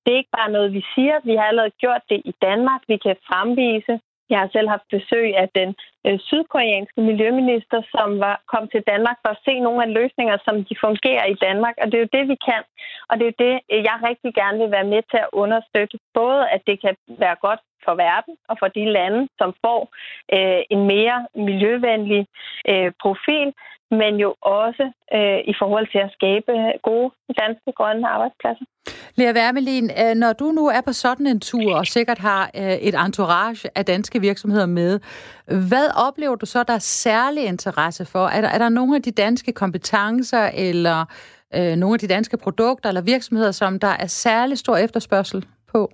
Det 0.04 0.14
er 0.14 0.18
ikke 0.18 0.38
bare 0.40 0.52
noget, 0.52 0.74
vi 0.74 0.84
siger. 0.96 1.16
Vi 1.24 1.36
har 1.36 1.44
allerede 1.44 1.80
gjort 1.84 2.04
det 2.10 2.22
i 2.26 2.34
Danmark. 2.42 2.82
Vi 2.88 2.98
kan 2.98 3.16
fremvise 3.30 4.00
jeg 4.32 4.40
har 4.40 4.50
selv 4.52 4.68
haft 4.74 4.88
besøg 4.96 5.28
af 5.44 5.48
den 5.60 5.70
øh, 6.08 6.20
sydkoreanske 6.30 7.02
miljøminister, 7.10 7.80
som 7.96 8.10
var, 8.26 8.36
kom 8.54 8.64
til 8.74 8.84
Danmark 8.92 9.18
for 9.22 9.32
at 9.34 9.44
se 9.46 9.54
nogle 9.60 9.84
af 9.86 9.94
løsninger, 10.00 10.38
som 10.46 10.56
de 10.68 10.76
fungerer 10.86 11.26
i 11.34 11.38
Danmark. 11.46 11.76
Og 11.82 11.86
det 11.88 11.96
er 11.98 12.06
jo 12.06 12.16
det, 12.18 12.26
vi 12.32 12.38
kan. 12.50 12.64
Og 13.10 13.14
det 13.16 13.24
er 13.24 13.32
jo 13.32 13.44
det, 13.46 13.54
jeg 13.90 13.98
rigtig 14.10 14.32
gerne 14.42 14.58
vil 14.62 14.72
være 14.78 14.92
med 14.94 15.02
til 15.12 15.20
at 15.26 15.34
understøtte. 15.44 15.96
Både 16.14 16.42
at 16.56 16.62
det 16.68 16.78
kan 16.84 16.96
være 17.24 17.38
godt 17.48 17.62
for 17.86 17.96
verden 18.08 18.34
og 18.50 18.56
for 18.62 18.68
de 18.78 18.86
lande, 18.98 19.22
som 19.40 19.50
får 19.66 19.82
øh, 20.36 20.62
en 20.74 20.82
mere 20.94 21.18
miljøvenlig 21.48 22.24
øh, 22.72 22.92
profil, 23.04 23.48
men 24.00 24.14
jo 24.26 24.30
også 24.42 24.86
øh, 25.18 25.40
i 25.52 25.54
forhold 25.62 25.88
til 25.94 26.02
at 26.08 26.14
skabe 26.18 26.52
gode 26.90 27.10
danske 27.42 27.72
grønne 27.78 28.08
arbejdspladser. 28.16 28.66
Lea 29.16 29.34
Wermelin, 29.34 29.90
øh, 30.02 30.16
når 30.16 30.34
du 30.34 30.46
nu 30.52 30.68
er 30.68 30.82
på 30.82 30.94
sådan 30.94 31.28
en 31.28 31.40
tur 31.40 31.76
og 31.76 31.86
sikkert 31.86 32.20
har 32.20 32.44
øh, 32.56 32.76
et 32.88 32.96
entourage 33.06 33.70
af 33.76 33.86
danske 33.86 34.22
virksomheder 34.22 34.66
med, 34.66 35.00
hvad 35.46 35.88
oplever 36.08 36.36
du 36.36 36.46
så, 36.46 36.64
der 36.64 36.74
er 36.74 36.86
særlig 37.06 37.44
interesse 37.46 38.06
for? 38.06 38.26
Er 38.28 38.42
der, 38.42 38.50
er 38.50 38.58
der 38.58 38.70
nogle 38.70 38.96
af 38.96 39.02
de 39.02 39.12
danske 39.12 39.52
kompetencer 39.52 40.50
eller 40.54 41.06
øh, 41.56 41.76
nogle 41.76 41.94
af 41.94 42.00
de 42.00 42.08
danske 42.08 42.38
produkter 42.38 42.90
eller 42.90 43.02
virksomheder, 43.02 43.52
som 43.52 43.80
der 43.80 43.94
er 44.00 44.08
særlig 44.08 44.58
stor 44.58 44.78
efterspørgsel 44.78 45.46
på? 45.72 45.92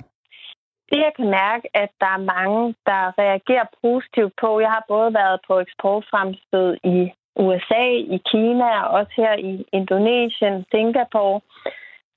Det, 0.90 1.00
jeg 1.06 1.14
kan 1.16 1.30
mærke, 1.30 1.66
at 1.74 1.92
der 2.02 2.12
er 2.18 2.28
mange, 2.36 2.76
der 2.86 3.04
reagerer 3.24 3.68
positivt 3.82 4.34
på. 4.42 4.60
Jeg 4.60 4.70
har 4.70 4.84
både 4.88 5.14
været 5.14 5.40
på 5.48 5.60
eksportfremstød 5.60 6.78
i 6.84 7.12
USA, 7.36 7.86
i 8.16 8.18
Kina 8.32 8.70
og 8.84 8.90
også 9.00 9.14
her 9.18 9.34
i 9.34 9.66
Indonesien, 9.74 10.66
Singapore 10.72 11.42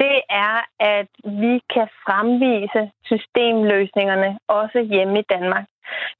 det 0.02 0.16
er, 0.48 0.56
at 0.96 1.10
vi 1.24 1.54
kan 1.74 1.88
fremvise 2.04 2.82
systemløsningerne 3.10 4.38
også 4.48 4.78
hjemme 4.92 5.18
i 5.18 5.28
Danmark. 5.34 5.66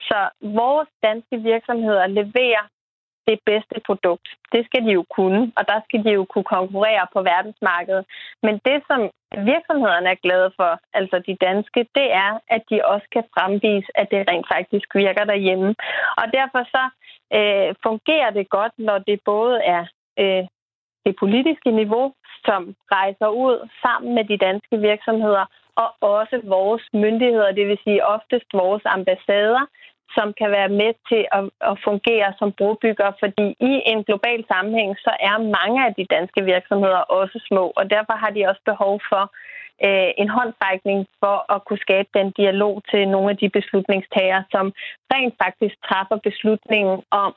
Så 0.08 0.18
vores 0.60 0.88
danske 1.02 1.36
virksomheder 1.50 2.06
leverer 2.06 2.64
det 3.30 3.38
bedste 3.50 3.76
produkt. 3.88 4.28
Det 4.52 4.62
skal 4.66 4.82
de 4.86 4.92
jo 4.98 5.04
kunne, 5.16 5.42
og 5.58 5.62
der 5.70 5.78
skal 5.86 6.04
de 6.04 6.10
jo 6.18 6.24
kunne 6.32 6.48
konkurrere 6.56 7.04
på 7.14 7.20
verdensmarkedet. 7.32 8.04
Men 8.42 8.54
det, 8.66 8.78
som 8.88 9.00
virksomhederne 9.52 10.08
er 10.14 10.22
glade 10.26 10.50
for, 10.58 10.70
altså 10.98 11.16
de 11.26 11.34
danske, 11.46 11.80
det 11.98 12.08
er, 12.26 12.32
at 12.54 12.62
de 12.70 12.76
også 12.92 13.06
kan 13.14 13.24
fremvise, 13.34 13.88
at 14.00 14.06
det 14.12 14.28
rent 14.30 14.46
faktisk 14.54 14.88
virker 14.94 15.24
derhjemme. 15.24 15.70
Og 16.20 16.26
derfor 16.38 16.62
så 16.74 16.84
øh, 17.38 17.70
fungerer 17.86 18.30
det 18.38 18.46
godt, 18.56 18.74
når 18.78 18.98
det 18.98 19.18
både 19.32 19.56
er 19.76 19.84
øh, 20.22 20.44
det 21.06 21.14
politiske 21.22 21.70
niveau, 21.70 22.06
som 22.46 22.74
rejser 22.96 23.28
ud 23.28 23.68
sammen 23.82 24.14
med 24.14 24.24
de 24.24 24.36
danske 24.36 24.76
virksomheder, 24.78 25.44
og 25.82 25.88
også 26.00 26.40
vores 26.44 26.84
myndigheder, 26.92 27.52
det 27.52 27.66
vil 27.68 27.78
sige 27.84 28.06
oftest 28.06 28.48
vores 28.52 28.82
ambassader, 28.84 29.64
som 30.16 30.28
kan 30.40 30.50
være 30.50 30.72
med 30.80 30.92
til 31.10 31.22
at, 31.38 31.44
at 31.70 31.76
fungere 31.88 32.28
som 32.38 32.52
brobygger, 32.58 33.10
fordi 33.22 33.46
i 33.70 33.72
en 33.92 34.04
global 34.08 34.40
sammenhæng, 34.52 34.90
så 35.06 35.12
er 35.28 35.36
mange 35.58 35.78
af 35.86 35.94
de 35.98 36.04
danske 36.14 36.40
virksomheder 36.44 37.02
også 37.20 37.38
små, 37.48 37.64
og 37.76 37.90
derfor 37.90 38.14
har 38.22 38.30
de 38.30 38.48
også 38.50 38.62
behov 38.70 38.94
for 39.10 39.24
øh, 39.86 40.10
en 40.22 40.28
håndrækning 40.36 41.00
for 41.20 41.36
at 41.54 41.64
kunne 41.66 41.84
skabe 41.86 42.08
den 42.18 42.28
dialog 42.40 42.74
til 42.90 43.08
nogle 43.08 43.30
af 43.30 43.36
de 43.42 43.48
beslutningstagere, 43.58 44.44
som 44.54 44.66
rent 45.12 45.34
faktisk 45.42 45.74
træffer 45.88 46.16
beslutningen 46.28 46.98
om, 47.10 47.32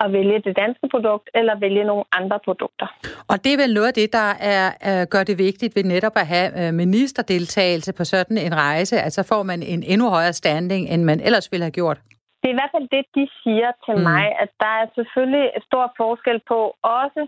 at 0.00 0.12
vælge 0.12 0.38
det 0.46 0.56
danske 0.56 0.86
produkt 0.94 1.30
eller 1.34 1.54
vælge 1.58 1.84
nogle 1.84 2.04
andre 2.12 2.38
produkter. 2.44 2.86
Og 3.30 3.36
det 3.44 3.52
er 3.52 3.58
vel 3.64 3.74
noget 3.74 3.88
af 3.88 3.94
det, 3.94 4.12
der 4.12 4.30
er, 4.54 4.64
uh, 4.88 5.02
gør 5.12 5.24
det 5.24 5.38
vigtigt 5.38 5.76
ved 5.76 5.84
netop 5.84 6.16
at 6.16 6.26
have 6.26 6.48
uh, 6.60 6.74
ministerdeltagelse 6.74 7.92
på 7.98 8.04
sådan 8.04 8.38
en 8.38 8.54
rejse. 8.54 8.96
Altså 9.06 9.20
får 9.32 9.42
man 9.42 9.62
en 9.62 9.82
endnu 9.82 10.06
højere 10.16 10.32
standing, 10.42 10.82
end 10.92 11.02
man 11.04 11.20
ellers 11.20 11.52
ville 11.52 11.64
have 11.64 11.78
gjort. 11.80 11.98
Det 12.40 12.48
er 12.48 12.56
i 12.56 12.60
hvert 12.60 12.74
fald 12.76 12.88
det, 12.96 13.04
de 13.18 13.24
siger 13.42 13.70
til 13.86 13.96
mm. 13.96 14.06
mig, 14.10 14.24
at 14.42 14.50
der 14.62 14.72
er 14.80 14.86
selvfølgelig 14.98 15.46
stor 15.68 15.86
forskel 15.96 16.38
på 16.50 16.58
også 17.02 17.22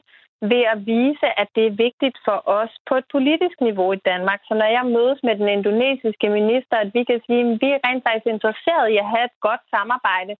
ved 0.52 0.64
at 0.74 0.78
vise, 0.94 1.28
at 1.42 1.48
det 1.56 1.64
er 1.66 1.80
vigtigt 1.86 2.16
for 2.26 2.38
os 2.60 2.72
på 2.88 2.94
et 3.00 3.06
politisk 3.16 3.56
niveau 3.68 3.88
i 3.92 4.04
Danmark. 4.10 4.40
Så 4.48 4.54
når 4.60 4.68
jeg 4.76 4.84
mødes 4.96 5.20
med 5.26 5.34
den 5.40 5.48
indonesiske 5.58 6.28
minister, 6.38 6.76
at 6.84 6.90
vi 6.96 7.02
kan 7.10 7.20
sige, 7.26 7.42
at 7.46 7.58
vi 7.62 7.68
er 7.76 7.80
rent 7.86 8.04
faktisk 8.06 8.28
interesseret 8.36 8.86
i 8.94 8.96
at 9.02 9.10
have 9.12 9.26
et 9.30 9.36
godt 9.48 9.62
samarbejde 9.74 10.34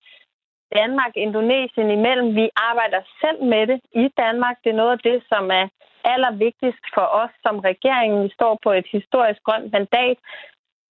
Danmark 0.74 1.12
Indonesien 1.16 1.90
imellem. 1.90 2.28
Vi 2.40 2.46
arbejder 2.70 3.00
selv 3.22 3.40
med 3.52 3.66
det 3.66 3.80
i 4.04 4.08
Danmark. 4.22 4.56
Det 4.64 4.70
er 4.70 4.80
noget 4.82 4.92
af 4.96 5.02
det, 5.08 5.18
som 5.32 5.44
er 5.50 5.66
allervigtigst 6.04 6.84
for 6.94 7.06
os 7.22 7.32
som 7.44 7.56
regeringen. 7.70 8.24
Vi 8.24 8.30
står 8.38 8.58
på 8.64 8.70
et 8.72 8.86
historisk 8.92 9.40
grønt 9.46 9.72
mandat, 9.72 10.18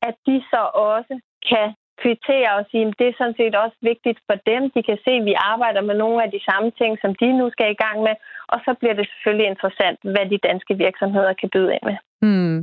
at 0.09 0.15
de 0.27 0.37
så 0.53 0.63
også 0.75 1.15
kan 1.51 1.69
kvittere 2.03 2.51
og 2.59 2.65
sige, 2.71 2.87
at 2.87 2.95
det 2.99 3.07
er 3.09 3.19
sådan 3.19 3.39
set 3.41 3.55
også 3.65 3.77
vigtigt 3.91 4.19
for 4.29 4.37
dem. 4.51 4.63
De 4.75 4.83
kan 4.89 4.99
se, 5.05 5.13
at 5.21 5.25
vi 5.31 5.35
arbejder 5.53 5.83
med 5.89 5.97
nogle 6.03 6.19
af 6.25 6.31
de 6.31 6.41
samme 6.49 6.71
ting, 6.81 6.93
som 7.03 7.15
de 7.21 7.29
nu 7.39 7.51
skal 7.51 7.71
i 7.71 7.81
gang 7.85 7.99
med. 8.07 8.15
Og 8.53 8.59
så 8.65 8.71
bliver 8.81 8.95
det 8.95 9.07
selvfølgelig 9.09 9.49
interessant, 9.53 9.99
hvad 10.13 10.27
de 10.33 10.39
danske 10.49 10.75
virksomheder 10.85 11.33
kan 11.41 11.49
byde 11.55 11.73
ind 11.75 11.85
med. 11.89 11.97
Hmm. 12.23 12.59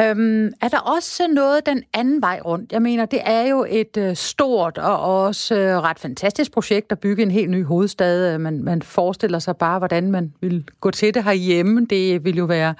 Øhm, 0.00 0.52
er 0.60 0.68
der 0.68 0.78
også 0.78 1.28
noget 1.28 1.66
den 1.66 1.82
anden 1.92 2.22
vej 2.22 2.40
rundt? 2.44 2.72
Jeg 2.72 2.82
mener, 2.82 3.06
det 3.06 3.20
er 3.24 3.48
jo 3.48 3.66
et 3.68 3.96
øh, 3.96 4.16
stort 4.16 4.78
og 4.78 5.24
også 5.24 5.54
øh, 5.54 5.78
ret 5.78 5.98
fantastisk 5.98 6.52
projekt 6.52 6.92
at 6.92 6.98
bygge 6.98 7.22
en 7.22 7.30
helt 7.30 7.50
ny 7.50 7.64
hovedstad. 7.64 8.34
Øh, 8.34 8.40
man, 8.40 8.62
man 8.62 8.82
forestiller 8.82 9.38
sig 9.38 9.56
bare, 9.56 9.78
hvordan 9.78 10.10
man 10.10 10.32
vil 10.40 10.64
gå 10.80 10.90
til 10.90 11.14
det 11.14 11.24
herhjemme. 11.24 11.86
Det 11.90 12.24
vil 12.24 12.36
jo 12.36 12.44
være 12.44 12.74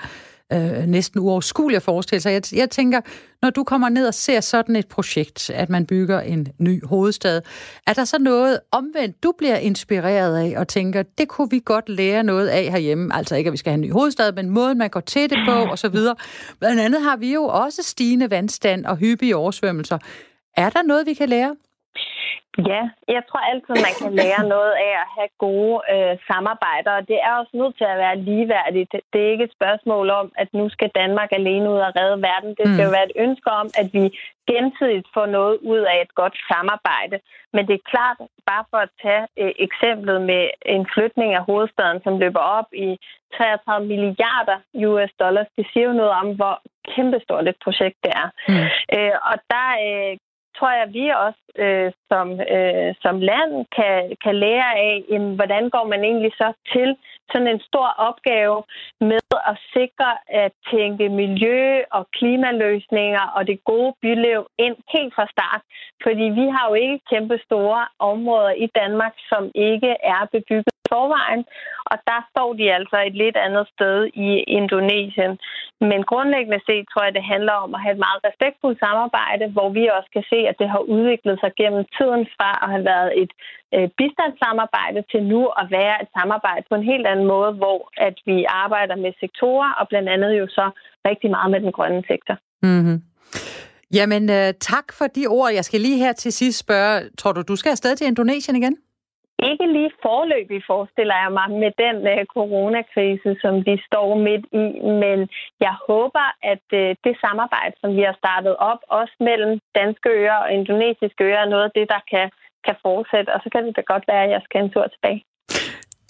øh, 0.53 0.87
næsten 0.87 1.21
uoverskuelig 1.21 1.77
at 1.77 1.83
forestille 1.83 2.21
sig. 2.21 2.33
Jeg, 2.33 2.43
jeg 2.55 2.71
tænker, 2.71 3.01
når 3.43 3.51
du 3.51 3.65
kommer 3.65 3.89
ned 3.89 4.07
og 4.07 4.15
ser 4.15 4.41
sådan 4.41 4.77
et 4.77 4.89
projekt, 4.89 5.51
at 5.51 5.71
man 5.71 5.87
bygger 5.87 6.21
en 6.21 6.49
ny 6.59 6.87
hovedstad, 6.87 7.43
er 7.87 7.93
der 7.93 8.05
så 8.05 8.19
noget 8.19 8.61
omvendt, 8.73 9.23
du 9.23 9.33
bliver 9.39 9.57
inspireret 9.57 10.37
af 10.37 10.59
og 10.61 10.69
tænker, 10.69 11.03
det 11.03 11.29
kunne 11.29 11.51
vi 11.51 11.63
godt 11.65 11.89
lære 11.89 12.23
noget 12.23 12.49
af 12.49 12.65
herhjemme? 12.71 13.17
Altså 13.17 13.37
ikke, 13.37 13.49
at 13.49 13.53
vi 13.53 13.57
skal 13.57 13.71
have 13.71 13.75
en 13.75 13.81
ny 13.81 13.93
hovedstad, 13.93 14.33
men 14.33 14.51
måden, 14.51 14.79
man 14.79 14.91
går 14.91 15.01
til 15.01 15.31
det 15.31 15.39
på 15.47 15.53
osv. 15.53 15.97
så. 15.97 16.15
Blandt 16.59 16.81
andet 16.81 17.03
har 17.03 17.17
vi 17.17 17.33
jo 17.33 17.45
også 17.45 17.83
stigende 17.83 18.31
vandstand 18.31 18.87
og 18.87 18.97
hyppige 18.97 19.37
oversvømmelser. 19.37 19.99
Er 20.57 20.71
der 20.71 20.83
noget, 20.83 21.07
vi 21.07 21.15
kan 21.15 21.29
lære? 21.29 21.57
Ja, 22.71 22.83
jeg 23.17 23.23
tror 23.29 23.43
altid, 23.51 23.75
man 23.87 23.95
kan 24.01 24.13
lære 24.21 24.43
noget 24.55 24.73
af 24.87 24.93
at 25.03 25.09
have 25.17 25.31
gode 25.47 25.77
øh, 25.95 26.15
samarbejder, 26.31 26.93
og 26.99 27.03
det 27.11 27.19
er 27.27 27.33
også 27.41 27.53
nødt 27.61 27.77
til 27.77 27.87
at 27.93 27.99
være 28.05 28.17
ligeværdigt. 28.29 28.93
Det 29.13 29.21
er 29.21 29.33
ikke 29.33 29.45
et 29.45 29.57
spørgsmål 29.59 30.11
om, 30.11 30.27
at 30.43 30.49
nu 30.59 30.69
skal 30.69 30.91
Danmark 31.01 31.31
alene 31.33 31.71
ud 31.75 31.81
og 31.89 31.93
redde 31.99 32.23
verden. 32.31 32.51
Det 32.59 32.65
skal 32.67 32.85
mm. 32.85 32.89
jo 32.89 32.97
være 32.97 33.09
et 33.11 33.19
ønske 33.27 33.51
om, 33.51 33.67
at 33.81 33.89
vi 33.97 34.05
gensidigt 34.51 35.09
får 35.15 35.27
noget 35.27 35.57
ud 35.73 35.83
af 35.93 35.99
et 36.05 36.15
godt 36.15 36.37
samarbejde. 36.51 37.17
Men 37.55 37.63
det 37.69 37.75
er 37.77 37.91
klart, 37.93 38.19
bare 38.51 38.65
for 38.71 38.81
at 38.87 38.93
tage 39.03 39.25
øh, 39.43 39.53
eksemplet 39.67 40.19
med 40.31 40.43
en 40.75 40.87
flytning 40.95 41.31
af 41.35 41.43
hovedstaden, 41.49 42.01
som 42.05 42.19
løber 42.19 42.45
op 42.59 42.69
i 42.87 42.89
33 43.37 43.87
milliarder 43.93 44.59
US 44.89 45.13
dollars, 45.23 45.49
det 45.57 45.67
siger 45.73 45.87
jo 45.87 45.93
noget 46.01 46.15
om, 46.23 46.29
hvor 46.39 46.55
kæmpestort 46.93 47.49
et 47.49 47.59
projekt 47.65 47.99
det 48.05 48.13
er. 48.23 48.29
Mm. 48.49 48.67
Øh, 48.97 49.15
og 49.31 49.37
der 49.53 49.69
øh, 49.87 50.13
tror 50.57 50.71
jeg, 50.71 50.83
at 50.83 50.93
vi 50.93 51.07
også 51.27 51.45
øh, 51.65 51.93
som, 52.11 52.27
øh, 52.57 52.95
som 53.05 53.17
land 53.31 53.53
kan, 53.77 54.17
kan 54.25 54.35
lære 54.45 54.71
af, 54.89 55.05
jamen, 55.11 55.35
hvordan 55.35 55.71
går 55.71 55.85
man 55.93 56.05
egentlig 56.05 56.33
så 56.43 56.53
til 56.73 56.97
sådan 57.33 57.49
en 57.49 57.61
stor 57.61 57.89
opgave 58.09 58.63
med 59.01 59.21
at 59.51 59.57
sikre 59.73 60.11
at 60.29 60.53
tænke 60.73 61.09
miljø 61.09 61.83
og 61.91 62.07
klimaløsninger 62.17 63.25
og 63.37 63.47
det 63.47 63.65
gode 63.65 63.93
byliv 64.03 64.41
ind 64.59 64.77
helt 64.95 65.15
fra 65.15 65.27
start. 65.35 65.63
Fordi 66.03 66.25
vi 66.41 66.47
har 66.55 66.65
jo 66.69 66.75
ikke 66.75 67.01
kæmpe 67.11 67.39
store 67.47 67.87
områder 67.99 68.51
i 68.51 68.67
Danmark, 68.81 69.15
som 69.31 69.51
ikke 69.55 69.93
er 70.15 70.23
bebygget 70.33 70.75
forvejen, 70.95 71.43
og 71.91 71.97
der 72.11 72.21
står 72.31 72.51
de 72.59 72.67
altså 72.79 72.97
et 73.09 73.17
lidt 73.23 73.37
andet 73.47 73.67
sted 73.75 73.97
i 74.27 74.29
Indonesien. 74.59 75.33
Men 75.91 76.01
grundlæggende 76.11 76.61
set 76.69 76.85
tror 76.89 77.03
jeg, 77.05 77.15
det 77.19 77.31
handler 77.35 77.55
om 77.65 77.71
at 77.75 77.83
have 77.85 77.95
et 77.97 78.05
meget 78.07 78.21
respektfuldt 78.29 78.79
samarbejde, 78.87 79.45
hvor 79.55 79.69
vi 79.77 79.85
også 79.97 80.11
kan 80.17 80.25
se, 80.33 80.39
at 80.51 80.57
det 80.61 80.69
har 80.75 80.83
udviklet 80.97 81.37
sig 81.43 81.51
gennem 81.61 81.85
tiden 81.97 82.23
fra 82.37 82.51
at 82.65 82.69
have 82.75 82.85
været 82.93 83.11
et 83.23 83.33
øh, 83.75 83.87
bistandssamarbejde 83.99 85.01
til 85.13 85.23
nu 85.33 85.43
at 85.61 85.67
være 85.79 85.95
et 86.03 86.11
samarbejde 86.19 86.65
på 86.69 86.75
en 86.77 86.89
helt 86.93 87.07
anden 87.13 87.27
måde, 87.35 87.53
hvor 87.63 87.79
at 88.09 88.17
vi 88.29 88.37
arbejder 88.65 88.97
med 89.05 89.13
sektorer, 89.23 89.71
og 89.79 89.85
blandt 89.91 90.09
andet 90.15 90.33
jo 90.41 90.47
så 90.59 90.67
rigtig 91.09 91.31
meget 91.37 91.51
med 91.51 91.61
den 91.65 91.73
grønne 91.77 92.03
sektor. 92.13 92.37
Mm-hmm. 92.63 92.99
Jamen, 93.99 94.31
øh, 94.31 94.49
tak 94.61 94.87
for 94.99 95.07
de 95.17 95.27
ord. 95.27 95.51
Jeg 95.53 95.65
skal 95.65 95.81
lige 95.81 95.99
her 95.99 96.13
til 96.13 96.33
sidst 96.33 96.59
spørge, 96.59 97.11
tror 97.19 97.33
du, 97.33 97.43
du 97.43 97.57
skal 97.57 97.71
afsted 97.71 97.97
til 97.97 98.07
Indonesien 98.07 98.57
igen? 98.57 98.77
Ikke 99.51 99.67
lige 99.77 99.93
forløbig, 100.07 100.61
forestiller 100.73 101.17
jeg 101.23 101.31
mig, 101.39 101.49
med 101.63 101.73
den 101.85 101.97
uh, 102.13 102.23
coronakrise, 102.37 103.31
som 103.43 103.55
vi 103.69 103.75
står 103.89 104.09
midt 104.27 104.45
i. 104.65 104.67
Men 105.03 105.19
jeg 105.67 105.75
håber, 105.89 106.27
at 106.53 106.67
uh, 106.81 106.89
det 107.05 107.15
samarbejde, 107.25 107.75
som 107.83 107.91
vi 107.99 108.03
har 108.09 108.17
startet 108.23 108.55
op, 108.71 108.81
også 109.01 109.15
mellem 109.29 109.53
danske 109.81 110.09
øer 110.21 110.39
og 110.45 110.49
indonesiske 110.59 111.21
øer, 111.29 111.41
er 111.45 111.53
noget 111.55 111.67
af 111.69 111.75
det, 111.79 111.87
der 111.95 112.01
kan, 112.13 112.27
kan 112.67 112.77
fortsætte. 112.87 113.31
Og 113.35 113.41
så 113.43 113.49
kan 113.53 113.61
det 113.67 113.77
da 113.79 113.83
godt 113.93 114.05
være, 114.11 114.25
at 114.27 114.31
jeg 114.35 114.43
skal 114.47 114.59
en 114.65 114.71
tur 114.75 114.87
tilbage. 114.95 115.21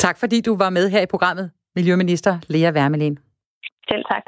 Tak 0.05 0.17
fordi 0.23 0.41
du 0.49 0.53
var 0.63 0.71
med 0.71 0.87
her 0.95 1.03
i 1.03 1.11
programmet, 1.15 1.47
Miljøminister 1.77 2.33
Lea 2.53 2.71
Wermelin. 2.77 3.19
Selv 3.91 4.05
tak. 4.13 4.25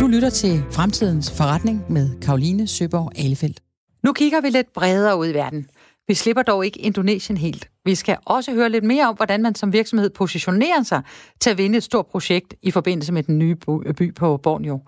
Du 0.00 0.06
lytter 0.14 0.30
til 0.30 0.54
Fremtidens 0.76 1.26
Forretning 1.38 1.78
med 1.96 2.06
Karoline 2.24 2.66
Søborg 2.66 3.08
Alefeldt. 3.24 3.60
Nu 4.06 4.12
kigger 4.12 4.40
vi 4.40 4.48
lidt 4.48 4.72
bredere 4.78 5.18
ud 5.18 5.26
i 5.32 5.34
verden. 5.34 5.68
Vi 6.08 6.14
slipper 6.14 6.42
dog 6.42 6.64
ikke 6.64 6.80
Indonesien 6.80 7.36
helt. 7.36 7.68
Vi 7.84 7.94
skal 7.94 8.16
også 8.24 8.52
høre 8.52 8.68
lidt 8.68 8.84
mere 8.84 9.08
om, 9.08 9.16
hvordan 9.16 9.42
man 9.42 9.54
som 9.54 9.72
virksomhed 9.72 10.10
positionerer 10.10 10.82
sig 10.82 11.02
til 11.40 11.50
at 11.50 11.58
vinde 11.58 11.78
et 11.78 11.82
stort 11.82 12.06
projekt 12.06 12.54
i 12.62 12.70
forbindelse 12.70 13.12
med 13.12 13.22
den 13.22 13.38
nye 13.38 13.56
by 13.98 14.14
på 14.14 14.36
Borneo. 14.36 14.80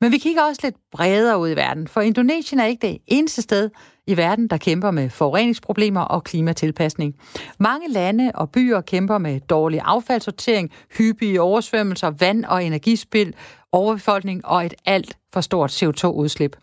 Men 0.00 0.12
vi 0.12 0.18
kigger 0.18 0.42
også 0.42 0.60
lidt 0.64 0.74
bredere 0.92 1.38
ud 1.38 1.50
i 1.50 1.56
verden, 1.56 1.88
for 1.88 2.00
Indonesien 2.00 2.60
er 2.60 2.64
ikke 2.64 2.86
det 2.86 2.98
eneste 3.06 3.42
sted 3.42 3.70
i 4.06 4.16
verden, 4.16 4.48
der 4.48 4.56
kæmper 4.56 4.90
med 4.90 5.10
forureningsproblemer 5.10 6.00
og 6.00 6.24
klimatilpasning. 6.24 7.14
Mange 7.58 7.92
lande 7.92 8.32
og 8.34 8.50
byer 8.50 8.80
kæmper 8.80 9.18
med 9.18 9.40
dårlig 9.40 9.80
affaldssortering, 9.84 10.70
hyppige 10.98 11.40
oversvømmelser, 11.40 12.10
vand- 12.10 12.44
og 12.44 12.64
energispil, 12.64 13.34
overbefolkning 13.72 14.46
og 14.46 14.66
et 14.66 14.74
alt 14.84 15.16
for 15.32 15.40
stort 15.40 15.82
CO2-udslip. 15.82 16.56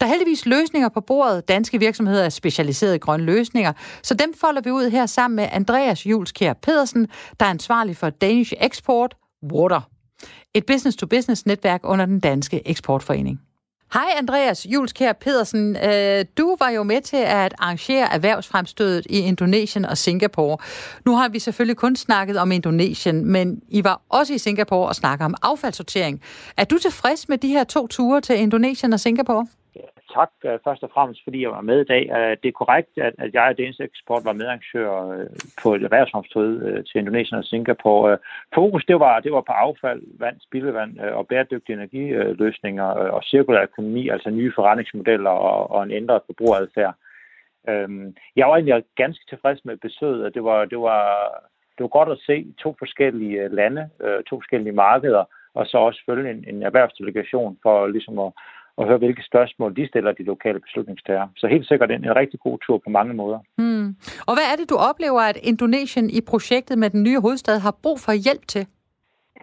Der 0.00 0.06
er 0.06 0.10
heldigvis 0.10 0.46
løsninger 0.46 0.88
på 0.88 1.00
bordet. 1.00 1.48
Danske 1.48 1.78
virksomheder 1.78 2.24
er 2.24 2.28
specialiseret 2.28 2.94
i 2.94 2.98
grønne 2.98 3.26
løsninger, 3.26 3.72
så 4.02 4.14
dem 4.14 4.34
folder 4.34 4.60
vi 4.60 4.70
ud 4.70 4.90
her 4.90 5.06
sammen 5.06 5.36
med 5.36 5.48
Andreas 5.52 6.06
Julskær 6.06 6.52
Pedersen, 6.52 7.08
der 7.40 7.46
er 7.46 7.50
ansvarlig 7.50 7.96
for 7.96 8.10
Danish 8.10 8.52
Export 8.60 9.16
Water. 9.52 9.80
Et 10.54 10.66
business-to-business 10.66 11.46
netværk 11.46 11.80
under 11.84 12.06
den 12.06 12.20
danske 12.20 12.68
eksportforening. 12.68 13.40
Hej 13.92 14.10
Andreas 14.16 14.66
Julskær 14.66 15.12
Pedersen. 15.12 15.76
Øh, 15.76 16.24
du 16.38 16.56
var 16.58 16.68
jo 16.68 16.82
med 16.82 17.00
til 17.00 17.16
at 17.16 17.54
arrangere 17.58 18.12
erhvervsfremstødet 18.12 19.06
i 19.10 19.18
Indonesien 19.18 19.84
og 19.84 19.98
Singapore. 19.98 20.58
Nu 21.04 21.16
har 21.16 21.28
vi 21.28 21.38
selvfølgelig 21.38 21.76
kun 21.76 21.96
snakket 21.96 22.36
om 22.36 22.52
Indonesien, 22.52 23.26
men 23.26 23.62
I 23.68 23.84
var 23.84 24.02
også 24.08 24.34
i 24.34 24.38
Singapore 24.38 24.88
og 24.88 24.94
snakker 24.94 25.24
om 25.24 25.34
affaldssortering. 25.42 26.20
Er 26.56 26.64
du 26.64 26.78
tilfreds 26.78 27.28
med 27.28 27.38
de 27.38 27.48
her 27.48 27.64
to 27.64 27.86
ture 27.86 28.20
til 28.20 28.38
Indonesien 28.38 28.92
og 28.92 29.00
Singapore? 29.00 29.46
Tak 30.14 30.30
uh, 30.44 30.58
først 30.64 30.82
og 30.82 30.90
fremmest, 30.94 31.20
fordi 31.24 31.42
jeg 31.42 31.50
var 31.50 31.60
med 31.60 31.80
i 31.80 31.84
dag. 31.84 32.02
Uh, 32.16 32.32
det 32.42 32.48
er 32.48 32.60
korrekt, 32.60 32.92
at, 32.96 33.14
at 33.18 33.34
jeg 33.34 33.48
og 33.50 33.58
Danish 33.58 33.80
Export 33.82 34.24
var 34.24 34.32
medarrangør 34.32 34.90
uh, 34.90 35.26
på 35.62 35.74
et 35.74 35.82
erhvervsomstød 35.82 36.52
uh, 36.68 36.84
til 36.84 36.98
Indonesien 36.98 37.38
og 37.38 37.44
Singapore. 37.44 38.12
Uh, 38.12 38.18
fokus 38.54 38.84
det 38.84 39.00
var, 39.00 39.20
det 39.20 39.32
var 39.32 39.40
på 39.40 39.52
affald, 39.52 40.02
vand, 40.18 40.40
spildevand 40.40 41.00
uh, 41.00 41.16
og 41.18 41.26
bæredygtige 41.28 41.76
energiløsninger 41.76 42.88
uh, 43.00 43.14
og 43.16 43.22
cirkulær 43.24 43.62
økonomi, 43.62 44.08
altså 44.08 44.30
nye 44.30 44.52
forretningsmodeller 44.54 45.30
og, 45.30 45.70
og 45.70 45.82
en 45.82 45.90
ændret 45.90 46.22
forbrugeradfærd. 46.26 46.94
Uh, 47.70 48.12
jeg 48.36 48.48
var 48.48 48.54
egentlig 48.56 48.84
ganske 48.96 49.24
tilfreds 49.28 49.64
med 49.64 49.76
besøget, 49.76 50.24
og 50.24 50.34
det 50.34 50.44
var, 50.44 50.64
det 50.64 50.78
var, 50.78 51.02
det 51.76 51.82
var 51.84 51.88
godt 51.88 52.08
at 52.08 52.18
se 52.26 52.46
to 52.62 52.76
forskellige 52.78 53.48
lande, 53.48 53.88
uh, 54.04 54.24
to 54.28 54.36
forskellige 54.40 54.72
markeder, 54.72 55.24
og 55.54 55.66
så 55.66 55.78
også 55.78 56.02
følge 56.06 56.30
en, 56.30 56.44
en 56.48 56.62
erhvervsdelegation 56.62 57.58
for 57.62 57.86
ligesom 57.86 58.18
at 58.18 58.32
og 58.76 58.86
høre, 58.86 58.98
hvilke 58.98 59.22
spørgsmål 59.22 59.76
de 59.76 59.88
stiller 59.88 60.12
de 60.12 60.22
lokale 60.22 60.60
beslutningstagere. 60.60 61.28
Så 61.36 61.46
helt 61.46 61.68
sikkert 61.68 61.90
en, 61.90 62.04
en 62.04 62.16
rigtig 62.16 62.40
god 62.40 62.58
tur 62.58 62.78
på 62.84 62.90
mange 62.90 63.14
måder. 63.14 63.38
Hmm. 63.58 63.88
Og 64.26 64.32
hvad 64.34 64.46
er 64.52 64.56
det, 64.56 64.70
du 64.70 64.76
oplever, 64.76 65.20
at 65.20 65.38
Indonesien 65.42 66.10
i 66.10 66.20
projektet 66.20 66.78
med 66.78 66.90
den 66.90 67.02
nye 67.02 67.20
hovedstad 67.20 67.58
har 67.58 67.76
brug 67.82 67.98
for 68.00 68.12
hjælp 68.12 68.46
til? 68.46 68.66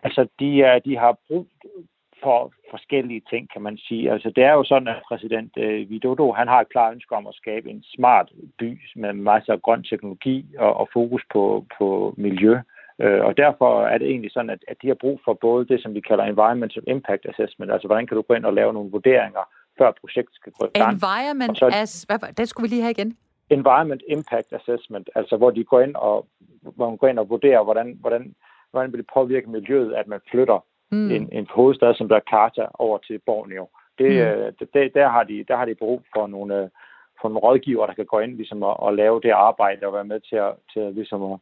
Altså, 0.04 0.28
de, 0.40 0.82
de 0.86 0.98
har 0.98 1.18
brug 1.28 1.48
for 2.24 2.54
forskellige 2.72 3.22
ting, 3.30 3.50
kan 3.54 3.62
man 3.62 3.78
sige. 3.78 4.12
Altså, 4.12 4.32
det 4.36 4.44
er 4.44 4.54
jo 4.54 4.64
sådan, 4.64 4.88
at 4.88 5.04
præsident 5.08 5.52
øh, 5.58 5.90
Widodo, 5.90 6.32
han 6.32 6.48
har 6.48 6.62
et 6.62 6.70
klart 6.70 6.94
ønske 6.94 7.16
om 7.16 7.28
at 7.28 7.36
skabe 7.36 7.70
en 7.70 7.84
smart 7.96 8.32
by 8.60 8.80
med 8.96 9.14
masser 9.14 9.54
af 9.54 9.62
grøn 9.62 9.84
teknologi 9.84 10.46
og, 10.58 10.74
og 10.78 10.90
fokus 10.94 11.24
på, 11.34 11.66
på 11.78 12.14
miljø. 12.18 12.54
Øh, 12.54 12.62
og 13.00 13.38
derfor 13.38 13.86
er 13.86 13.98
det 13.98 14.08
egentlig 14.08 14.32
sådan, 14.32 14.50
at, 14.50 14.60
at 14.68 14.78
de 14.82 14.88
har 14.88 14.96
brug 14.96 15.22
for 15.26 15.34
både 15.34 15.68
det, 15.68 15.82
som 15.82 15.94
vi 15.94 16.00
kalder 16.00 16.24
environmental 16.24 16.84
impact 16.88 17.26
assessment, 17.26 17.72
altså 17.72 17.88
hvordan 17.88 18.08
kan 18.08 18.16
du 18.18 18.22
gå 18.22 18.34
ind 18.34 18.46
og 18.46 18.54
lave 18.54 18.74
nogle 18.74 18.92
vurderinger, 18.92 19.44
før 19.78 19.92
projektet 20.02 20.36
skal 20.36 20.52
gå 20.60 20.66
i 20.66 20.80
gang. 20.80 20.94
Environment 20.94 21.58
så, 21.58 21.72
as... 21.74 22.04
Hvad, 22.04 22.34
det 22.38 22.50
skulle 22.50 22.70
vi 22.70 22.76
lige 22.76 22.82
have 22.82 22.92
igen. 22.92 23.18
Environment 23.50 24.02
impact 24.08 24.54
assessment, 24.54 25.10
altså 25.16 25.38
hvor 25.38 25.52
de 25.52 25.64
går 25.64 25.82
ind 25.82 25.96
og, 25.96 26.28
hvor 26.62 26.90
man 26.90 26.98
går 26.98 27.08
ind 27.08 27.20
og 27.20 27.30
vurderer, 27.30 27.64
hvordan, 27.64 27.98
hvordan, 28.02 28.36
hvordan 28.72 28.92
vil 28.92 29.00
det 29.00 29.10
påvirke 29.14 29.50
miljøet, 29.50 29.94
at 29.94 30.08
man 30.08 30.20
flytter 30.32 30.60
mm. 30.92 31.12
en, 31.12 31.30
en 31.32 31.48
hovedstad 31.50 31.94
som 31.94 32.08
Jakarta 32.08 32.66
over 32.74 32.98
til 32.98 33.20
Borneo. 33.26 33.68
Det, 34.00 34.12
mm. 34.12 34.18
Øh, 34.18 34.54
det, 34.74 34.94
der, 34.94 35.10
har 35.10 35.24
de, 35.24 35.46
der 35.48 35.58
har 35.58 35.66
de 35.66 35.76
brug 35.76 36.04
for 36.16 36.28
nogle, 36.28 36.70
for 37.22 37.30
nogle 37.30 37.40
rådgiver, 37.40 37.86
der 37.86 37.94
kan 37.94 38.06
gå 38.06 38.20
ind 38.20 38.36
ligesom, 38.36 38.64
og, 38.64 38.80
og 38.80 38.94
lave 38.94 39.22
det 39.22 39.30
arbejde 39.32 39.88
og 39.88 39.94
være 39.94 40.06
med 40.06 40.20
til 40.20 40.36
at, 40.36 40.54
til, 40.74 40.94
ligesom, 40.94 41.24
at 41.32 41.40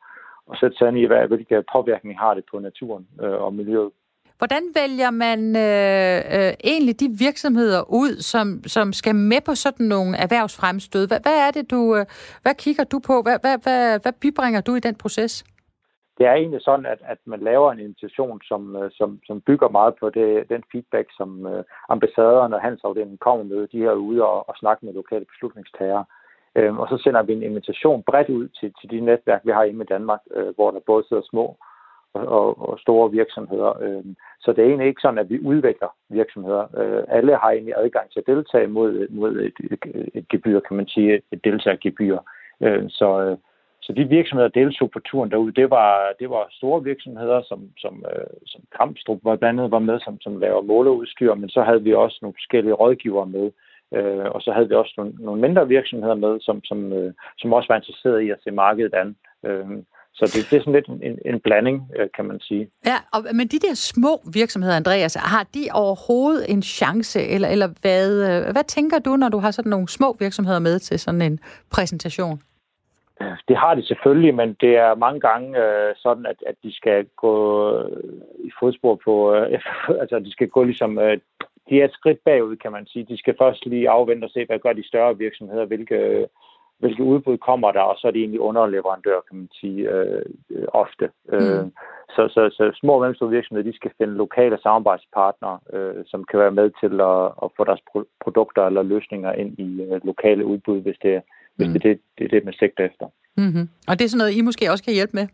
og 0.47 0.55
sætte 0.59 0.77
sig 0.77 0.87
ind 0.87 0.97
i, 0.97 1.05
hvad, 1.05 1.27
hvilke 1.27 1.63
påvirkning 1.73 2.19
har 2.19 2.33
det 2.33 2.43
på 2.51 2.59
naturen 2.59 3.07
øh, 3.23 3.41
og 3.45 3.53
miljøet. 3.53 3.91
Hvordan 4.37 4.63
vælger 4.79 5.11
man 5.11 5.39
øh, 5.55 6.17
øh, 6.37 6.53
egentlig 6.71 6.99
de 6.99 7.09
virksomheder 7.25 7.81
ud, 8.01 8.21
som, 8.31 8.47
som 8.75 8.93
skal 8.93 9.15
med 9.15 9.41
på 9.45 9.55
sådan 9.55 9.85
nogle 9.85 10.17
erhvervsfremstød? 10.17 11.07
Hvad, 11.07 11.19
hvad 11.25 11.37
er 11.47 11.51
det, 11.51 11.71
du, 11.71 11.95
øh, 11.95 12.05
hvad 12.41 12.55
kigger 12.55 12.83
du 12.83 12.99
på? 13.07 13.21
Hvad, 13.21 13.37
hvad, 13.41 13.57
hvad, 13.63 13.99
hvad 14.03 14.13
bibringer 14.21 14.61
du 14.61 14.75
i 14.75 14.79
den 14.79 14.95
proces? 14.95 15.45
Det 16.17 16.25
er 16.25 16.33
egentlig 16.33 16.61
sådan, 16.61 16.85
at, 16.85 17.01
at 17.13 17.17
man 17.25 17.39
laver 17.39 17.71
en 17.71 17.79
invitation, 17.79 18.41
som, 18.43 18.75
øh, 18.75 18.91
som, 18.91 19.19
som 19.27 19.41
bygger 19.41 19.69
meget 19.69 19.93
på 19.99 20.09
det, 20.09 20.49
den 20.49 20.63
feedback, 20.71 21.07
som 21.17 21.47
øh, 21.47 21.63
ambassaderne 21.89 22.55
og 22.55 22.61
handelsafdelingen 22.61 23.17
kommer 23.17 23.43
med. 23.43 23.67
De 23.67 23.83
her 23.85 23.93
ude 23.93 24.23
og, 24.23 24.49
og 24.49 24.55
snakke 24.57 24.85
med 24.85 24.93
lokale 24.93 25.25
beslutningstagere. 25.25 26.05
Øhm, 26.57 26.77
og 26.79 26.87
så 26.89 26.97
sender 27.03 27.23
vi 27.23 27.33
en 27.33 27.43
invitation 27.43 28.03
bredt 28.03 28.29
ud 28.29 28.47
til, 28.47 28.73
til 28.79 28.89
de 28.91 28.99
netværk, 28.99 29.41
vi 29.45 29.51
har 29.51 29.65
hjemme 29.65 29.83
i 29.83 29.91
Danmark, 29.95 30.19
øh, 30.35 30.55
hvor 30.55 30.71
der 30.71 30.79
både 30.85 31.03
sidder 31.07 31.23
små 31.29 31.57
og, 32.13 32.25
og, 32.27 32.69
og 32.69 32.79
store 32.79 33.11
virksomheder. 33.11 33.81
Øhm, 33.81 34.15
så 34.39 34.51
det 34.51 34.59
er 34.63 34.67
egentlig 34.67 34.87
ikke 34.87 35.01
sådan, 35.01 35.19
at 35.19 35.29
vi 35.29 35.39
udvikler 35.39 35.95
virksomheder. 36.09 36.63
Øh, 36.77 37.03
alle 37.07 37.35
har 37.35 37.51
egentlig 37.51 37.73
adgang 37.77 38.11
til 38.11 38.19
at 38.19 38.27
deltage 38.27 38.67
mod, 38.67 39.07
mod 39.09 39.31
et, 39.35 39.53
et, 39.71 40.11
et 40.13 40.27
gebyr, 40.27 40.59
kan 40.59 40.77
man 40.77 40.87
sige, 40.87 41.21
et 41.31 41.43
deltagergebyr. 41.43 42.17
Øh, 42.61 42.83
så, 42.89 43.21
øh, 43.21 43.37
så 43.81 43.93
de 43.93 44.03
virksomheder, 44.03 44.49
der 44.49 44.61
deltog 44.61 44.91
på 44.91 44.99
turen 44.99 45.31
derude, 45.31 45.51
det 45.51 45.69
var, 45.69 46.13
det 46.19 46.29
var 46.29 46.47
store 46.51 46.83
virksomheder, 46.83 47.41
som, 47.41 47.69
som, 47.77 48.05
øh, 48.15 48.27
som 48.45 48.61
Kampstrup 48.77 49.19
var 49.23 49.35
blandt 49.35 49.59
andet 49.59 49.71
var 49.71 49.79
med, 49.79 49.99
som, 49.99 50.21
som 50.21 50.39
laver 50.39 50.61
måleudstyr, 50.61 51.33
men 51.33 51.49
så 51.49 51.61
havde 51.61 51.83
vi 51.83 51.93
også 51.93 52.19
nogle 52.21 52.35
forskellige 52.39 52.73
rådgivere 52.73 53.25
med, 53.25 53.45
Øh, 53.45 53.66
og 54.35 54.41
så 54.41 54.51
havde 54.51 54.69
vi 54.69 54.75
også 54.75 54.93
nogle, 54.97 55.13
nogle 55.19 55.41
mindre 55.41 55.67
virksomheder 55.67 56.15
med, 56.15 56.39
som, 56.39 56.63
som, 56.63 56.93
øh, 56.93 57.13
som 57.37 57.53
også 57.53 57.67
var 57.67 57.75
interesseret 57.75 58.21
i 58.21 58.29
at 58.29 58.37
se 58.43 58.51
markedet 58.51 58.93
an. 58.93 59.15
Øh, 59.45 59.83
så 60.13 60.25
det, 60.25 60.47
det 60.49 60.57
er 60.57 60.61
sådan 60.61 60.73
lidt 60.73 60.87
en, 60.87 61.19
en 61.25 61.39
blanding, 61.39 61.91
øh, 61.99 62.07
kan 62.15 62.25
man 62.25 62.39
sige. 62.39 62.69
Ja, 62.85 62.97
og, 63.13 63.19
men 63.33 63.47
de 63.47 63.59
der 63.59 63.73
små 63.73 64.21
virksomheder, 64.33 64.75
Andreas, 64.75 65.15
har 65.15 65.43
de 65.53 65.63
overhovedet 65.73 66.51
en 66.53 66.61
chance? 66.61 67.19
Eller, 67.19 67.47
eller 67.47 67.69
hvad, 67.81 68.09
øh, 68.29 68.51
hvad 68.51 68.63
tænker 68.63 68.99
du, 68.99 69.15
når 69.15 69.29
du 69.29 69.37
har 69.37 69.51
sådan 69.51 69.69
nogle 69.69 69.87
små 69.87 70.15
virksomheder 70.19 70.59
med 70.59 70.79
til 70.79 70.99
sådan 70.99 71.21
en 71.21 71.39
præsentation? 71.71 72.41
Det 73.47 73.57
har 73.57 73.75
de 73.75 73.85
selvfølgelig, 73.85 74.35
men 74.35 74.53
det 74.61 74.77
er 74.77 74.95
mange 74.95 75.19
gange 75.19 75.59
øh, 75.63 75.95
sådan, 75.95 76.25
at, 76.25 76.35
at 76.47 76.55
de 76.63 76.75
skal 76.75 77.05
gå 77.15 77.35
i 78.39 78.51
fodspor 78.59 78.99
på, 79.05 79.33
øh, 79.33 79.61
altså 80.01 80.19
de 80.19 80.31
skal 80.31 80.47
gå 80.47 80.63
ligesom 80.63 80.99
øh, 80.99 81.17
de 81.69 81.81
er 81.81 81.85
et 81.85 81.93
skridt 81.93 82.19
bagud, 82.25 82.55
kan 82.55 82.71
man 82.71 82.85
sige. 82.87 83.05
De 83.09 83.17
skal 83.17 83.35
først 83.41 83.65
lige 83.65 83.89
afvente 83.89 84.25
og 84.25 84.29
se, 84.29 84.45
hvad 84.45 84.59
gør 84.59 84.73
de 84.73 84.87
større 84.87 85.17
virksomheder, 85.17 85.65
hvilke, 85.65 86.27
hvilke 86.79 87.03
udbud 87.03 87.37
kommer 87.37 87.71
der, 87.71 87.81
og 87.81 87.95
så 87.97 88.07
er 88.07 88.11
de 88.11 88.19
egentlig 88.19 88.39
underleverandør, 88.39 89.19
kan 89.27 89.37
man 89.37 89.49
sige, 89.59 89.89
øh, 89.91 90.25
ofte. 90.67 91.09
Mm. 91.29 91.35
Øh, 91.35 91.65
så, 92.15 92.27
så, 92.35 92.49
så 92.57 92.71
små 92.81 92.93
og 92.93 93.01
mellemstore 93.01 93.29
virksomheder, 93.29 93.71
de 93.71 93.75
skal 93.75 93.91
finde 93.97 94.13
lokale 94.13 94.57
samarbejdspartnere, 94.63 95.59
øh, 95.73 96.03
som 96.05 96.23
kan 96.23 96.39
være 96.39 96.51
med 96.59 96.71
til 96.81 97.01
at, 97.01 97.25
at 97.43 97.49
få 97.57 97.63
deres 97.63 97.81
pro- 97.89 98.09
produkter 98.23 98.63
eller 98.65 98.83
løsninger 98.83 99.31
ind 99.33 99.59
i 99.59 99.81
øh, 99.81 100.01
lokale 100.03 100.45
udbud, 100.45 100.81
hvis 100.81 100.97
det, 101.01 101.21
hvis 101.55 101.67
mm. 101.67 101.73
det, 101.73 101.83
det, 101.83 101.99
det 102.17 102.25
er 102.25 102.29
det, 102.29 102.45
man 102.45 102.53
sigter 102.53 102.85
efter. 102.85 103.05
Mm-hmm. 103.37 103.69
Og 103.87 103.93
det 103.99 104.05
er 104.05 104.09
sådan 104.09 104.17
noget, 104.17 104.37
I 104.37 104.41
måske 104.41 104.71
også 104.71 104.83
kan 104.83 104.93
hjælpe 104.93 105.17
med? 105.19 105.27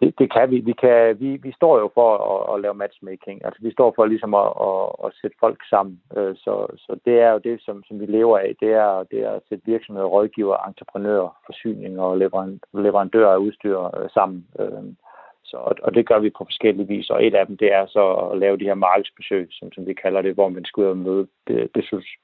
Det, 0.00 0.18
det 0.18 0.32
kan 0.32 0.50
vi. 0.50 0.60
Vi, 0.60 0.72
kan, 0.72 1.20
vi, 1.20 1.36
vi 1.36 1.52
står 1.52 1.78
jo 1.78 1.90
for 1.94 2.08
at, 2.32 2.54
at 2.54 2.60
lave 2.60 2.74
matchmaking. 2.74 3.44
Altså, 3.44 3.62
vi 3.62 3.72
står 3.72 3.92
for 3.96 4.04
ligesom 4.06 4.34
at, 4.34 4.50
at, 4.70 4.86
at 5.04 5.10
sætte 5.20 5.36
folk 5.40 5.60
sammen. 5.70 6.00
Øh, 6.16 6.36
så, 6.36 6.66
så 6.76 6.96
det 7.04 7.20
er 7.20 7.30
jo 7.30 7.38
det, 7.38 7.60
som, 7.60 7.82
som 7.88 8.00
vi 8.00 8.06
lever 8.06 8.38
af. 8.38 8.54
Det 8.60 8.72
er, 8.72 9.04
det 9.10 9.18
er 9.20 9.30
at 9.30 9.42
sætte 9.48 9.66
virksomheder, 9.66 10.06
rådgiver, 10.06 10.68
entreprenører, 10.68 11.28
forsyninger 11.46 12.02
og 12.02 12.18
leverandører 12.72 13.32
af 13.32 13.36
udstyr 13.36 13.78
øh, 13.78 14.10
sammen. 14.10 14.46
Øh, 14.60 14.84
så, 15.44 15.56
og 15.86 15.94
det 15.94 16.08
gør 16.08 16.18
vi 16.18 16.30
på 16.30 16.44
forskellige 16.44 16.88
vis, 16.88 17.10
og 17.10 17.26
et 17.26 17.34
af 17.34 17.46
dem 17.46 17.56
det 17.56 17.72
er 17.72 17.86
så 17.86 18.04
at 18.32 18.38
lave 18.38 18.56
de 18.56 18.64
her 18.64 18.74
markedsbesøg, 18.74 19.48
som, 19.50 19.72
som 19.72 19.86
vi 19.86 19.94
kalder 19.94 20.22
det, 20.22 20.34
hvor 20.34 20.48
man 20.48 20.64
skal 20.64 20.80
ud 20.80 20.86
og 20.86 20.96
møde 20.96 21.26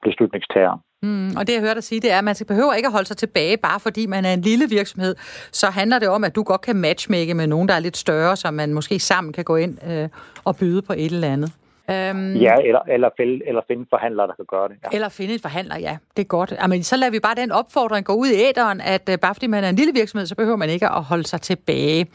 beslutningstager. 0.05 0.75
Mm, 1.03 1.31
og 1.37 1.47
det 1.47 1.53
jeg 1.53 1.61
hørte 1.61 1.75
dig 1.75 1.83
sige, 1.83 2.01
det 2.01 2.11
er, 2.11 2.17
at 2.17 2.23
man 2.23 2.35
behøver 2.47 2.73
ikke 2.73 2.87
at 2.87 2.91
holde 2.91 3.07
sig 3.07 3.17
tilbage, 3.17 3.57
bare 3.57 3.79
fordi 3.79 4.05
man 4.05 4.25
er 4.25 4.33
en 4.33 4.41
lille 4.41 4.65
virksomhed. 4.69 5.15
Så 5.51 5.67
handler 5.67 5.99
det 5.99 6.07
om, 6.07 6.23
at 6.23 6.35
du 6.35 6.43
godt 6.43 6.61
kan 6.61 6.75
matchmake 6.75 7.33
med 7.33 7.47
nogen, 7.47 7.67
der 7.67 7.73
er 7.73 7.79
lidt 7.79 7.97
større, 7.97 8.35
så 8.35 8.51
man 8.51 8.73
måske 8.73 8.99
sammen 8.99 9.33
kan 9.33 9.43
gå 9.43 9.55
ind 9.55 9.77
øh, 9.89 10.09
og 10.43 10.55
byde 10.55 10.81
på 10.81 10.93
et 10.93 11.11
eller 11.11 11.27
andet. 11.27 11.51
Øhm, 11.89 12.35
ja, 12.35 12.55
eller, 12.55 12.79
eller, 12.79 13.09
fælde, 13.17 13.47
eller 13.47 13.61
finde 13.67 13.85
forhandlere, 13.89 14.27
der 14.27 14.33
kan 14.33 14.45
gøre 14.45 14.67
det. 14.69 14.75
Ja. 14.83 14.95
Eller 14.95 15.09
finde 15.09 15.33
et 15.33 15.41
forhandler, 15.41 15.77
ja. 15.79 15.97
Det 16.17 16.23
er 16.23 16.27
godt. 16.27 16.53
Jamen, 16.61 16.83
så 16.83 16.97
lader 16.97 17.11
vi 17.11 17.19
bare 17.19 17.35
den 17.35 17.51
opfordring 17.51 18.05
gå 18.05 18.13
ud 18.13 18.27
i 18.27 18.35
æderen, 18.35 18.81
at 18.81 19.09
uh, 19.09 19.15
bare 19.21 19.35
fordi 19.35 19.47
man 19.47 19.63
er 19.63 19.69
en 19.69 19.75
lille 19.75 19.93
virksomhed, 19.93 20.25
så 20.27 20.35
behøver 20.35 20.57
man 20.57 20.69
ikke 20.69 20.89
at 20.89 21.03
holde 21.03 21.23
sig 21.23 21.41
tilbage. 21.41 22.07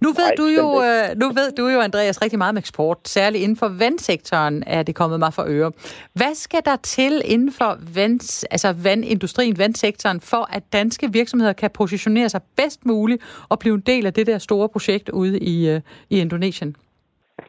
Nu 0.00 0.08
ved, 0.08 0.24
Nej, 0.24 0.34
du 0.36 0.46
jo, 0.46 0.66
uh, 0.76 1.18
nu 1.20 1.28
ved 1.28 1.52
du 1.52 1.68
jo, 1.68 1.80
Andreas, 1.80 2.22
rigtig 2.22 2.38
meget 2.38 2.50
om 2.50 2.56
eksport. 2.56 2.98
Særligt 3.04 3.42
inden 3.42 3.56
for 3.56 3.68
vandsektoren 3.68 4.64
er 4.66 4.82
det 4.82 4.94
kommet 4.94 5.18
mig 5.18 5.34
for 5.34 5.44
øre. 5.46 5.72
Hvad 6.12 6.34
skal 6.34 6.60
der 6.64 6.76
til 6.76 7.22
inden 7.24 7.52
for 7.52 7.78
vand, 7.94 8.46
altså 8.50 8.74
vandindustrien, 8.82 9.58
vandsektoren, 9.58 10.20
for 10.20 10.56
at 10.56 10.62
danske 10.72 11.12
virksomheder 11.12 11.52
kan 11.52 11.70
positionere 11.70 12.28
sig 12.28 12.40
bedst 12.56 12.86
muligt 12.86 13.22
og 13.48 13.58
blive 13.58 13.74
en 13.74 13.80
del 13.80 14.06
af 14.06 14.12
det 14.12 14.26
der 14.26 14.38
store 14.38 14.68
projekt 14.68 15.08
ude 15.08 15.38
i, 15.38 15.74
uh, 15.74 15.80
i 16.10 16.20
Indonesien? 16.20 16.76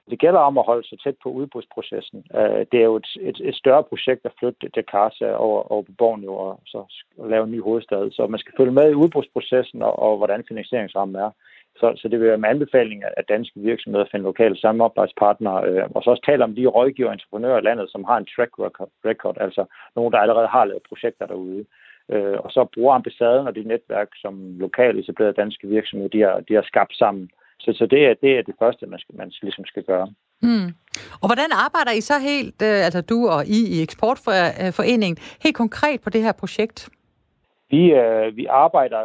Det 0.09 0.19
gælder 0.19 0.39
om 0.39 0.57
at 0.57 0.65
holde 0.65 0.87
sig 0.87 0.99
tæt 0.99 1.15
på 1.23 1.29
udbudsprocessen. 1.29 2.25
Øh, 2.35 2.65
det 2.71 2.79
er 2.79 2.87
jo 2.91 2.95
et, 2.95 3.09
et, 3.21 3.41
et 3.43 3.55
større 3.55 3.83
projekt 3.83 4.25
at 4.25 4.33
flytte 4.39 4.69
Jakarta 4.75 5.35
over, 5.35 5.71
over 5.71 5.83
på 5.83 5.91
Borneo 5.97 6.33
og 6.35 6.59
så 6.65 7.03
lave 7.29 7.43
en 7.43 7.51
ny 7.51 7.61
hovedstad. 7.61 8.11
Så 8.11 8.27
man 8.27 8.39
skal 8.39 8.53
følge 8.57 8.71
med 8.71 8.91
i 8.91 8.99
udbudsprocessen 9.03 9.81
og, 9.81 9.99
og 9.99 10.17
hvordan 10.17 10.43
finansieringsrammen 10.47 11.15
er. 11.15 11.31
Så, 11.79 11.93
så 11.97 12.07
det 12.07 12.19
vil 12.19 12.27
være 12.27 12.37
med 12.37 12.49
anbefaling, 12.49 13.03
at 13.17 13.29
danske 13.29 13.59
virksomheder 13.59 14.05
finder 14.11 14.25
lokale 14.25 14.57
samarbejdspartnere, 14.57 15.67
øh, 15.67 15.83
og 15.95 16.03
så 16.03 16.09
også 16.09 16.25
tale 16.25 16.43
om 16.43 16.55
de 16.55 16.67
rådgiver 16.67 17.07
og 17.07 17.13
entreprenører 17.13 17.59
i 17.59 17.61
landet, 17.61 17.91
som 17.91 18.03
har 18.03 18.17
en 18.17 18.27
track 18.35 18.51
record, 18.59 18.89
record 19.05 19.37
altså 19.39 19.65
nogen, 19.95 20.13
der 20.13 20.19
allerede 20.19 20.47
har 20.47 20.65
lavet 20.65 20.83
projekter 20.89 21.25
derude. 21.25 21.65
Øh, 22.09 22.37
og 22.43 22.51
så 22.51 22.67
bruger 22.73 22.93
ambassaden 22.93 23.47
og 23.47 23.55
de 23.55 23.63
netværk, 23.63 24.09
som 24.15 24.33
lokalt 24.59 24.99
etablerede 24.99 25.33
danske 25.33 25.67
virksomheder, 25.67 26.09
de 26.09 26.21
har, 26.21 26.39
de 26.47 26.53
har 26.53 26.61
skabt 26.61 26.95
sammen 26.95 27.29
så, 27.63 27.69
så 27.79 27.85
det, 27.85 28.01
er, 28.05 28.13
det 28.23 28.31
er 28.37 28.41
det 28.41 28.55
første, 28.59 28.85
man, 28.85 28.99
skal, 28.99 29.15
man 29.15 29.31
ligesom 29.41 29.65
skal 29.65 29.83
gøre. 29.83 30.07
Mm. 30.41 30.67
Og 31.21 31.25
hvordan 31.29 31.51
arbejder 31.65 31.91
I 31.91 32.01
så 32.01 32.17
helt, 32.29 32.59
øh, 32.69 32.85
altså 32.87 33.01
du 33.01 33.17
og 33.35 33.41
I 33.57 33.59
i 33.75 33.81
Eksportforeningen, 33.83 35.17
helt 35.43 35.57
konkret 35.63 36.01
på 36.01 36.09
det 36.09 36.21
her 36.21 36.31
projekt? 36.31 36.89
Vi, 37.69 37.81
øh, 38.01 38.37
vi 38.37 38.45
arbejder 38.45 39.01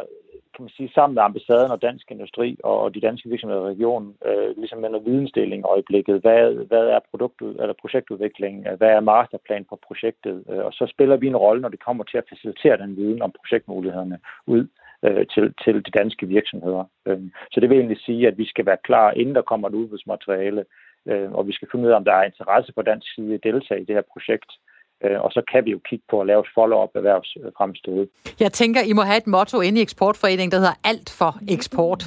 kan 0.57 0.63
man 0.63 0.77
sige, 0.77 0.91
sammen 0.95 1.15
med 1.15 1.23
ambassaden 1.23 1.71
og 1.71 1.81
dansk 1.81 2.11
industri 2.11 2.57
og 2.63 2.95
de 2.95 3.01
danske 3.01 3.29
virksomheder 3.29 3.63
i 3.63 3.71
regionen, 3.73 4.09
øh, 4.25 4.57
ligesom 4.57 4.79
med 4.79 4.89
noget 4.89 5.05
vidensdeling 5.05 5.59
i 5.61 5.69
øjeblikket. 5.73 6.21
Hvad, 6.21 6.41
hvad 6.71 6.85
er 6.95 6.99
produkt, 7.11 7.41
eller 7.41 7.81
projektudviklingen? 7.81 8.61
Hvad 8.77 8.91
er 8.97 8.99
masterplan 8.99 9.65
for 9.69 9.79
projektet? 9.87 10.35
Øh, 10.49 10.65
og 10.67 10.73
så 10.73 10.85
spiller 10.93 11.17
vi 11.17 11.27
en 11.27 11.41
rolle, 11.45 11.61
når 11.61 11.69
det 11.69 11.85
kommer 11.87 12.03
til 12.03 12.17
at 12.17 12.29
facilitere 12.29 12.77
den 12.77 12.95
viden 12.95 13.21
om 13.21 13.33
projektmulighederne 13.39 14.19
ud 14.47 14.67
øh, 15.05 15.25
til, 15.33 15.53
til 15.63 15.75
de 15.85 15.91
danske 15.99 16.27
virksomheder. 16.27 16.83
Øh, 17.07 17.19
så 17.51 17.59
det 17.59 17.69
vil 17.69 17.77
egentlig 17.77 18.01
sige, 18.05 18.27
at 18.27 18.37
vi 18.37 18.45
skal 18.45 18.65
være 18.65 18.83
klar, 18.83 19.11
inden 19.11 19.35
der 19.35 19.41
kommer 19.41 19.67
et 19.67 19.73
udbudsmateriale, 19.73 20.65
øh, 21.09 21.31
og 21.31 21.47
vi 21.47 21.53
skal 21.53 21.67
finde 21.71 21.85
ud 21.85 21.91
af, 21.91 21.95
om 21.95 22.05
der 22.05 22.13
er 22.13 22.23
interesse 22.23 22.73
på 22.73 22.81
dansk 22.81 23.07
side 23.15 23.33
at 23.33 23.43
deltage 23.43 23.81
i 23.81 23.85
det 23.85 23.95
her 23.95 24.11
projekt. 24.13 24.51
Øh, 25.03 25.21
og 25.21 25.31
så 25.31 25.41
kan 25.51 25.65
vi 25.65 25.71
jo 25.71 25.79
kigge 25.89 26.05
på 26.09 26.21
at 26.21 26.27
lave 26.27 26.39
et 26.39 26.53
follow-up 26.55 26.89
erhvervsfremstød. 26.95 28.07
Jeg 28.39 28.51
tænker, 28.51 28.81
I 28.81 28.93
må 28.93 29.01
have 29.01 29.17
et 29.17 29.27
motto 29.27 29.61
inde 29.61 29.79
i 29.79 29.81
Eksportforeningen, 29.81 30.51
der 30.51 30.57
hedder 30.57 30.79
alt 30.83 31.09
for 31.19 31.31
eksport. 31.55 32.01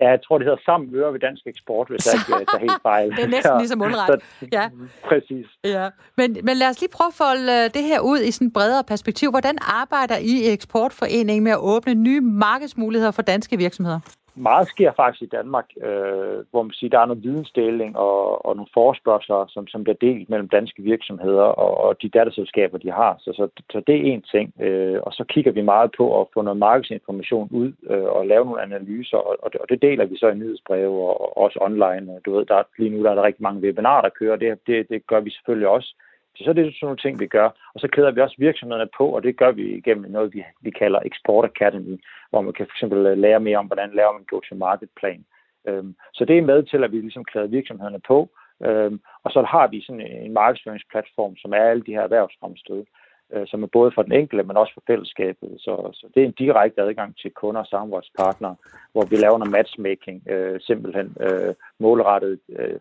Ja, 0.00 0.08
jeg 0.10 0.20
tror, 0.24 0.38
det 0.38 0.44
hedder 0.46 0.62
sammen 0.64 0.94
ører 0.94 1.10
ved 1.10 1.20
dansk 1.20 1.42
eksport, 1.46 1.88
hvis 1.88 2.06
jeg 2.06 2.14
ikke 2.14 2.50
tager 2.52 2.60
helt 2.60 2.82
fejl. 2.82 3.10
det 3.16 3.24
er 3.24 3.28
næsten 3.28 3.58
ligesom 3.58 3.82
undret. 3.82 4.22
Ja. 4.52 4.68
Præcis. 5.08 5.46
Ja. 5.64 5.88
Men, 6.16 6.36
men 6.42 6.56
lad 6.56 6.68
os 6.68 6.80
lige 6.80 6.90
prøve 6.96 7.08
at 7.08 7.14
folde 7.14 7.52
øh, 7.52 7.64
det 7.74 7.82
her 7.90 8.00
ud 8.00 8.18
i 8.18 8.30
sådan 8.30 8.46
et 8.46 8.52
bredere 8.52 8.84
perspektiv. 8.84 9.30
Hvordan 9.30 9.56
arbejder 9.60 10.16
I 10.16 10.32
i 10.44 10.52
Eksportforeningen 10.52 11.44
med 11.44 11.52
at 11.52 11.58
åbne 11.58 11.94
nye 11.94 12.20
markedsmuligheder 12.20 13.12
for 13.12 13.22
danske 13.22 13.56
virksomheder? 13.56 14.00
Meget 14.36 14.68
sker 14.68 14.92
faktisk 14.92 15.22
i 15.22 15.34
Danmark, 15.36 15.64
øh, 15.82 16.38
hvor 16.50 16.62
man 16.62 16.72
siger, 16.72 16.90
der 16.90 16.98
er 16.98 17.06
noget 17.06 17.22
vidensdeling 17.22 17.96
og, 17.96 18.46
og 18.46 18.56
nogle 18.56 18.74
forspørgseler, 18.74 19.46
som, 19.48 19.66
som 19.66 19.84
bliver 19.84 19.96
delt 20.00 20.30
mellem 20.30 20.48
danske 20.48 20.82
virksomheder 20.82 21.42
og, 21.42 21.84
og 21.84 22.02
de 22.02 22.08
datterselskaber, 22.08 22.78
de 22.78 22.90
har. 22.90 23.16
Så, 23.20 23.32
så, 23.32 23.48
så 23.72 23.82
det 23.86 23.94
er 23.94 24.12
en 24.12 24.22
ting. 24.22 24.52
Øh, 24.60 25.00
og 25.02 25.12
så 25.12 25.24
kigger 25.24 25.52
vi 25.52 25.62
meget 25.62 25.90
på 25.96 26.20
at 26.20 26.26
få 26.34 26.42
noget 26.42 26.58
markedsinformation 26.58 27.48
ud 27.50 27.72
øh, 27.90 28.04
og 28.04 28.26
lave 28.26 28.44
nogle 28.44 28.62
analyser, 28.62 29.16
og, 29.16 29.36
og, 29.42 29.52
det, 29.52 29.60
og 29.60 29.68
det 29.68 29.82
deler 29.82 30.04
vi 30.04 30.16
så 30.18 30.28
i 30.28 30.34
nyhedsbreve 30.34 30.96
og, 31.08 31.20
og 31.20 31.38
også 31.44 31.58
online. 31.62 32.20
Du 32.24 32.36
ved, 32.36 32.46
der 32.46 32.54
er, 32.54 32.62
lige 32.78 32.90
nu 32.90 33.04
der 33.04 33.10
er 33.10 33.14
der 33.14 33.22
rigtig 33.22 33.42
mange 33.42 33.60
webinarer, 33.60 34.02
der 34.02 34.18
kører, 34.18 34.36
det, 34.36 34.58
det, 34.66 34.88
det 34.88 35.06
gør 35.06 35.20
vi 35.20 35.30
selvfølgelig 35.30 35.68
også. 35.68 35.94
Så, 36.36 36.44
så 36.44 36.50
er 36.50 36.54
det 36.54 36.64
sådan 36.64 36.86
nogle 36.86 36.96
ting, 36.96 37.20
vi 37.20 37.26
gør. 37.26 37.48
Og 37.74 37.80
så 37.80 37.88
klæder 37.88 38.10
vi 38.10 38.20
også 38.20 38.36
virksomhederne 38.38 38.90
på, 38.98 39.06
og 39.08 39.22
det 39.22 39.36
gør 39.36 39.52
vi 39.52 39.62
igennem 39.62 40.10
noget, 40.10 40.34
vi, 40.34 40.44
vi 40.60 40.70
kalder 40.70 41.00
Export 41.04 41.44
Academy, 41.44 41.96
hvor 42.30 42.40
man 42.40 42.52
kan 42.52 42.66
fx 42.66 42.82
øh, 42.82 43.18
lære 43.18 43.40
mere 43.40 43.58
om, 43.58 43.66
hvordan 43.66 43.90
laver 43.94 44.12
man 44.12 44.24
go-to-market-plan. 44.30 45.24
Øhm, 45.68 45.94
så 46.14 46.24
det 46.24 46.38
er 46.38 46.42
med 46.42 46.62
til, 46.62 46.84
at 46.84 46.92
vi 46.92 47.00
ligesom 47.00 47.24
klæder 47.24 47.46
virksomhederne 47.46 48.00
på. 48.06 48.28
Øhm, 48.64 49.00
og 49.24 49.30
så 49.30 49.42
har 49.42 49.66
vi 49.66 49.80
sådan 49.80 50.00
en 50.00 50.32
markedsføringsplatform, 50.32 51.36
som 51.36 51.52
er 51.52 51.56
alle 51.70 51.82
de 51.82 51.92
her 51.92 52.02
erhvervsfremstød, 52.02 52.84
øh, 53.32 53.46
som 53.46 53.62
er 53.62 53.66
både 53.66 53.92
for 53.94 54.02
den 54.02 54.12
enkelte, 54.12 54.44
men 54.44 54.56
også 54.56 54.74
for 54.74 54.82
fællesskabet. 54.86 55.50
Så, 55.58 55.90
så 55.92 56.08
det 56.14 56.22
er 56.22 56.26
en 56.26 56.40
direkte 56.42 56.82
adgang 56.82 57.16
til 57.16 57.30
kunder 57.30 57.60
og 57.60 57.66
samarbejdspartnere, 57.66 58.56
hvor 58.92 59.04
vi 59.04 59.16
laver 59.16 59.38
noget 59.38 59.52
matchmaking, 59.52 60.28
øh, 60.28 60.60
simpelthen 60.60 61.16
øh, 61.20 61.54
målrettet 61.80 62.40
øh, 62.48 62.78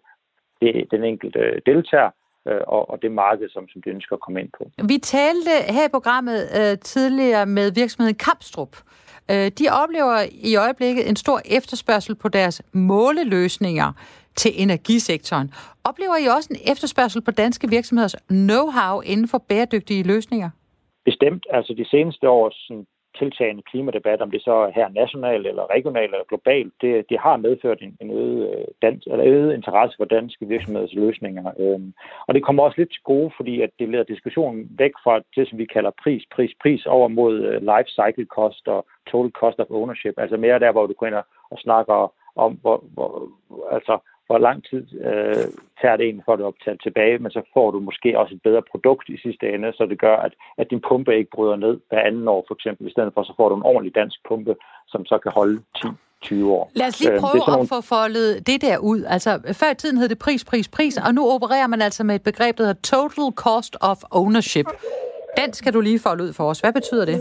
det, 0.62 0.92
den 0.92 1.04
enkelte 1.04 1.62
deltager, 1.66 2.10
øh, 2.48 2.62
og, 2.68 2.90
og 2.90 3.02
det 3.02 3.12
marked, 3.12 3.50
som, 3.50 3.68
som 3.70 3.82
de 3.82 3.90
ønsker 3.90 4.14
at 4.16 4.22
komme 4.22 4.42
ind 4.42 4.50
på. 4.58 4.70
Vi 4.88 4.98
talte 4.98 5.52
her 5.70 5.86
i 5.86 5.90
programmet 5.90 6.40
øh, 6.60 6.78
tidligere 6.80 7.46
med 7.46 7.72
virksomheden 7.72 8.16
Kampstrup. 8.16 8.78
Øh, 9.32 9.52
de 9.60 9.66
oplever 9.84 10.18
i 10.32 10.56
øjeblikket 10.56 11.10
en 11.10 11.16
stor 11.16 11.42
efterspørgsel 11.46 12.16
på 12.16 12.30
deres 12.30 12.62
måleløsninger 12.74 13.92
til 14.36 14.52
energisektoren. 14.64 15.54
Oplever 15.84 16.18
I 16.18 16.26
også 16.26 16.50
en 16.52 16.72
efterspørgsel 16.72 17.22
på 17.22 17.32
danske 17.32 17.70
virksomheders 17.70 18.16
know-how 18.32 19.02
inden 19.02 19.28
for 19.28 19.38
bæredygtige 19.38 20.04
løsninger? 20.04 20.50
Bestemt. 21.06 21.46
Altså 21.50 21.74
de 21.78 21.86
seneste 21.90 22.30
års 22.30 22.56
sådan, 22.68 22.86
tiltagende 23.20 23.64
klimadebat, 23.72 24.22
om 24.22 24.32
det 24.32 24.42
så 24.42 24.54
er 24.54 24.72
her 24.76 24.90
nationalt 24.90 25.48
eller 25.48 25.72
regionalt 25.76 26.14
eller 26.14 26.32
globalt, 26.32 26.74
det, 26.82 27.10
det 27.10 27.20
har 27.20 27.38
medført 27.38 27.82
en, 27.82 27.98
en 28.02 28.12
øget, 28.12 28.50
øh, 28.50 28.66
dans, 28.82 29.06
eller 29.06 29.26
øget 29.26 29.54
interesse 29.54 29.98
for 29.98 30.06
danske 30.06 30.48
virksomheders 30.48 30.94
løsninger. 30.94 31.52
Øhm, 31.60 31.94
og 32.28 32.34
det 32.34 32.44
kommer 32.44 32.64
også 32.64 32.78
lidt 32.78 32.92
til 32.92 33.02
gode, 33.04 33.32
fordi 33.38 33.62
at 33.62 33.70
det 33.80 33.90
leder 33.90 34.04
diskussionen 34.04 34.70
væk 34.78 34.92
fra 35.04 35.22
det, 35.36 35.50
som 35.50 35.58
vi 35.58 35.66
kalder 35.66 35.92
pris, 36.04 36.24
pris, 36.36 36.52
pris 36.62 36.86
over 36.86 37.08
mod 37.08 37.36
øh, 37.42 37.62
life 37.62 37.90
cycle 38.00 38.26
cost 38.26 38.68
og 38.68 38.86
total 39.08 39.32
cost 39.32 39.60
of 39.60 39.68
ownership. 39.70 40.14
Altså 40.18 40.38
mere 40.38 40.60
der, 40.60 40.72
hvor 40.72 40.86
du 40.88 40.94
går 40.94 41.08
ind 41.08 41.16
og 41.52 41.58
snakker 41.58 42.14
om, 42.36 42.52
hvor, 42.62 42.84
hvor, 42.94 43.30
altså, 43.72 44.00
hvor 44.28 44.38
lang 44.38 44.64
tid 44.70 44.84
øh, 45.10 45.46
tager 45.82 45.98
det 45.98 46.06
egentlig 46.06 46.26
for 46.26 46.34
at 46.34 46.42
optage 46.42 46.78
tilbage, 46.84 47.18
men 47.18 47.32
så 47.32 47.42
får 47.54 47.72
du 47.72 47.80
måske 47.80 48.20
også 48.20 48.36
et 48.36 48.42
bedre 48.44 48.62
produkt 48.72 49.10
i 49.10 49.18
sidste 49.18 49.46
ende, 49.54 49.74
så 49.74 49.86
det 49.86 50.00
gør, 50.00 50.16
at, 50.16 50.34
at 50.58 50.70
din 50.70 50.82
pumpe 50.88 51.18
ikke 51.18 51.32
bryder 51.36 51.56
ned 51.56 51.80
hver 51.90 52.02
anden 52.02 52.28
år, 52.28 52.44
for 52.48 52.56
eksempel. 52.56 52.88
I 52.88 52.92
stedet 52.92 53.14
for, 53.14 53.24
så 53.24 53.34
får 53.38 53.50
du 53.50 53.56
en 53.56 53.70
ordentlig 53.72 53.96
dansk 53.96 54.20
pumpe, 54.28 54.56
som 54.88 55.06
så 55.06 55.18
kan 55.18 55.32
holde 55.32 55.62
10 55.82 55.88
20 56.24 56.52
år. 56.52 56.72
Lad 56.76 56.88
os 56.88 57.00
lige 57.00 57.12
øhm, 57.12 57.22
prøve 57.22 57.44
øh, 57.56 57.62
at 57.62 57.70
få 57.70 57.82
foldet 57.82 58.48
det 58.48 58.62
der 58.62 58.78
ud. 58.78 59.04
Altså, 59.16 59.32
før 59.60 59.72
i 59.72 59.76
tiden 59.76 59.98
hed 59.98 60.10
det 60.10 60.20
pris, 60.20 60.46
pris, 60.46 60.68
pris, 60.70 60.98
og 61.08 61.14
nu 61.14 61.22
opererer 61.36 61.68
man 61.68 61.82
altså 61.82 62.04
med 62.04 62.16
et 62.16 62.24
begreb, 62.24 62.58
der 62.58 62.64
hedder 62.64 62.82
total 62.94 63.36
cost 63.36 63.78
of 63.82 63.98
ownership. 64.12 64.66
Den 65.38 65.54
skal 65.54 65.74
du 65.74 65.82
lige 65.82 66.00
folde 66.00 66.24
ud 66.24 66.34
for 66.34 66.44
os. 66.50 66.60
Hvad 66.60 66.74
betyder 66.74 67.06
det? 67.06 67.18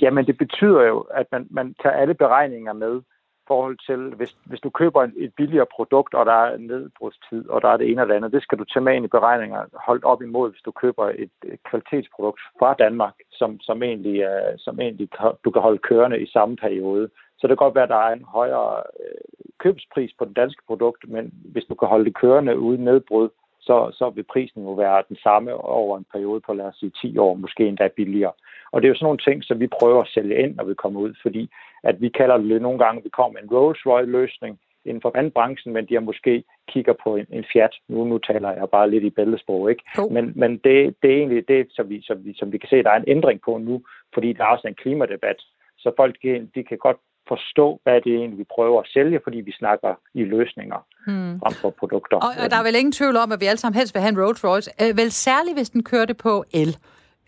Jamen, 0.00 0.26
det 0.26 0.38
betyder 0.38 0.82
jo, 0.82 0.98
at 1.00 1.26
man, 1.32 1.46
man 1.50 1.74
tager 1.82 1.96
alle 1.96 2.14
beregninger 2.14 2.72
med, 2.72 3.00
forhold 3.46 3.76
til, 3.86 4.14
hvis, 4.18 4.36
hvis 4.44 4.60
du 4.60 4.70
køber 4.70 5.02
et, 5.02 5.12
et 5.16 5.34
billigere 5.34 5.66
produkt, 5.76 6.14
og 6.14 6.26
der 6.26 6.32
er 6.32 6.56
nedbrudstid, 6.56 7.48
og 7.48 7.62
der 7.62 7.68
er 7.68 7.76
det 7.76 7.90
ene 7.90 8.02
eller 8.02 8.14
andet, 8.14 8.32
det 8.32 8.42
skal 8.42 8.58
du 8.58 8.64
tage 8.64 8.84
med 8.84 8.94
ind 8.94 9.04
i 9.04 9.08
beregninger, 9.16 9.64
holdt 9.74 10.04
op 10.04 10.22
imod, 10.22 10.50
hvis 10.50 10.62
du 10.62 10.70
køber 10.70 11.04
et, 11.08 11.30
et 11.52 11.60
kvalitetsprodukt 11.70 12.40
fra 12.58 12.74
Danmark, 12.74 13.14
som, 13.30 13.60
som, 13.60 13.82
egentlig, 13.82 14.16
uh, 14.28 14.54
som 14.58 14.80
egentlig 14.80 15.08
du 15.44 15.50
kan 15.50 15.62
holde 15.62 15.78
kørende 15.78 16.20
i 16.20 16.26
samme 16.26 16.56
periode. 16.56 17.08
Så 17.38 17.46
det 17.46 17.58
kan 17.58 17.64
godt 17.64 17.74
være, 17.74 17.84
at 17.84 17.96
der 17.96 18.02
er 18.08 18.12
en 18.12 18.24
højere 18.24 18.82
øh, 19.00 19.50
købspris 19.58 20.12
på 20.18 20.24
det 20.24 20.36
danske 20.36 20.62
produkt, 20.66 21.08
men 21.08 21.34
hvis 21.52 21.64
du 21.64 21.74
kan 21.74 21.88
holde 21.88 22.04
det 22.04 22.14
kørende 22.14 22.58
uden 22.58 22.84
nedbrud, 22.84 23.28
så, 23.66 23.76
så 23.98 24.10
vil 24.10 24.22
prisen 24.32 24.62
jo 24.62 24.72
være 24.72 25.02
den 25.08 25.16
samme 25.16 25.54
over 25.54 25.98
en 25.98 26.06
periode 26.12 26.40
på, 26.40 26.52
lad 26.52 26.64
os 26.64 26.76
sige, 26.76 26.92
10 27.02 27.18
år, 27.18 27.34
måske 27.34 27.66
endda 27.66 27.88
billigere. 27.96 28.32
Og 28.72 28.82
det 28.82 28.88
er 28.88 28.92
jo 28.92 28.94
sådan 28.94 29.04
nogle 29.04 29.24
ting, 29.26 29.44
som 29.44 29.60
vi 29.60 29.66
prøver 29.66 30.00
at 30.02 30.08
sælge 30.14 30.42
ind, 30.42 30.54
når 30.56 30.64
vi 30.64 30.74
kommer 30.74 31.00
ud, 31.00 31.14
fordi 31.22 31.50
at 31.84 32.00
vi 32.00 32.08
kalder 32.08 32.36
det 32.36 32.62
nogle 32.62 32.78
gange, 32.78 33.02
vi 33.02 33.08
kommer 33.08 33.38
en 33.38 33.50
Rolls-Royce-løsning 33.54 34.58
inden 34.84 35.02
for 35.02 35.12
vandbranchen, 35.14 35.72
men 35.72 35.86
de 35.86 35.94
har 35.94 36.00
måske 36.00 36.44
kigger 36.68 36.94
på 37.04 37.16
en, 37.16 37.26
en 37.30 37.44
Fiat. 37.52 37.74
Nu, 37.88 38.04
nu 38.04 38.18
taler 38.18 38.50
jeg 38.52 38.68
bare 38.70 38.90
lidt 38.90 39.04
i 39.04 39.10
bæltesprog, 39.10 39.70
ikke? 39.70 39.82
Oh. 39.98 40.12
Men, 40.12 40.32
men 40.36 40.50
det, 40.50 40.96
det 41.02 41.10
er 41.12 41.16
egentlig 41.16 41.48
det, 41.48 41.66
som 41.70 41.88
vi, 41.88 42.02
som, 42.02 42.24
vi, 42.24 42.34
som 42.34 42.52
vi 42.52 42.58
kan 42.58 42.68
se, 42.68 42.82
der 42.82 42.90
er 42.90 43.00
en 43.00 43.12
ændring 43.16 43.40
på 43.44 43.58
nu, 43.58 43.82
fordi 44.14 44.32
der 44.32 44.44
er 44.44 44.48
også 44.48 44.68
en 44.68 44.74
klimadebat. 44.82 45.36
Så 45.78 45.92
folk 45.96 46.16
de 46.54 46.64
kan 46.64 46.78
godt 46.78 46.96
forstå, 47.28 47.80
hvad 47.82 48.00
det 48.04 48.12
er 48.14 48.18
egentlig, 48.18 48.38
vi 48.38 48.48
prøver 48.56 48.80
at 48.80 48.88
sælge, 48.94 49.20
fordi 49.24 49.38
vi 49.38 49.52
snakker 49.52 49.90
i 50.14 50.24
løsninger 50.24 50.80
hmm. 51.06 51.40
frem 51.40 51.54
for 51.62 51.70
produkter. 51.80 52.16
Og, 52.16 52.32
og 52.42 52.50
der 52.50 52.56
er 52.56 52.62
vel 52.62 52.74
ingen 52.74 52.92
tvivl 52.92 53.16
om, 53.16 53.32
at 53.32 53.40
vi 53.40 53.46
alle 53.46 53.58
sammen 53.58 53.78
helst 53.78 53.94
vil 53.94 54.00
have 54.00 54.12
en 54.12 54.20
Rolls 54.22 54.44
Royce. 54.44 54.70
Øh, 54.82 54.96
vel 54.96 55.12
særligt, 55.12 55.56
hvis 55.56 55.70
den 55.70 55.84
kørte 55.84 56.14
på 56.14 56.44
el. 56.52 56.76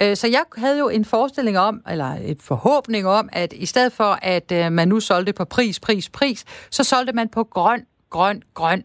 Øh, 0.03 0.17
så 0.17 0.27
jeg 0.29 0.45
havde 0.57 0.79
jo 0.79 0.89
en 0.89 1.05
forestilling 1.05 1.59
om, 1.59 1.83
eller 1.91 2.11
et 2.25 2.43
forhåbning 2.43 3.07
om, 3.07 3.29
at 3.33 3.53
i 3.53 3.67
stedet 3.67 3.93
for, 3.93 4.19
at 4.23 4.53
øh, 4.53 4.73
man 4.73 4.89
nu 4.89 5.01
solgte 5.01 5.33
på 5.33 5.45
pris, 5.45 5.81
pris, 5.81 6.11
pris, 6.11 6.45
så 6.71 6.85
solgte 6.85 7.13
man 7.13 7.29
på 7.29 7.45
grøn, 7.45 7.87
grøn, 8.11 8.43
grøn. 8.55 8.85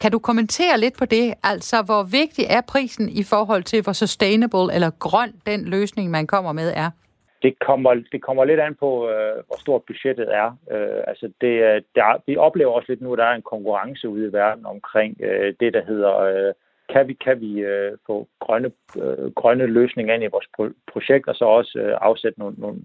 Kan 0.00 0.12
du 0.12 0.18
kommentere 0.18 0.80
lidt 0.80 0.96
på 0.98 1.04
det? 1.04 1.34
Altså, 1.42 1.82
hvor 1.82 2.02
vigtig 2.02 2.46
er 2.48 2.60
prisen 2.60 3.08
i 3.08 3.22
forhold 3.22 3.62
til, 3.62 3.82
hvor 3.82 3.92
sustainable 3.92 4.74
eller 4.74 4.90
grøn 4.90 5.32
den 5.46 5.64
løsning, 5.64 6.10
man 6.10 6.26
kommer 6.26 6.52
med, 6.52 6.72
er? 6.76 6.90
Det 7.44 7.58
kommer, 7.58 7.94
det 8.12 8.22
kommer 8.22 8.44
lidt 8.44 8.60
an 8.60 8.74
på, 8.74 8.90
øh, 9.10 9.36
hvor 9.46 9.58
stort 9.60 9.82
budgettet 9.82 10.28
er. 10.34 10.48
Øh, 10.74 11.02
altså 11.06 11.26
det, 11.40 11.54
øh, 11.68 11.82
der, 11.94 12.22
vi 12.26 12.36
oplever 12.36 12.72
også 12.72 12.86
lidt 12.88 13.02
nu, 13.02 13.12
at 13.12 13.18
der 13.18 13.24
er 13.24 13.34
en 13.34 13.50
konkurrence 13.52 14.08
ude 14.08 14.28
i 14.28 14.32
verden 14.32 14.66
omkring 14.66 15.16
øh, 15.20 15.54
det, 15.60 15.74
der 15.74 15.84
hedder 15.84 16.14
øh, 16.18 16.52
kan 16.94 17.08
vi, 17.08 17.14
kan 17.26 17.40
vi 17.40 17.52
øh, 17.72 17.92
få 18.06 18.28
grønne, 18.44 18.70
øh, 19.02 19.32
grønne 19.40 19.66
løsninger 19.66 20.14
ind 20.14 20.24
i 20.24 20.34
vores 20.34 20.48
pro- 20.54 20.78
projekt, 20.92 21.28
og 21.28 21.34
så 21.34 21.44
også 21.44 21.78
øh, 21.78 21.94
afsætte 22.00 22.38
nogle, 22.38 22.56
nogle, 22.58 22.78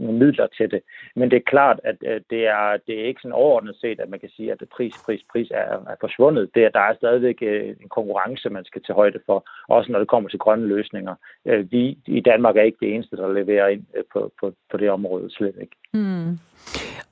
nogle 0.00 0.18
midler 0.18 0.46
til 0.46 0.70
det. 0.70 0.80
Men 1.16 1.30
det 1.30 1.36
er 1.36 1.50
klart, 1.54 1.80
at 1.84 1.96
øh, 2.10 2.20
det, 2.30 2.46
er, 2.46 2.76
det 2.86 2.94
er 3.00 3.04
ikke 3.04 3.20
sådan 3.22 3.40
overordnet 3.42 3.76
set, 3.76 4.00
at 4.00 4.08
man 4.08 4.20
kan 4.20 4.30
sige, 4.36 4.52
at 4.52 4.62
pris, 4.76 4.94
pris, 5.06 5.22
pris 5.32 5.50
er, 5.50 5.66
er 5.92 5.96
forsvundet. 6.00 6.50
Det 6.54 6.64
er, 6.64 6.68
der 6.68 6.80
er 6.80 6.94
stadigvæk 6.94 7.38
øh, 7.42 7.68
en 7.68 7.88
konkurrence, 7.88 8.50
man 8.50 8.64
skal 8.64 8.82
til 8.82 8.94
højde 8.94 9.20
for, 9.26 9.38
også 9.68 9.92
når 9.92 9.98
det 9.98 10.08
kommer 10.08 10.30
til 10.30 10.38
grønne 10.38 10.66
løsninger. 10.66 11.14
Øh, 11.46 11.72
vi 11.72 11.98
i 12.06 12.20
Danmark 12.20 12.56
er 12.56 12.62
ikke 12.62 12.84
det 12.84 12.94
eneste, 12.94 13.16
der 13.16 13.32
leverer 13.32 13.68
ind 13.68 13.84
øh, 13.96 14.04
på, 14.12 14.32
på, 14.40 14.52
på 14.70 14.76
det 14.76 14.90
område, 14.90 15.30
slet 15.30 15.56
ikke. 15.60 15.76
Mm. 15.94 16.38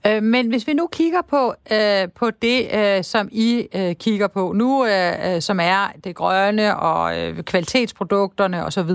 Øh, 0.06 0.22
men 0.22 0.48
hvis 0.48 0.66
vi 0.66 0.72
nu 0.72 0.86
kigger 0.86 1.22
på, 1.22 1.54
øh, 1.72 2.08
på 2.14 2.30
det, 2.30 2.68
øh, 2.74 3.04
som 3.04 3.28
I 3.32 3.68
øh, 3.74 3.94
kigger 3.94 4.26
på 4.26 4.52
nu, 4.52 4.86
øh, 4.86 5.34
øh 5.34 5.42
som 5.42 5.60
er 5.60 5.92
det 6.04 6.14
grønne 6.16 6.76
og 6.76 7.18
øh, 7.18 7.42
kvalitetsprodukterne 7.42 8.64
osv., 8.64 8.90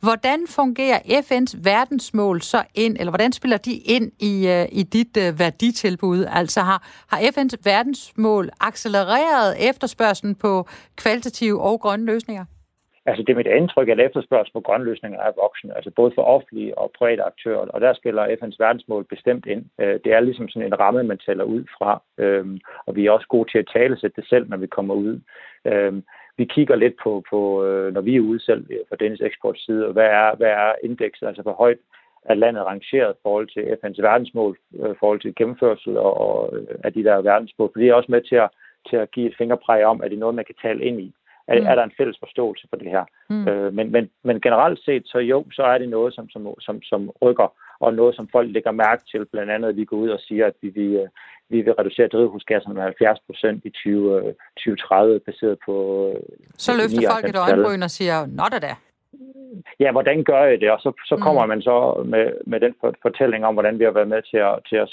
hvordan 0.00 0.46
fungerer 0.48 0.98
FN's 0.98 1.58
verdensmål 1.62 2.42
så 2.42 2.62
ind, 2.74 2.96
eller 2.98 3.10
hvordan 3.10 3.32
spiller 3.32 3.56
de 3.56 3.72
ind 3.72 4.12
i, 4.18 4.48
øh, 4.48 4.66
i 4.72 4.82
dit 4.82 5.16
øh, 5.16 5.38
værditilbud? 5.38 6.24
Altså 6.30 6.60
har, 6.60 6.82
har 7.06 7.18
FN's 7.18 7.56
verdensmål 7.64 8.50
accelereret 8.60 9.68
efterspørgselen 9.68 10.34
på 10.34 10.68
kvalitative 10.96 11.60
og 11.60 11.80
grønne 11.80 12.06
løsninger? 12.06 12.44
Altså 13.06 13.22
det 13.22 13.32
er 13.32 13.36
mit 13.36 13.46
indtryk, 13.46 13.88
at 13.88 14.00
efterspørgsel 14.00 14.52
på 14.52 14.60
grønne 14.60 14.84
løsninger 14.84 15.20
er 15.20 15.32
voksende, 15.42 15.74
altså 15.74 15.90
både 15.90 16.12
for 16.14 16.22
offentlige 16.22 16.78
og 16.78 16.90
private 16.98 17.22
aktører, 17.22 17.66
og 17.74 17.80
der 17.80 17.94
spiller 17.94 18.26
FN's 18.26 18.56
verdensmål 18.58 19.04
bestemt 19.04 19.46
ind. 19.46 19.64
Øh, 19.80 20.00
det 20.04 20.12
er 20.12 20.20
ligesom 20.20 20.48
sådan 20.48 20.66
en 20.66 20.80
ramme, 20.80 21.02
man 21.02 21.18
tæller 21.18 21.44
ud 21.44 21.64
fra, 21.78 22.02
øhm, 22.18 22.60
og 22.86 22.96
vi 22.96 23.06
er 23.06 23.10
også 23.10 23.26
gode 23.28 23.50
til 23.50 23.58
at 23.58 23.70
tale 23.72 23.96
sig 23.96 24.16
det 24.16 24.28
selv, 24.28 24.48
når 24.48 24.56
vi 24.56 24.66
kommer 24.66 24.94
ud. 24.94 25.20
Øhm, 25.64 26.02
vi 26.36 26.44
kigger 26.44 26.76
lidt 26.76 26.94
på, 27.02 27.22
på 27.30 27.64
øh, 27.64 27.94
når 27.94 28.00
vi 28.00 28.16
er 28.16 28.20
ude 28.20 28.40
selv 28.40 28.66
øh, 28.70 28.78
fra 28.88 28.96
Dennis 28.96 29.20
Eksports 29.20 29.64
side, 29.64 29.92
hvad 29.92 30.06
er, 30.06 30.36
hvad 30.36 30.50
er 30.50 30.72
indekset, 30.82 31.26
altså 31.26 31.42
hvor 31.42 31.52
højt 31.52 31.78
er 32.24 32.34
landet 32.34 32.64
rangeret 32.64 33.12
i 33.14 33.20
forhold 33.22 33.48
til 33.48 33.76
FN's 33.78 34.02
verdensmål, 34.02 34.58
i 34.72 34.94
forhold 35.00 35.20
til 35.20 35.34
gennemførsel 35.34 35.96
og, 35.96 36.14
og 36.20 36.54
af 36.84 36.92
de 36.92 37.04
der 37.04 37.20
verdensmål, 37.20 37.70
for 37.72 37.80
det 37.80 37.88
er 37.88 37.94
også 37.94 38.10
med 38.12 38.22
til 38.22 38.36
at, 38.36 38.48
til 38.90 38.96
at 38.96 39.10
give 39.10 39.26
et 39.26 39.34
fingerpræg 39.38 39.84
om, 39.84 40.00
at 40.00 40.10
det 40.10 40.16
er 40.16 40.20
noget, 40.20 40.34
man 40.34 40.44
kan 40.44 40.54
tale 40.62 40.84
ind 40.84 41.00
i 41.00 41.14
er, 41.48 41.60
mm. 41.60 41.66
er 41.66 41.74
der 41.74 41.84
en 41.84 41.96
fælles 41.96 42.18
forståelse 42.18 42.66
for 42.70 42.76
det 42.76 42.90
her. 42.90 43.04
Mm. 43.30 43.48
Øh, 43.48 43.72
men, 43.74 43.92
men, 43.92 44.10
men 44.22 44.40
generelt 44.40 44.84
set, 44.84 45.02
så 45.06 45.18
jo, 45.18 45.44
så 45.52 45.62
er 45.62 45.78
det 45.78 45.88
noget, 45.88 46.14
som, 46.14 46.28
som, 46.28 46.54
som, 46.60 46.82
som 46.82 47.10
rykker, 47.22 47.48
og 47.80 47.94
noget, 47.94 48.16
som 48.16 48.28
folk 48.32 48.48
lægger 48.52 48.70
mærke 48.70 49.02
til. 49.10 49.26
Blandt 49.32 49.50
andet, 49.50 49.68
at 49.68 49.76
vi 49.76 49.84
går 49.84 49.96
ud 49.96 50.08
og 50.08 50.20
siger, 50.20 50.46
at 50.46 50.54
vi, 50.62 50.68
vi, 50.68 50.86
øh, 51.00 51.08
vi 51.48 51.60
vil 51.62 51.72
reducere 51.72 52.08
drivhusgasserne 52.08 52.74
med 52.74 52.82
70 52.82 53.18
procent 53.26 53.64
i 53.64 53.70
20, 53.70 54.34
2030, 54.56 55.14
øh, 55.14 55.20
baseret 55.20 55.58
på... 55.66 55.74
Øh, 56.08 56.22
så 56.58 56.72
løfter 56.72 57.10
folk 57.12 57.24
et 57.28 57.36
øjenbryn 57.36 57.82
og 57.82 57.90
siger, 57.90 58.26
nå 58.26 58.44
da 58.52 58.58
da. 58.58 58.74
Ja, 59.80 59.92
hvordan 59.92 60.24
gør 60.24 60.44
I 60.46 60.56
det? 60.56 60.70
Og 60.70 60.80
så, 60.80 60.92
så 61.06 61.16
kommer 61.16 61.44
mm. 61.44 61.48
man 61.48 61.62
så 61.62 62.02
med, 62.06 62.32
med 62.46 62.60
den 62.60 62.74
fortælling 63.02 63.46
om, 63.46 63.54
hvordan 63.54 63.78
vi 63.78 63.84
har 63.84 63.90
været 63.90 64.08
med 64.08 64.22
til 64.22 64.36
at, 64.36 64.58
til 64.68 64.76
at 64.76 64.88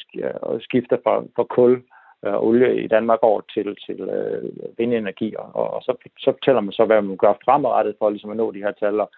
skifte 0.61 0.99
fra, 1.03 1.23
fra 1.35 1.43
kul 1.43 1.81
øh, 2.25 2.43
olie 2.47 2.83
i 2.83 2.87
Danmark 2.87 3.19
over 3.21 3.41
til, 3.53 3.77
til 3.85 3.99
øh, 4.01 4.43
vindenergi, 4.77 5.35
og, 5.37 5.73
og 5.73 5.81
så, 5.81 5.91
så 6.17 6.31
fortæller 6.31 6.61
man 6.61 6.71
så, 6.71 6.85
hvad 6.85 7.01
man 7.01 7.17
gør 7.17 7.33
fremadrettet 7.45 7.95
for 7.99 8.09
ligesom 8.09 8.31
at 8.31 8.37
nå 8.37 8.51
de 8.51 8.63
her 8.65 8.71
tal, 8.71 8.99
og, 8.99 9.09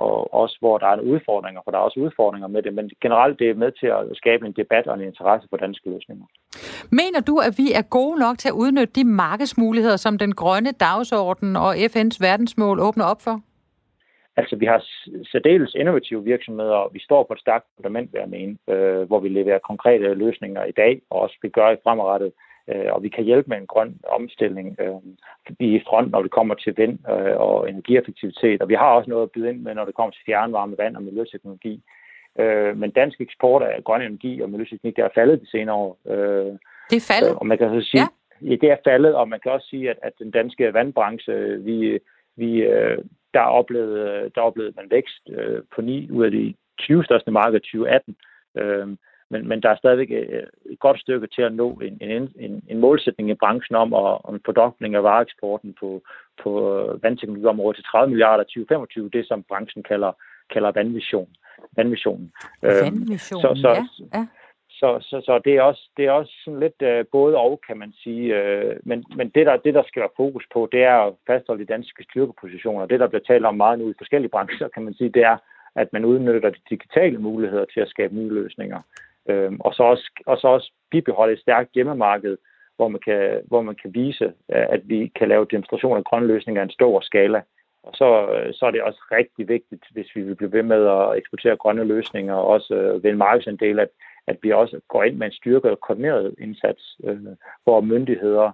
og 0.00 0.34
også 0.34 0.56
hvor 0.60 0.78
der 0.78 0.86
er 0.86 1.00
udfordringer, 1.00 1.60
for 1.64 1.70
der 1.70 1.78
er 1.78 1.82
også 1.82 2.00
udfordringer 2.00 2.48
med 2.48 2.62
det, 2.62 2.74
men 2.74 2.90
generelt 3.02 3.38
det 3.38 3.50
er 3.50 3.54
med 3.54 3.72
til 3.80 3.86
at 3.86 4.02
skabe 4.14 4.46
en 4.46 4.52
debat 4.52 4.86
og 4.86 4.94
en 4.94 5.06
interesse 5.10 5.48
for 5.50 5.56
danske 5.56 5.90
løsninger. 5.90 6.26
Mener 6.90 7.20
du, 7.20 7.36
at 7.36 7.54
vi 7.58 7.72
er 7.72 7.82
gode 7.82 8.18
nok 8.18 8.38
til 8.38 8.48
at 8.48 8.54
udnytte 8.62 8.92
de 9.00 9.04
markedsmuligheder, 9.04 9.96
som 9.96 10.18
den 10.18 10.34
grønne 10.34 10.72
dagsorden 10.72 11.56
og 11.56 11.74
FN's 11.76 12.18
verdensmål 12.20 12.80
åbner 12.80 13.04
op 13.04 13.20
for? 13.22 13.40
Altså, 14.38 14.56
vi 14.56 14.66
har 14.66 14.80
særdeles 15.32 15.74
innovative 15.74 16.24
virksomheder, 16.24 16.74
og 16.74 16.90
vi 16.92 17.00
står 17.00 17.22
på 17.22 17.32
et 17.32 17.40
stærkt 17.40 17.66
fundament, 17.76 18.12
vil 18.12 18.18
jeg 18.20 18.28
mene, 18.28 18.56
øh, 18.68 19.02
hvor 19.08 19.20
vi 19.20 19.28
leverer 19.28 19.58
konkrete 19.58 20.14
løsninger 20.14 20.64
i 20.64 20.72
dag, 20.72 21.02
og 21.10 21.20
også 21.20 21.36
vi 21.42 21.48
gør 21.48 21.70
i 21.70 21.76
fremadrettet. 21.84 22.32
Øh, 22.70 22.92
og 22.94 23.02
vi 23.02 23.08
kan 23.08 23.24
hjælpe 23.24 23.48
med 23.48 23.56
en 23.56 23.66
grøn 23.66 24.00
omstilling. 24.08 24.76
Øh, 24.80 25.00
vi 25.58 25.66
er 25.70 25.80
i 25.80 25.84
front, 25.88 26.10
når 26.10 26.22
det 26.22 26.30
kommer 26.30 26.54
til 26.54 26.74
vind 26.76 26.98
øh, 27.10 27.36
og 27.46 27.68
energieffektivitet, 27.68 28.62
og 28.62 28.68
vi 28.68 28.74
har 28.74 28.90
også 28.90 29.10
noget 29.10 29.22
at 29.22 29.30
byde 29.30 29.48
ind 29.48 29.60
med, 29.60 29.74
når 29.74 29.84
det 29.84 29.94
kommer 29.94 30.12
til 30.12 30.22
fjernvarme, 30.26 30.78
vand 30.78 30.96
og 30.96 31.02
miljøteknologi. 31.02 31.82
Øh, 32.38 32.76
men 32.76 32.90
dansk 32.90 33.20
eksport 33.20 33.62
af 33.62 33.84
grøn 33.84 34.02
energi 34.02 34.40
og 34.40 34.50
miljøteknik, 34.50 34.96
der 34.96 35.04
er 35.04 35.14
faldet 35.14 35.40
de 35.40 35.50
senere 35.50 35.76
år. 35.76 35.98
Øh, 36.06 36.52
det 36.90 36.96
er 36.96 37.12
faldet? 37.12 37.34
Og 37.38 37.46
man 37.46 37.58
kan 37.58 37.68
så 37.82 37.90
sige, 37.90 38.00
ja. 38.00 38.48
ja. 38.50 38.56
det 38.56 38.70
er 38.70 38.76
faldet, 38.84 39.14
og 39.14 39.28
man 39.28 39.40
kan 39.40 39.52
også 39.52 39.68
sige, 39.68 39.90
at, 39.90 39.98
at 40.02 40.12
den 40.18 40.30
danske 40.30 40.74
vandbranche, 40.74 41.62
vi, 41.64 41.98
vi, 42.36 42.50
øh, 42.62 42.98
der 43.34 43.40
oplevede, 43.40 44.30
der 44.34 44.40
oplevede 44.40 44.74
man 44.76 44.90
vækst 44.90 45.22
øh, 45.30 45.62
på 45.74 45.82
9 45.82 46.10
ud 46.10 46.24
af 46.24 46.30
de 46.30 46.54
20 46.78 47.04
største 47.04 47.30
markeder 47.30 47.58
2018. 47.58 48.16
Øh, 48.58 48.88
men, 49.30 49.48
men 49.48 49.62
der 49.62 49.70
er 49.70 49.76
stadigvæk 49.76 50.10
øh, 50.10 50.42
et 50.72 50.78
godt 50.78 51.00
stykke 51.00 51.26
til 51.26 51.42
at 51.42 51.54
nå 51.54 51.72
en, 51.72 51.98
en, 52.00 52.32
en, 52.38 52.62
en 52.68 52.78
målsætning 52.78 53.30
i 53.30 53.34
branchen 53.34 53.76
om, 53.76 53.94
at, 53.94 54.18
om 54.24 54.34
en 54.34 54.40
fordobling 54.44 54.94
af 54.94 55.02
vareeksporten 55.02 55.74
på, 55.80 56.02
på 56.42 56.50
vandteknologiområdet 57.02 57.76
til 57.76 57.84
30 57.84 58.10
milliarder 58.10 58.44
2025, 58.44 59.10
det 59.12 59.28
som 59.28 59.42
branchen 59.42 59.82
kalder, 59.82 60.12
kalder 60.52 60.70
vandvision. 60.72 61.28
Vandvisionen. 61.76 62.32
Vandvisionen, 62.62 63.56
så, 63.56 63.60
så, 63.62 63.68
ja. 63.68 64.18
ja. 64.18 64.26
Så, 64.80 64.98
så, 65.00 65.20
så 65.26 65.40
det 65.44 65.56
er 65.56 65.62
også, 65.62 65.90
det 65.96 66.04
er 66.04 66.10
også 66.10 66.32
sådan 66.44 66.60
lidt 66.60 66.82
øh, 66.82 67.04
både 67.12 67.36
og, 67.36 67.60
kan 67.66 67.78
man 67.78 67.92
sige. 67.92 68.36
Øh, 68.36 68.76
men 68.82 69.04
men 69.16 69.28
det, 69.28 69.46
der, 69.46 69.56
det, 69.56 69.74
der 69.74 69.82
skal 69.86 70.00
være 70.00 70.16
fokus 70.16 70.44
på, 70.52 70.68
det 70.72 70.82
er 70.82 70.96
at 71.06 71.14
fastholde 71.26 71.62
de 71.62 71.72
danske 71.72 72.04
styrkepositioner. 72.04 72.86
Det, 72.86 73.00
der 73.00 73.06
bliver 73.08 73.22
talt 73.22 73.46
om 73.46 73.56
meget 73.56 73.78
nu 73.78 73.90
i 73.90 73.98
forskellige 73.98 74.30
brancher, 74.30 74.68
kan 74.68 74.82
man 74.82 74.94
sige, 74.94 75.10
det 75.10 75.22
er, 75.22 75.36
at 75.76 75.92
man 75.92 76.04
udnytter 76.04 76.50
de 76.50 76.60
digitale 76.70 77.18
muligheder 77.18 77.64
til 77.64 77.80
at 77.80 77.88
skabe 77.88 78.14
nye 78.14 78.28
løsninger. 78.28 78.80
Øh, 79.28 79.52
og, 79.60 79.74
så 79.74 79.82
også, 79.82 80.10
og 80.26 80.38
så 80.38 80.48
også 80.48 80.72
bibeholde 80.90 81.32
et 81.32 81.40
stærkt 81.40 81.74
hjemmemarked, 81.74 82.36
hvor 82.76 82.88
man 82.88 83.00
kan, 83.00 83.40
hvor 83.46 83.62
man 83.62 83.74
kan 83.82 83.94
vise, 83.94 84.24
øh, 84.24 84.66
at 84.68 84.80
vi 84.84 85.12
kan 85.18 85.28
lave 85.28 85.46
demonstrationer 85.50 85.96
af 85.96 86.04
grønne 86.04 86.26
løsninger 86.26 86.62
i 86.62 86.64
en 86.64 86.70
stor 86.70 87.00
skala. 87.00 87.42
Og 87.82 87.92
så, 87.94 88.08
øh, 88.34 88.54
så 88.54 88.66
er 88.66 88.70
det 88.70 88.82
også 88.82 89.00
rigtig 89.12 89.48
vigtigt, 89.48 89.84
hvis 89.90 90.16
vi 90.16 90.20
vil 90.22 90.34
blive 90.34 90.52
ved 90.52 90.62
med 90.62 90.86
at 90.86 91.16
eksportere 91.16 91.56
grønne 91.56 91.84
løsninger, 91.84 92.34
og 92.34 92.46
også 92.46 92.74
øh, 92.74 93.02
ved 93.02 93.10
en 93.10 93.18
markedsandel, 93.18 93.78
at, 93.78 93.88
at 94.30 94.36
vi 94.42 94.52
også 94.52 94.80
går 94.88 95.02
ind 95.02 95.16
med 95.16 95.26
en 95.26 95.38
styrket 95.40 95.70
og 95.70 95.80
koordineret 95.80 96.34
indsats, 96.38 96.82
øh, 97.04 97.18
hvor 97.64 97.80
myndigheder, 97.80 98.50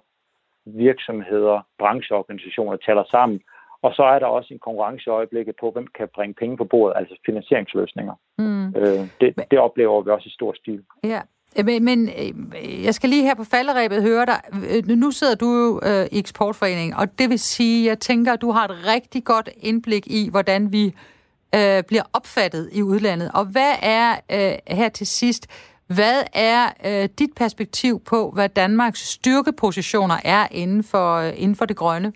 virksomheder, 0.67 1.67
brancheorganisationer 1.79 2.77
taler 2.77 3.05
sammen. 3.11 3.41
Og 3.83 3.93
så 3.95 4.03
er 4.03 4.19
der 4.19 4.27
også 4.27 4.55
en 4.55 4.59
konkurrence 4.67 5.05
i 5.07 5.11
øjeblikket 5.11 5.55
på, 5.61 5.71
hvem 5.71 5.87
kan 5.99 6.09
bringe 6.15 6.35
penge 6.35 6.57
på 6.57 6.65
bordet, 6.65 6.97
altså 6.97 7.15
finansieringsløsninger. 7.27 8.15
Mm. 8.39 8.67
Øh, 8.67 9.03
det, 9.21 9.29
det 9.51 9.59
oplever 9.59 10.03
vi 10.03 10.11
også 10.11 10.29
i 10.29 10.39
stor 10.39 10.53
stil. 10.61 10.83
Ja, 11.05 11.21
Men, 11.65 11.85
men 11.85 12.09
øh, 12.09 12.85
jeg 12.85 12.95
skal 12.95 13.11
lige 13.11 13.23
her 13.23 13.35
på 13.35 13.45
falderæbet 13.45 14.03
høre 14.03 14.27
dig. 14.27 14.41
Øh, 14.71 14.97
nu 14.97 15.11
sidder 15.11 15.35
du 15.35 15.47
jo 15.47 15.81
øh, 15.89 16.07
i 16.13 16.19
Eksportforeningen, 16.19 16.95
og 17.01 17.19
det 17.19 17.31
vil 17.31 17.39
sige, 17.39 17.89
jeg 17.89 17.99
tænker, 17.99 18.33
at 18.33 18.41
du 18.41 18.51
har 18.51 18.65
et 18.65 18.77
rigtig 18.95 19.25
godt 19.25 19.49
indblik 19.57 20.07
i, 20.07 20.31
hvordan 20.31 20.73
vi 20.73 20.95
øh, 21.57 21.83
bliver 21.89 22.03
opfattet 22.13 22.71
i 22.73 22.83
udlandet. 22.83 23.31
Og 23.35 23.45
hvad 23.53 23.73
er 23.83 24.11
øh, 24.37 24.77
her 24.77 24.89
til 24.89 25.07
sidst, 25.07 25.43
hvad 25.97 26.19
er 26.35 26.63
øh, 26.89 27.09
dit 27.19 27.31
perspektiv 27.37 28.01
på, 28.11 28.31
hvad 28.31 28.49
Danmarks 28.49 29.01
styrkepositioner 29.01 30.19
er 30.25 30.47
inden 30.51 30.83
for, 30.83 31.09
øh, 31.15 31.33
inden 31.43 31.57
for 31.57 31.65
det 31.65 31.77
grønne? 31.77 32.13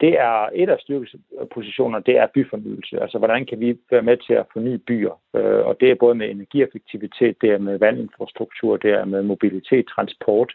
det 0.00 0.12
er 0.20 0.48
et 0.54 0.68
af 0.68 0.78
styrkepositionerne, 0.80 2.04
det 2.06 2.16
er 2.16 2.26
byfornyelse. 2.34 3.00
Altså, 3.00 3.18
hvordan 3.18 3.46
kan 3.46 3.60
vi 3.60 3.78
være 3.90 4.02
med 4.02 4.16
til 4.16 4.34
at 4.34 4.46
forny 4.52 4.74
byer? 4.86 5.20
Øh, 5.36 5.66
og 5.66 5.76
det 5.80 5.90
er 5.90 5.94
både 5.94 6.14
med 6.14 6.30
energieffektivitet, 6.30 7.36
det 7.42 7.50
er 7.50 7.58
med 7.58 7.78
vandinfrastruktur, 7.78 8.76
det 8.76 8.90
er 8.90 9.04
med 9.04 9.22
mobilitet, 9.22 9.86
transport. 9.94 10.52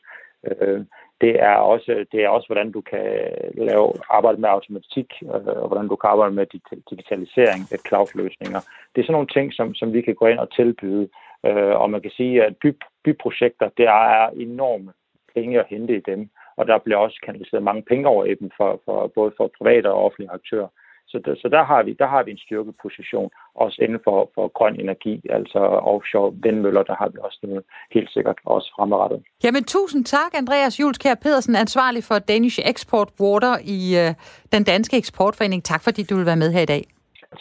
Øh, 0.48 0.82
det 1.22 1.34
er 1.42 1.56
også, 1.56 2.06
det 2.12 2.24
er 2.24 2.30
også 2.30 2.48
hvordan 2.48 2.72
du 2.72 2.82
kan 2.82 3.06
lave 3.54 3.94
arbejde 4.10 4.42
med 4.42 4.50
automatik, 4.50 5.10
øh, 5.24 5.62
og 5.64 5.68
hvordan 5.68 5.88
du 5.88 5.96
kan 5.96 6.10
arbejde 6.10 6.36
med 6.36 6.46
digitalisering, 6.90 7.62
øh, 7.74 7.80
cloud-løsninger. 7.88 8.60
Det 8.92 9.02
er 9.02 9.06
sådan 9.06 9.14
nogle 9.14 9.34
ting, 9.36 9.54
som, 9.54 9.74
som 9.74 9.94
vi 9.94 10.02
kan 10.02 10.16
gå 10.16 10.26
ind 10.28 10.40
og 10.40 10.54
tilbyde. 10.54 11.10
Øh, 11.46 11.76
og 11.82 11.90
man 11.90 12.02
kan 12.02 12.12
sige, 12.12 12.46
at 12.46 12.54
by, 12.64 12.78
byprojekter, 13.04 13.70
der 13.78 13.92
er 13.92 14.30
enorme 14.30 14.92
penge 15.36 15.60
at 15.60 15.66
hente 15.70 15.96
i 15.98 16.00
dem 16.00 16.30
og 16.62 16.68
der 16.68 16.78
bliver 16.78 16.98
også 16.98 17.20
kanaliseret 17.26 17.64
mange 17.64 17.84
penge 17.92 18.08
over 18.08 18.26
i 18.26 18.36
dem, 18.36 18.50
for, 18.58 18.82
for, 18.86 19.08
både 19.08 19.32
for 19.38 19.52
private 19.58 19.92
og 19.92 20.04
offentlige 20.06 20.32
aktører. 20.32 20.68
Så, 21.08 21.22
der, 21.26 21.36
så 21.42 21.48
der, 21.56 21.64
har 21.64 21.84
vi, 21.84 21.94
der 21.94 22.08
har 22.08 22.24
vi 22.24 22.32
en 22.32 22.38
styrkeposition, 22.38 23.30
også 23.56 23.78
inden 23.82 24.00
for, 24.04 24.32
for 24.36 24.48
grøn 24.58 24.80
energi, 24.80 25.22
altså 25.30 25.60
offshore 25.94 26.34
vindmøller, 26.44 26.84
der 26.84 26.96
har 26.96 27.10
vi 27.10 27.18
også 27.22 27.40
noget 27.44 27.64
helt 27.92 28.10
sikkert 28.12 28.38
også 28.46 28.74
fremadrettet. 28.76 29.20
Jamen 29.44 29.64
tusind 29.64 30.06
tak, 30.06 30.32
Andreas 30.34 30.80
Julskær 30.80 31.16
Pedersen, 31.16 31.56
ansvarlig 31.56 32.04
for 32.04 32.20
Danish 32.20 32.60
Export 32.72 33.10
Water 33.22 33.54
i 33.78 33.80
øh, 34.02 34.14
den 34.54 34.64
danske 34.64 34.98
eksportforening. 34.98 35.64
Tak 35.64 35.82
fordi 35.84 36.04
du 36.04 36.16
vil 36.16 36.26
være 36.26 36.42
med 36.44 36.52
her 36.52 36.62
i 36.62 36.72
dag. 36.76 36.84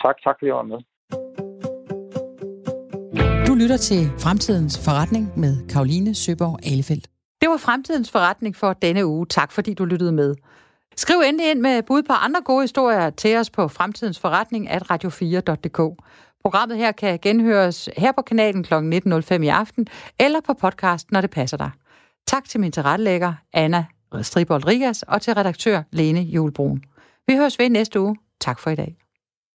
Tak, 0.03 0.17
tak 0.25 0.37
fordi 0.39 0.47
jeg 0.47 0.55
var 0.55 0.69
med. 0.73 0.81
Du 3.49 3.55
lytter 3.55 3.77
til 3.77 4.03
Fremtidens 4.25 4.75
Forretning 4.87 5.25
med 5.37 5.69
Karoline 5.73 6.15
Søborg 6.15 6.59
Alefeldt. 6.73 7.07
Det 7.41 7.49
var 7.49 7.57
fremtidens 7.57 8.11
forretning 8.13 8.57
for 8.57 8.73
denne 8.73 9.07
uge. 9.07 9.27
Tak 9.27 9.53
fordi 9.53 9.75
du 9.75 9.85
lyttede 9.85 10.13
med. 10.13 10.35
Skriv 10.97 11.21
endelig 11.27 11.51
ind 11.51 11.61
med 11.61 11.83
bud 11.83 12.03
på 12.03 12.13
andre 12.13 12.41
gode 12.45 12.63
historier 12.63 13.11
til 13.11 13.37
os 13.37 13.51
på 13.51 13.69
fremtidens 13.69 14.19
forretning 14.19 14.69
at 14.69 14.91
radio4.dk. 14.91 16.03
Programmet 16.43 16.79
her 16.79 16.93
kan 16.93 17.19
genhøres 17.23 17.89
her 17.97 18.13
på 18.13 18.23
kanalen 18.23 18.65
kl. 18.65 18.75
19.05 18.75 19.43
i 19.43 19.49
aften, 19.49 19.87
eller 20.19 20.41
på 20.41 20.55
podcast, 20.55 21.13
når 21.13 21.21
det 21.21 21.31
passer 21.31 21.57
dig. 21.57 21.71
Tak 22.27 22.45
til 22.45 22.61
min 22.61 22.73
tilrettelægger, 22.73 23.35
Anna 23.53 23.85
Stribold 24.23 24.67
Rigas, 24.67 25.03
og 25.03 25.23
til 25.23 25.35
redaktør 25.35 25.83
Lene 25.93 26.21
Julbrun. 26.21 26.83
Vi 27.27 27.37
høres 27.37 27.59
ved 27.59 27.71
næste 27.71 28.01
uge. 28.01 28.17
Tak 28.41 28.59
for 28.59 28.71
i 28.71 28.75
dag. 28.75 28.97